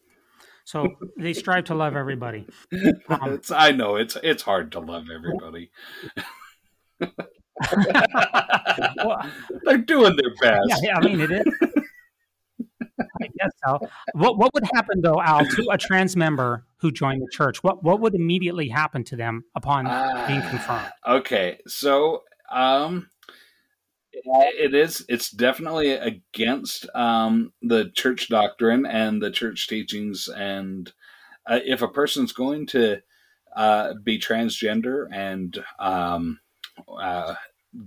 [0.65, 0.87] So
[1.17, 2.47] they strive to love everybody.
[3.09, 5.73] Um, I know it's it's hard to love everybody.
[9.05, 9.31] well,
[9.65, 10.69] They're doing their best.
[10.69, 11.45] Yeah, yeah, I mean it is.
[13.41, 13.79] Guess so.
[14.13, 17.63] What what would happen though, Al, to a trans member who joined the church?
[17.63, 20.91] What what would immediately happen to them upon uh, being confirmed?
[21.07, 23.09] Okay, so um,
[24.13, 30.93] it is it's definitely against um, the church doctrine and the church teachings, and
[31.47, 33.01] uh, if a person's going to
[33.57, 36.41] uh, be transgender and um,
[36.99, 37.35] uh,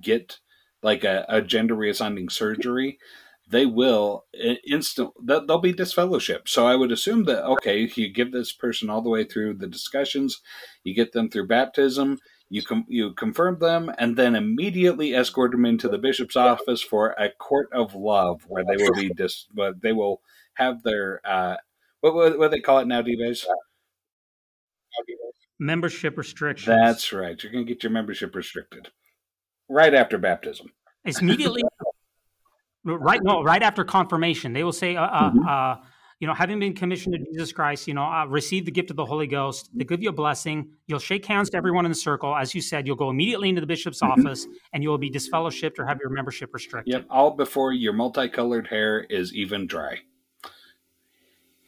[0.02, 0.40] get
[0.82, 3.00] like a, a gender reassigning surgery
[3.50, 4.26] they will
[4.68, 6.48] instant that they'll be disfellowship.
[6.48, 9.68] So I would assume that okay, you give this person all the way through the
[9.68, 10.42] discussions,
[10.84, 15.66] you get them through baptism, you com- you confirm them, and then immediately escort them
[15.66, 19.82] into the bishop's office for a court of love, where they will be dis- but
[19.82, 20.22] they will
[20.56, 21.58] have their uh,
[22.02, 23.46] what what, what they call it now, Dives?
[25.60, 26.68] Membership restrictions.
[26.68, 27.42] That's right.
[27.42, 28.90] You're going to get your membership restricted
[29.70, 30.68] right after baptism.
[31.06, 31.64] It's immediately
[32.84, 33.64] right no right.
[33.64, 34.54] after confirmation.
[34.54, 35.48] They will say uh, uh, mm-hmm.
[35.48, 35.76] uh,
[36.20, 38.96] you know having been commissioned to jesus christ you know uh, receive the gift of
[38.96, 40.70] the holy ghost they give you a blessing.
[40.88, 42.36] You'll shake hands to everyone in the circle.
[42.36, 44.22] As you said you'll go immediately into the bishop's mm-hmm.
[44.22, 46.94] office and you will be disfellowshipped or have your membership restricted.
[46.94, 50.00] Yep all before your multicolored hair is even dry.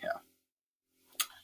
[0.04, 0.10] Yeah.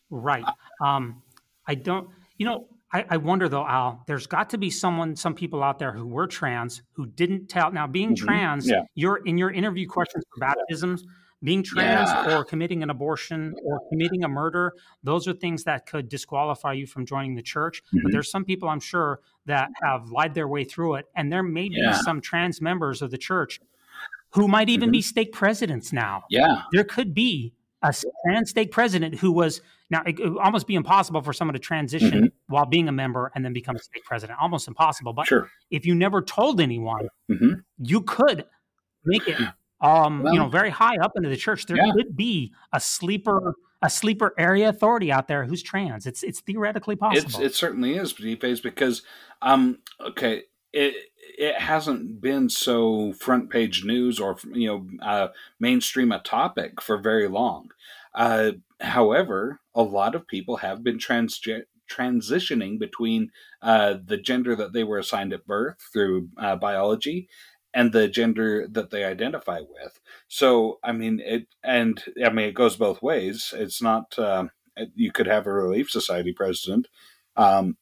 [0.10, 0.46] Right.
[0.84, 1.22] Um
[1.68, 5.34] i don't you know I, I, wonder though, Al, there's got to be someone, some
[5.34, 7.72] people out there who were trans who didn't tell.
[7.72, 8.26] Now, being mm-hmm.
[8.26, 8.82] trans, yeah.
[8.96, 11.06] you're in your interview questions for baptisms,
[11.44, 12.38] being trans yeah.
[12.38, 14.74] or committing an abortion or committing a murder,
[15.04, 17.82] those are things that could disqualify you from joining the church.
[17.88, 18.04] Mm-hmm.
[18.04, 21.06] But there's some people I'm sure that have lied their way through it.
[21.16, 21.92] And there may yeah.
[21.92, 23.60] be some trans members of the church
[24.34, 24.92] who might even mm-hmm.
[24.92, 26.24] be stake presidents now.
[26.30, 26.64] Yeah.
[26.72, 27.94] There could be a
[28.26, 32.12] trans stake president who was now it would almost be impossible for someone to transition
[32.12, 32.26] mm-hmm.
[32.48, 34.40] while being a member and then become a stake president.
[34.42, 35.14] Almost impossible.
[35.14, 35.50] But sure.
[35.70, 37.54] if you never told anyone, mm-hmm.
[37.78, 38.46] you could
[39.04, 39.38] make it
[39.82, 41.66] um, well, you know, very high up into the church.
[41.66, 41.92] There yeah.
[41.94, 46.06] could be a sleeper a sleeper area authority out there who's trans.
[46.06, 47.28] It's it's theoretically possible.
[47.28, 49.02] It's, it certainly is, because
[49.42, 50.44] um okay,
[50.74, 50.96] it
[51.38, 55.28] it hasn't been so front page news or you know uh,
[55.60, 57.70] mainstream a topic for very long.
[58.14, 61.40] Uh, however, a lot of people have been trans
[61.90, 63.32] transitioning between
[63.62, 67.28] uh, the gender that they were assigned at birth through uh, biology
[67.74, 70.00] and the gender that they identify with.
[70.28, 73.54] So, I mean, it and I mean it goes both ways.
[73.58, 74.46] It's not uh,
[74.96, 76.88] you could have a relief society president,
[77.36, 77.78] um,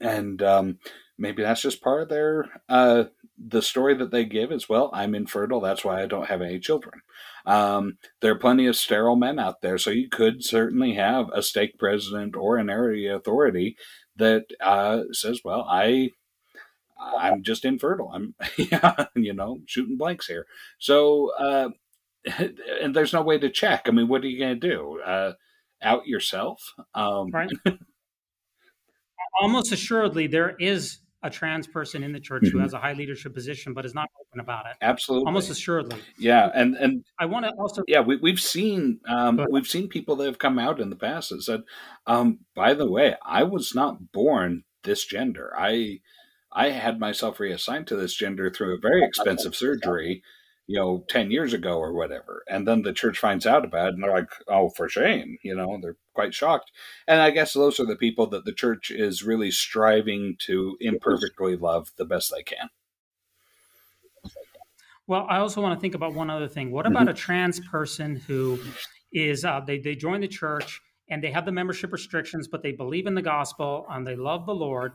[0.00, 0.78] and um,
[1.18, 3.04] maybe that's just part of their uh,
[3.38, 6.58] the story that they give is well i'm infertile that's why i don't have any
[6.58, 7.00] children.
[7.46, 11.42] Um, there are plenty of sterile men out there so you could certainly have a
[11.42, 13.76] stake president or an area authority
[14.16, 16.10] that uh, says well i
[17.18, 20.46] i'm just infertile i'm yeah, you know shooting blanks here.
[20.78, 21.68] So uh,
[22.80, 25.32] and there's no way to check i mean what are you going to do uh,
[25.84, 26.74] out yourself?
[26.94, 27.50] Um, right.
[29.40, 32.58] Almost assuredly there is a trans person in the church mm-hmm.
[32.58, 34.76] who has a high leadership position but is not open about it.
[34.82, 35.98] Absolutely, almost assuredly.
[36.18, 40.16] Yeah, and and I want to also yeah we we've seen um, we've seen people
[40.16, 41.62] that have come out in the past that said,
[42.06, 45.52] um, by the way, I was not born this gender.
[45.58, 46.00] I
[46.52, 50.22] I had myself reassigned to this gender through a very expensive surgery
[50.66, 52.42] you know, 10 years ago or whatever.
[52.48, 55.38] And then the church finds out about it and they're like, oh, for shame.
[55.42, 56.72] You know, they're quite shocked.
[57.06, 61.56] And I guess those are the people that the church is really striving to imperfectly
[61.56, 62.70] love the best they can.
[65.06, 66.70] Well, I also want to think about one other thing.
[66.70, 67.10] What about mm-hmm.
[67.10, 68.58] a trans person who
[69.12, 72.72] is, uh, they, they join the church and they have the membership restrictions, but they
[72.72, 74.92] believe in the gospel and they love the Lord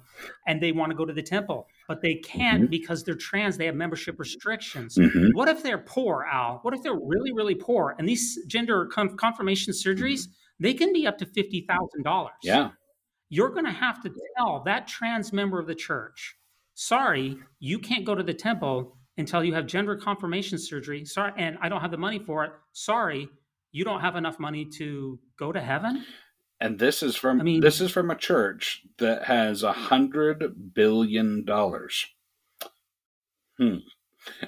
[0.48, 2.72] and they want to go to the temple, but they can't mm-hmm.
[2.72, 3.58] because they're trans.
[3.58, 4.96] They have membership restrictions.
[4.98, 5.30] Mm-hmm.
[5.34, 6.60] What if they're poor, Al?
[6.64, 7.96] What if they're really, really poor?
[7.98, 10.28] And these gender confirmation surgeries,
[10.60, 12.30] they can be up to $50,000.
[12.44, 12.72] Yeah.
[13.30, 16.36] You're going to have to tell that trans member of the church,
[16.74, 21.06] sorry, you can't go to the temple until you have gender confirmation surgery.
[21.06, 22.52] Sorry, and I don't have the money for it.
[22.72, 23.30] Sorry,
[23.72, 26.06] you don't have enough money to go to heaven
[26.62, 30.74] and this is from I mean, this is from a church that has a hundred
[30.74, 32.08] billion dollars
[33.58, 33.78] hmm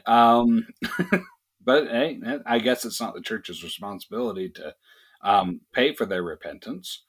[0.05, 0.67] um
[1.63, 4.75] but hey i guess it's not the church's responsibility to
[5.23, 7.03] um, pay for their repentance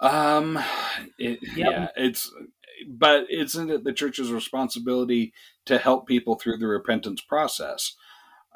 [0.00, 0.58] Um,
[1.18, 1.70] it, yeah.
[1.70, 2.32] yeah, it's
[2.88, 5.32] but isn't it the church's responsibility
[5.66, 7.94] to help people through the repentance process?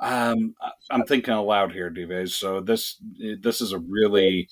[0.04, 0.54] Um,
[0.90, 2.36] I'm thinking aloud here, Dives.
[2.36, 3.00] So this
[3.40, 4.48] this is a really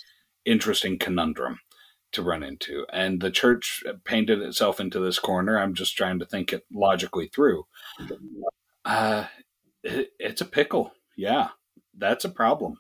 [0.47, 1.61] interesting conundrum
[2.12, 5.59] to run into, and the church painted itself into this corner.
[5.59, 7.66] I'm just trying to think it logically through.
[8.85, 9.27] Uh,
[9.85, 10.93] it, it's a pickle.
[11.16, 11.49] Yeah,
[11.97, 12.79] that's a problem.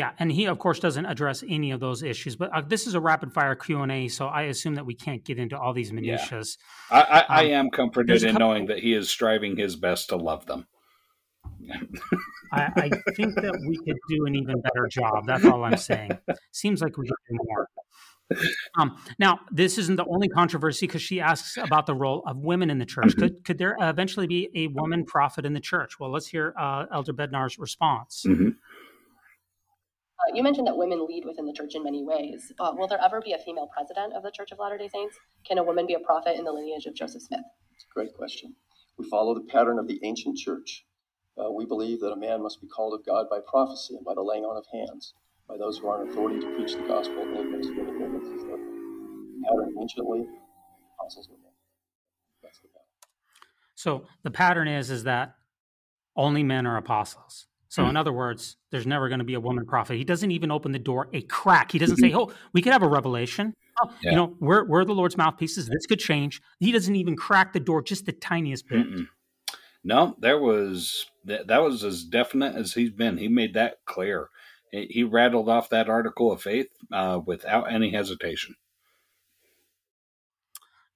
[0.00, 2.34] Yeah, and he of course doesn't address any of those issues.
[2.34, 4.94] But uh, this is a rapid fire Q and A, so I assume that we
[4.94, 6.26] can't get into all these minutiae.
[6.32, 6.42] Yeah.
[6.90, 10.08] I, I, um, I, am comforted in couple, knowing that he is striving his best
[10.08, 10.66] to love them.
[12.50, 15.26] I, I, think that we could do an even better job.
[15.26, 16.16] That's all I'm saying.
[16.50, 17.68] Seems like we could do more.
[18.78, 22.70] Um, now, this isn't the only controversy because she asks about the role of women
[22.70, 23.08] in the church.
[23.08, 23.20] Mm-hmm.
[23.20, 26.00] Could could there eventually be a woman prophet in the church?
[26.00, 28.24] Well, let's hear uh, Elder Bednar's response.
[28.26, 28.50] Mm-hmm.
[30.32, 32.52] You mentioned that women lead within the church in many ways.
[32.58, 35.16] Uh, will there ever be a female president of the Church of Latter day Saints?
[35.46, 37.40] Can a woman be a prophet in the lineage of Joseph Smith?
[37.74, 38.54] It's a great question.
[38.98, 40.84] We follow the pattern of the ancient church.
[41.38, 44.14] Uh, we believe that a man must be called of God by prophecy and by
[44.14, 45.14] the laying on of hands,
[45.48, 48.60] by those who are in authority to preach the gospel and administer the ordinances of
[48.60, 50.26] the pattern anciently,
[50.98, 51.52] apostles were men.
[52.42, 52.86] That's the pattern.
[53.74, 55.34] So the pattern is is that
[56.14, 57.46] only men are apostles.
[57.70, 57.90] So, mm-hmm.
[57.90, 59.94] in other words, there's never going to be a woman prophet.
[59.94, 61.70] He doesn't even open the door a crack.
[61.70, 64.10] He doesn't say, "Oh, we could have a revelation." Oh, yeah.
[64.10, 65.68] You know, we're we're the Lord's mouthpieces.
[65.68, 66.42] This could change.
[66.58, 68.84] He doesn't even crack the door just the tiniest bit.
[68.84, 69.06] Mm-mm.
[69.84, 73.18] No, there was that, that was as definite as he's been.
[73.18, 74.30] He made that clear.
[74.72, 78.56] He, he rattled off that article of faith uh, without any hesitation.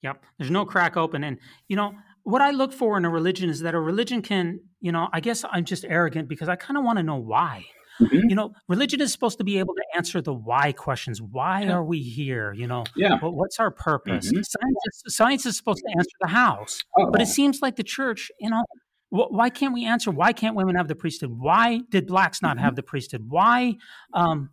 [0.02, 1.38] Yep, there's no crack open, and
[1.68, 1.94] you know
[2.24, 5.20] what I look for in a religion is that a religion can you know, I
[5.20, 7.64] guess I'm just arrogant because I kind of want to know why.
[8.02, 8.28] Mm-hmm.
[8.28, 11.22] You know, religion is supposed to be able to answer the why questions.
[11.22, 11.72] Why yeah.
[11.72, 12.52] are we here?
[12.52, 13.18] You know, yeah.
[13.22, 14.26] what's our purpose?
[14.26, 14.42] Mm-hmm.
[14.42, 17.10] Science, is, science is supposed to answer the hows, oh.
[17.10, 18.62] but it seems like the church, you know,
[19.08, 20.10] why can't we answer?
[20.10, 21.30] Why can't women have the priesthood?
[21.30, 22.64] Why did blacks not mm-hmm.
[22.66, 23.24] have the priesthood?
[23.26, 23.76] Why?
[24.12, 24.50] Um,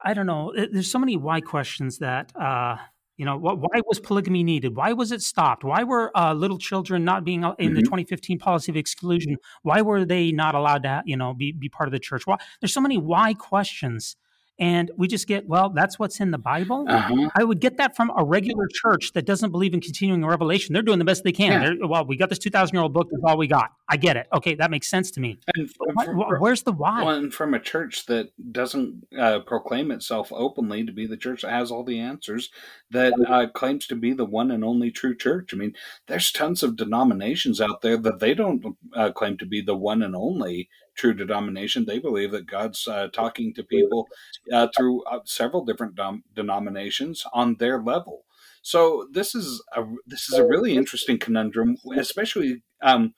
[0.00, 0.52] I don't know.
[0.54, 2.76] There's so many why questions that uh,
[3.16, 4.74] you know, what, why was polygamy needed?
[4.74, 5.64] Why was it stopped?
[5.64, 7.74] Why were uh, little children not being in mm-hmm.
[7.74, 9.36] the 2015 policy of exclusion?
[9.62, 12.26] Why were they not allowed to, you know, be, be part of the church?
[12.26, 12.36] Why?
[12.60, 14.16] There's so many why questions
[14.62, 16.86] and we just get well that's what's in the bible.
[16.88, 17.28] Uh-huh.
[17.34, 20.72] i would get that from a regular church that doesn't believe in continuing revelation.
[20.72, 21.78] They're doing the best they can.
[21.80, 21.86] Yeah.
[21.86, 23.72] well we got this 2000 year old book that's all we got.
[23.88, 24.28] I get it.
[24.32, 25.40] Okay that makes sense to me.
[25.56, 27.02] And from, where's the why?
[27.02, 31.50] well, from a church that doesn't uh, proclaim itself openly to be the church that
[31.50, 32.48] has all the answers
[32.90, 35.52] that uh, claims to be the one and only true church.
[35.52, 35.74] I mean
[36.06, 40.02] there's tons of denominations out there that they don't uh, claim to be the one
[40.02, 41.84] and only true denomination.
[41.84, 44.08] They believe that God's uh, talking to people
[44.52, 48.24] uh, through uh, several different dom- denominations on their level.
[48.62, 52.62] So this is a this is a really interesting conundrum, especially.
[52.80, 53.14] Um,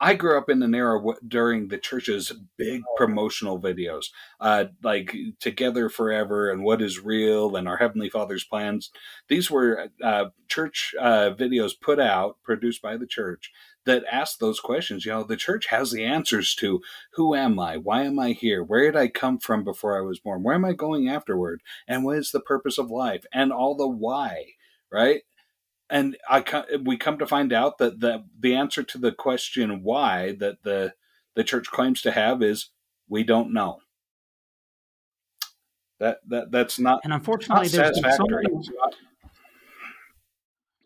[0.00, 4.06] I grew up in an era w- during the church's big promotional videos,
[4.40, 8.90] uh, like Together Forever and What is Real and Our Heavenly Father's Plans.
[9.28, 13.50] These were uh, church uh, videos put out, produced by the church,
[13.88, 15.06] that ask those questions.
[15.06, 16.82] You know, the church has the answers to
[17.12, 17.78] who am I?
[17.78, 18.62] Why am I here?
[18.62, 20.42] Where did I come from before I was born?
[20.42, 21.62] Where am I going afterward?
[21.88, 23.24] And what is the purpose of life?
[23.32, 24.44] And all the why,
[24.92, 25.22] right?
[25.88, 26.44] And I
[26.84, 30.92] we come to find out that the the answer to the question why that the
[31.34, 32.68] the church claims to have is
[33.08, 33.78] we don't know.
[35.98, 38.48] That that that's not and unfortunately not there's so many,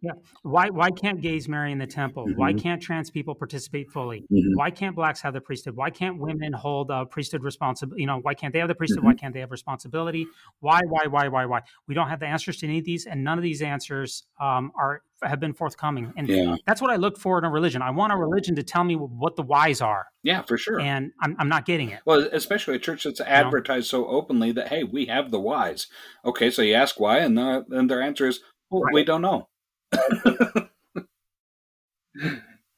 [0.03, 0.13] yeah.
[0.43, 2.27] Why why can't gays marry in the temple?
[2.27, 2.39] Mm-hmm.
[2.39, 4.21] Why can't trans people participate fully?
[4.23, 4.57] Mm-hmm.
[4.57, 5.77] Why can't blacks have the priesthood?
[5.77, 8.03] Why can't women hold a priesthood responsibility?
[8.03, 8.99] You know, why can't they have the priesthood?
[8.99, 9.07] Mm-hmm.
[9.07, 10.27] Why can't they have responsibility?
[10.59, 11.61] Why why why why why?
[11.87, 14.73] We don't have the answers to any of these, and none of these answers um,
[14.77, 16.13] are have been forthcoming.
[16.17, 16.57] And yeah.
[16.67, 17.81] that's what I look for in a religion.
[17.81, 20.07] I want a religion to tell me what the whys are.
[20.25, 20.81] Yeah, for sure.
[20.81, 22.01] And I'm, I'm not getting it.
[22.05, 24.05] Well, especially a church that's advertised you know?
[24.07, 25.87] so openly that hey, we have the whys.
[26.25, 28.95] Okay, so you ask why, and, the, and their answer is, well, right.
[28.95, 29.49] we don't know.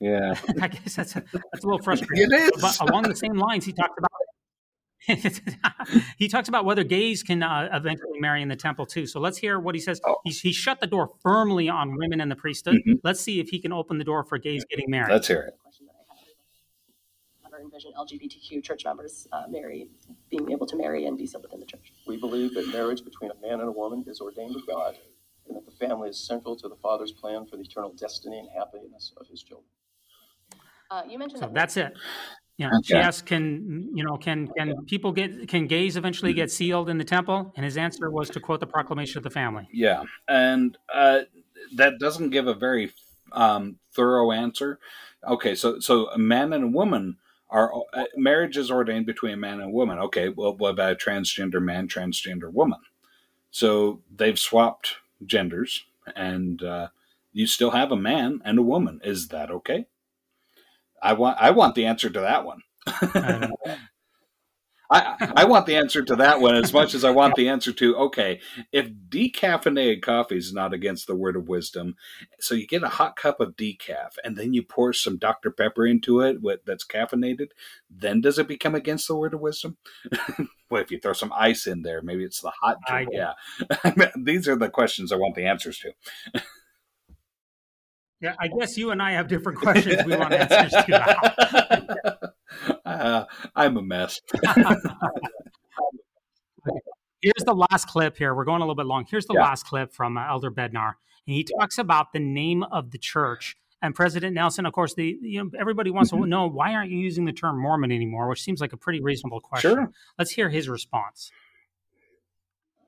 [0.00, 2.30] Yeah, I guess that's a, that's a little frustrating.
[2.30, 2.50] It is.
[2.60, 4.10] But along the same lines, he talked about
[6.18, 9.06] he talks about whether gays can uh, eventually marry in the temple too.
[9.06, 10.00] So let's hear what he says.
[10.06, 10.16] Oh.
[10.24, 12.76] He's, he shut the door firmly on women and the priesthood.
[12.76, 12.94] Mm-hmm.
[13.02, 15.12] Let's see if he can open the door for gays getting married.
[15.12, 15.54] Let's hear it.
[17.46, 19.88] Ever envision LGBTQ church members uh, marry,
[20.30, 21.92] being able to marry and be sealed within the church?
[22.06, 24.96] We believe that marriage between a man and a woman is ordained of God
[25.48, 28.48] and that the family is central to the Father's plan for the eternal destiny and
[28.56, 29.66] happiness of his children.
[30.90, 31.92] Uh, you mentioned so that that's it.
[32.56, 32.78] Yeah, okay.
[32.84, 34.16] she asked, "Can you know?
[34.16, 35.48] Can can people get?
[35.48, 38.66] Can gays eventually get sealed in the temple?" And his answer was to quote the
[38.66, 39.66] Proclamation of the Family.
[39.72, 41.20] Yeah, and uh,
[41.74, 42.92] that doesn't give a very
[43.32, 44.78] um, thorough answer.
[45.26, 47.16] Okay, so so a man and a woman
[47.50, 49.98] are uh, marriage is ordained between a man and a woman.
[49.98, 52.80] Okay, well, what about a transgender man, transgender woman?
[53.50, 55.84] So they've swapped genders,
[56.14, 56.88] and uh,
[57.32, 59.00] you still have a man and a woman.
[59.04, 59.86] Is that okay?
[61.02, 62.62] I want I want the answer to that one.
[64.94, 67.72] I, I want the answer to that one as much as I want the answer
[67.72, 68.40] to okay,
[68.72, 71.96] if decaffeinated coffee is not against the word of wisdom,
[72.38, 75.50] so you get a hot cup of decaf and then you pour some Dr.
[75.50, 77.48] Pepper into it that's caffeinated,
[77.90, 79.76] then does it become against the word of wisdom?
[80.70, 83.10] well, if you throw some ice in there, maybe it's the hot drink.
[83.12, 83.32] Yeah.
[84.16, 86.42] These are the questions I want the answers to.
[88.20, 92.32] Yeah, I guess you and I have different questions we want answers to.
[92.84, 93.24] uh,
[93.56, 94.20] I'm a mess.
[97.20, 98.34] Here's the last clip here.
[98.34, 99.06] We're going a little bit long.
[99.08, 99.44] Here's the yeah.
[99.44, 100.94] last clip from uh, Elder Bednar.
[101.26, 103.56] And he talks about the name of the church.
[103.80, 106.22] And President Nelson, of course, the you know everybody wants mm-hmm.
[106.22, 109.00] to know why aren't you using the term Mormon anymore, which seems like a pretty
[109.00, 109.72] reasonable question.
[109.72, 109.90] Sure.
[110.18, 111.30] Let's hear his response.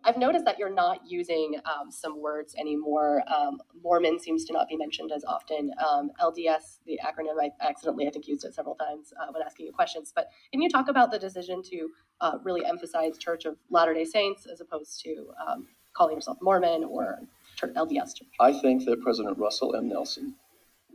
[0.07, 3.25] I've noticed that you're not using um, some words anymore.
[3.27, 5.73] Um, Mormon seems to not be mentioned as often.
[5.85, 9.67] Um, LDS, the acronym, I accidentally, I think, used it several times uh, when asking
[9.67, 10.13] you questions.
[10.15, 11.89] But can you talk about the decision to
[12.21, 16.85] uh, really emphasize Church of Latter day Saints as opposed to um, calling yourself Mormon
[16.85, 17.19] or
[17.61, 18.29] LDS Church?
[18.39, 19.89] I think that President Russell M.
[19.89, 20.37] Nelson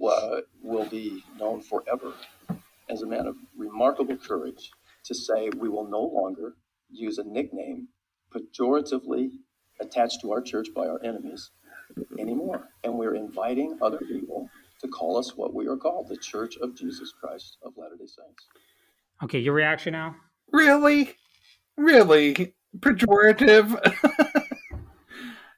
[0.02, 2.14] uh, will be known forever
[2.90, 4.72] as a man of remarkable courage
[5.04, 6.54] to say we will no longer
[6.90, 7.90] use a nickname
[8.34, 9.32] pejoratively
[9.80, 11.52] attached to our church by our enemies
[12.20, 12.70] anymore.
[12.84, 14.50] And we're inviting other people
[14.82, 18.06] to call us what we are called the Church of Jesus Christ of Latter day
[18.06, 18.48] Saints.
[19.24, 20.16] Okay, your reaction now?
[20.52, 21.16] Really?
[21.78, 22.54] Really?
[22.80, 23.80] Pejorative?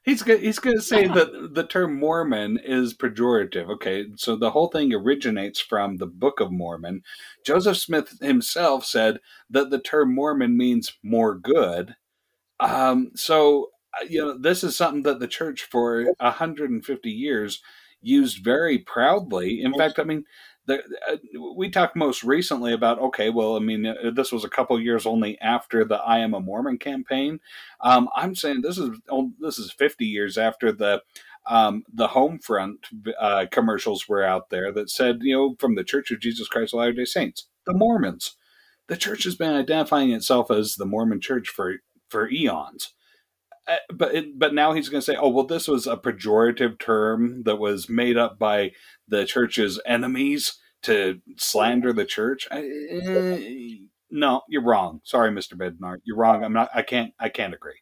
[0.04, 3.70] he's going he's going to say that the term Mormon is pejorative.
[3.70, 7.02] Okay, so the whole thing originates from the Book of Mormon.
[7.44, 9.18] Joseph Smith himself said
[9.50, 11.96] that the term Mormon means more good,
[12.64, 13.70] um, so
[14.00, 17.62] uh, you know, this is something that the church for 150 years
[18.00, 19.62] used very proudly.
[19.62, 20.24] In fact, I mean,
[20.66, 20.78] the,
[21.08, 21.16] uh,
[21.56, 25.04] we talked most recently about okay, well, I mean, uh, this was a couple years
[25.04, 27.40] only after the "I Am a Mormon" campaign.
[27.82, 31.02] Um, I'm saying this is oh, this is 50 years after the
[31.46, 32.76] um, the Homefront
[33.20, 36.72] uh, commercials were out there that said, you know, from the Church of Jesus Christ
[36.72, 38.36] of Latter Day Saints, the Mormons.
[38.86, 41.76] The church has been identifying itself as the Mormon Church for
[42.14, 42.92] for eons.
[43.66, 46.78] Uh, but it, but now he's going to say, oh well, this was a pejorative
[46.78, 48.70] term that was made up by
[49.08, 52.46] the church's enemies to slander the church.
[52.52, 53.38] I, uh,
[54.10, 55.00] no, you're wrong.
[55.02, 56.44] Sorry, Mister Bednar, you're wrong.
[56.44, 56.68] I'm not.
[56.74, 57.12] I can't.
[57.18, 57.80] I can't agree.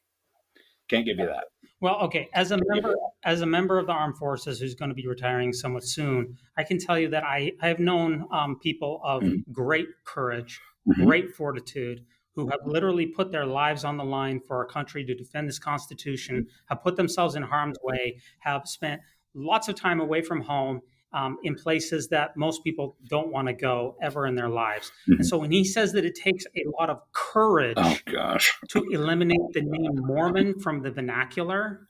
[0.89, 1.45] Can't give you that.
[1.81, 2.29] Well, okay.
[2.33, 2.95] As a member,
[3.25, 6.63] as a member of the armed forces who's going to be retiring somewhat soon, I
[6.63, 9.51] can tell you that I I have known um, people of mm-hmm.
[9.51, 11.05] great courage, mm-hmm.
[11.05, 12.05] great fortitude,
[12.35, 15.59] who have literally put their lives on the line for our country to defend this
[15.59, 19.01] Constitution, have put themselves in harm's way, have spent
[19.35, 20.81] lots of time away from home
[21.13, 24.91] um, in places that most people don't want to go ever in their lives.
[25.03, 25.13] Mm-hmm.
[25.21, 28.53] And so when he says that it takes a lot of courage oh, gosh.
[28.71, 31.87] to eliminate the name Mormon from the vernacular,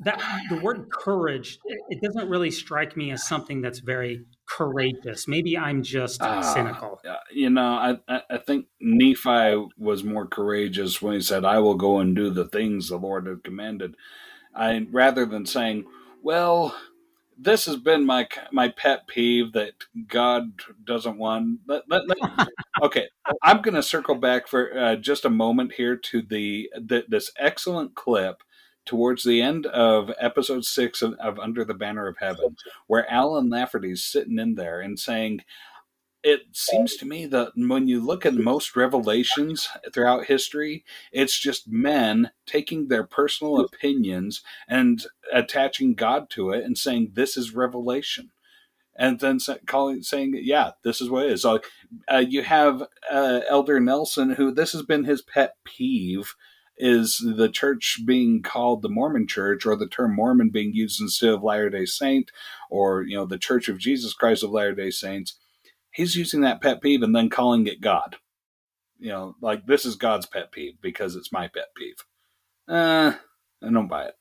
[0.00, 0.18] that
[0.48, 1.58] the word courage
[1.90, 7.00] it doesn't really strike me as something that's very courageous maybe i'm just uh, cynical
[7.32, 12.00] you know I, I think nephi was more courageous when he said i will go
[12.00, 13.94] and do the things the lord had commanded
[14.54, 15.84] i rather than saying
[16.22, 16.74] well
[17.42, 19.72] this has been my my pet peeve that
[20.06, 20.52] God
[20.84, 21.60] doesn't want.
[21.66, 22.48] Let, let, let,
[22.82, 23.08] okay,
[23.42, 27.32] I'm going to circle back for uh, just a moment here to the, the this
[27.38, 28.42] excellent clip
[28.90, 32.56] towards the end of episode six of, of Under the Banner of Heaven,
[32.88, 35.42] where Allen Lafferty's sitting in there and saying,
[36.24, 41.68] it seems to me that when you look at most revelations throughout history, it's just
[41.68, 48.32] men taking their personal opinions and attaching God to it and saying, This is revelation.
[48.96, 51.60] And then calling, saying, "Yeah, this is what it is." So
[52.12, 56.34] uh, you have uh, Elder Nelson, who this has been his pet peeve
[56.80, 61.30] is the church being called the Mormon church or the term Mormon being used instead
[61.30, 62.30] of Latter day Saint
[62.70, 65.38] or, you know, the Church of Jesus Christ of Latter day Saints.
[65.92, 68.16] He's using that pet peeve and then calling it God.
[68.98, 72.04] You know, like this is God's pet peeve because it's my pet peeve.
[72.68, 73.12] Uh,
[73.62, 74.14] I don't buy it.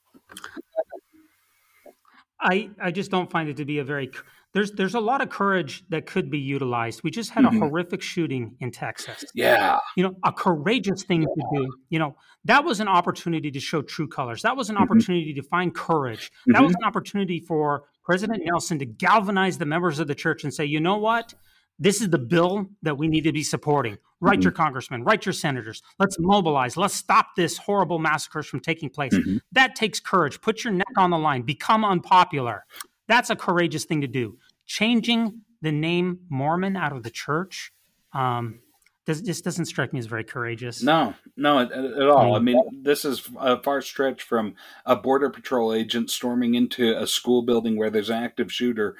[2.41, 4.11] I, I just don't find it to be a very
[4.53, 7.01] there's there's a lot of courage that could be utilized.
[7.03, 7.61] We just had mm-hmm.
[7.61, 9.23] a horrific shooting in Texas.
[9.35, 9.77] Yeah.
[9.95, 11.67] You know, a courageous thing to do.
[11.89, 12.15] You know,
[12.45, 14.41] that was an opportunity to show true colors.
[14.41, 14.83] That was an mm-hmm.
[14.83, 16.31] opportunity to find courage.
[16.31, 16.53] Mm-hmm.
[16.53, 16.83] That was mm-hmm.
[16.83, 20.79] an opportunity for President Nelson to galvanize the members of the church and say, "You
[20.79, 21.33] know what?
[21.77, 23.97] This is the bill that we need to be supporting.
[24.19, 24.63] Write your mm-hmm.
[24.63, 25.81] congressmen, write your senators.
[25.97, 26.75] Let's mobilize.
[26.75, 29.13] Let's stop this horrible massacres from taking place.
[29.13, 29.37] Mm-hmm.
[29.53, 30.41] That takes courage.
[30.41, 31.43] Put your neck on the line.
[31.43, 32.65] Become unpopular.
[33.09, 34.37] That's a courageous thing to do.
[34.65, 37.73] Changing the name Mormon out of the church
[38.13, 38.59] um,
[39.05, 40.83] does, just doesn't strike me as very courageous.
[40.83, 42.35] No, no, at, at all.
[42.35, 44.53] I mean, this is a far stretch from
[44.85, 48.95] a border patrol agent storming into a school building where there's an active shooter,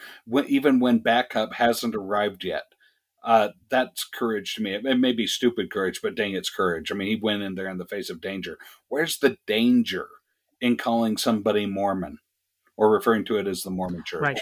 [0.47, 2.73] even when backup hasn't arrived yet.
[3.23, 4.73] Uh, that's courage to me.
[4.73, 6.91] It may be stupid courage, but dang, it's courage.
[6.91, 8.57] I mean, he went in there in the face of danger.
[8.87, 10.07] Where's the danger
[10.59, 12.17] in calling somebody Mormon?
[12.79, 14.21] Or referring to it as the Mormon Church.
[14.21, 14.39] Right.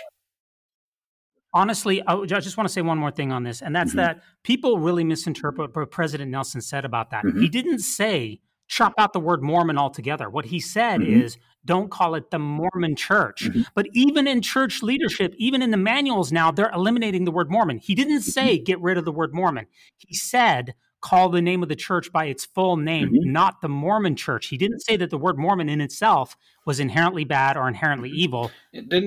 [1.53, 3.97] Honestly, I just want to say one more thing on this, and that's mm-hmm.
[3.97, 7.25] that people really misinterpret what President Nelson said about that.
[7.25, 7.41] Mm-hmm.
[7.41, 10.29] He didn't say chop out the word Mormon altogether.
[10.29, 11.21] What he said mm-hmm.
[11.21, 13.45] is don't call it the Mormon church.
[13.45, 13.61] Mm-hmm.
[13.73, 17.79] But even in church leadership, even in the manuals now, they're eliminating the word Mormon.
[17.79, 18.63] He didn't say mm-hmm.
[18.63, 19.65] get rid of the word Mormon.
[19.97, 20.75] He said
[21.07, 23.31] call the name of the church by its full name, mm-hmm.
[23.31, 24.47] not the Mormon church.
[24.47, 26.35] He didn't say that the word Mormon in itself
[26.65, 28.17] was inherently bad or inherently mm-hmm.
[28.17, 28.51] evil,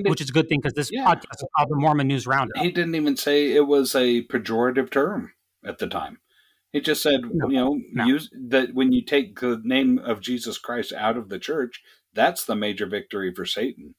[0.09, 1.05] which is a good thing because this yeah.
[1.05, 2.57] podcast is called the Mormon News Roundup.
[2.57, 5.33] He didn't even say it was a pejorative term
[5.63, 6.19] at the time.
[6.71, 8.05] He just said, no, you know, no.
[8.05, 11.83] use that when you take the name of Jesus Christ out of the church,
[12.13, 13.93] that's the major victory for Satan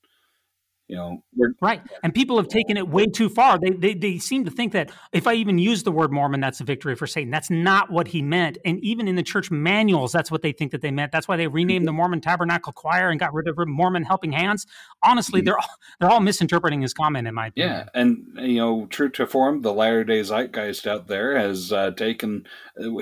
[0.92, 1.22] you know
[1.62, 3.58] right and people have taken it way too far.
[3.58, 6.60] They, they they seem to think that if i even use the word mormon that's
[6.60, 7.30] a victory for satan.
[7.30, 10.70] That's not what he meant and even in the church manuals that's what they think
[10.72, 11.10] that they meant.
[11.10, 14.66] That's why they renamed the mormon tabernacle choir and got rid of mormon helping hands.
[15.02, 15.46] Honestly mm-hmm.
[15.46, 17.72] they're all they're all misinterpreting his comment in my opinion.
[17.72, 21.90] yeah and you know true to form the latter day zeitgeist out there has uh,
[21.92, 22.46] taken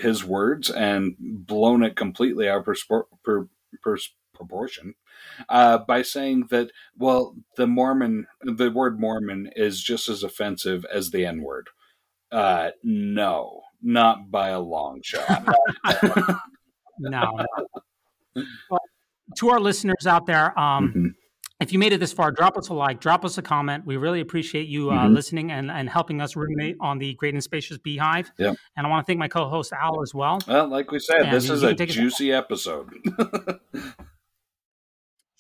[0.01, 3.49] his words and blown it completely out of per, per,
[3.83, 3.97] per,
[4.33, 4.95] proportion
[5.49, 11.11] uh, by saying that, well, the Mormon, the word Mormon is just as offensive as
[11.11, 11.69] the N word.
[12.33, 15.47] Uh, no, not by a long shot.
[16.99, 17.21] no.
[17.29, 17.47] no.
[18.71, 18.81] Well,
[19.37, 21.07] to our listeners out there, um, mm-hmm.
[21.61, 23.85] if you made it this far, drop us a like, drop us a comment.
[23.87, 25.15] We really appreciate you uh, mm-hmm.
[25.15, 28.31] listening and, and helping us ruminate on the Great and Spacious Beehive.
[28.39, 28.55] Yeah.
[28.77, 30.39] And I want to thank my co-host Al as well.
[30.47, 32.91] Well, like we said, and this is a juicy episode.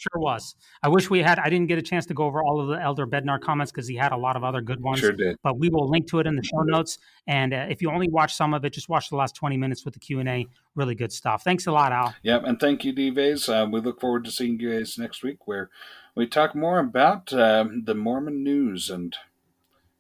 [0.01, 0.55] Sure was.
[0.83, 1.39] I wish we had.
[1.39, 3.87] I didn't get a chance to go over all of the Elder Bednar comments because
[3.87, 4.99] he had a lot of other good ones.
[4.99, 5.37] Sure did.
[5.43, 6.97] But we will link to it in the show notes.
[7.27, 9.85] And uh, if you only watch some of it, just watch the last twenty minutes
[9.85, 10.47] with the Q and A.
[10.75, 11.45] Really good stuff.
[11.45, 12.15] Thanks a lot, Al.
[12.23, 13.47] Yep, and thank you, Dives.
[13.47, 15.69] Uh, we look forward to seeing you guys next week, where
[16.15, 19.15] we talk more about um, the Mormon news and.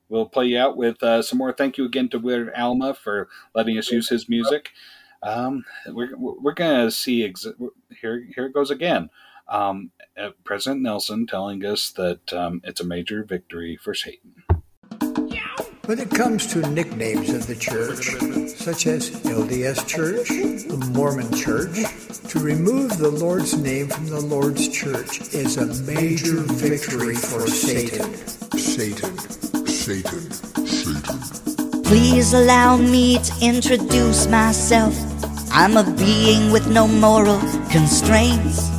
[0.09, 1.53] We'll play you out with uh, some more.
[1.53, 4.71] Thank you again to Weird Alma for letting us use his music.
[5.23, 7.47] Um, we're we're gonna see ex-
[8.01, 8.27] here.
[8.35, 9.09] Here it goes again
[9.51, 14.43] um, uh, President Nelson telling us that um, it's a major victory for Satan.
[15.87, 18.15] When it comes to nicknames of the church,
[18.55, 21.75] such as LDS Church, the Mormon Church,
[22.29, 28.15] to remove the Lord's name from the Lord's church is a major victory for Satan.
[28.57, 29.19] Satan,
[29.67, 30.31] Satan,
[30.65, 31.83] Satan.
[31.83, 34.95] Please allow me to introduce myself.
[35.51, 38.71] I'm a being with no moral constraints.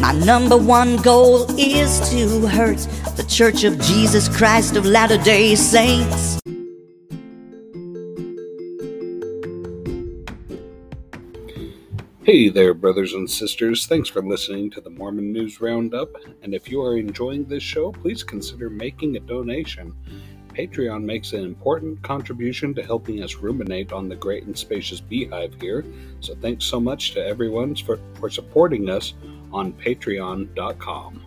[0.00, 2.78] My number one goal is to hurt
[3.16, 6.40] the Church of Jesus Christ of Latter day Saints.
[12.22, 13.86] Hey there, brothers and sisters.
[13.86, 16.16] Thanks for listening to the Mormon News Roundup.
[16.42, 19.94] And if you are enjoying this show, please consider making a donation.
[20.60, 25.54] Patreon makes an important contribution to helping us ruminate on the great and spacious beehive
[25.58, 25.86] here.
[26.20, 29.14] So thanks so much to everyone for, for supporting us
[29.52, 31.22] on patreon.com.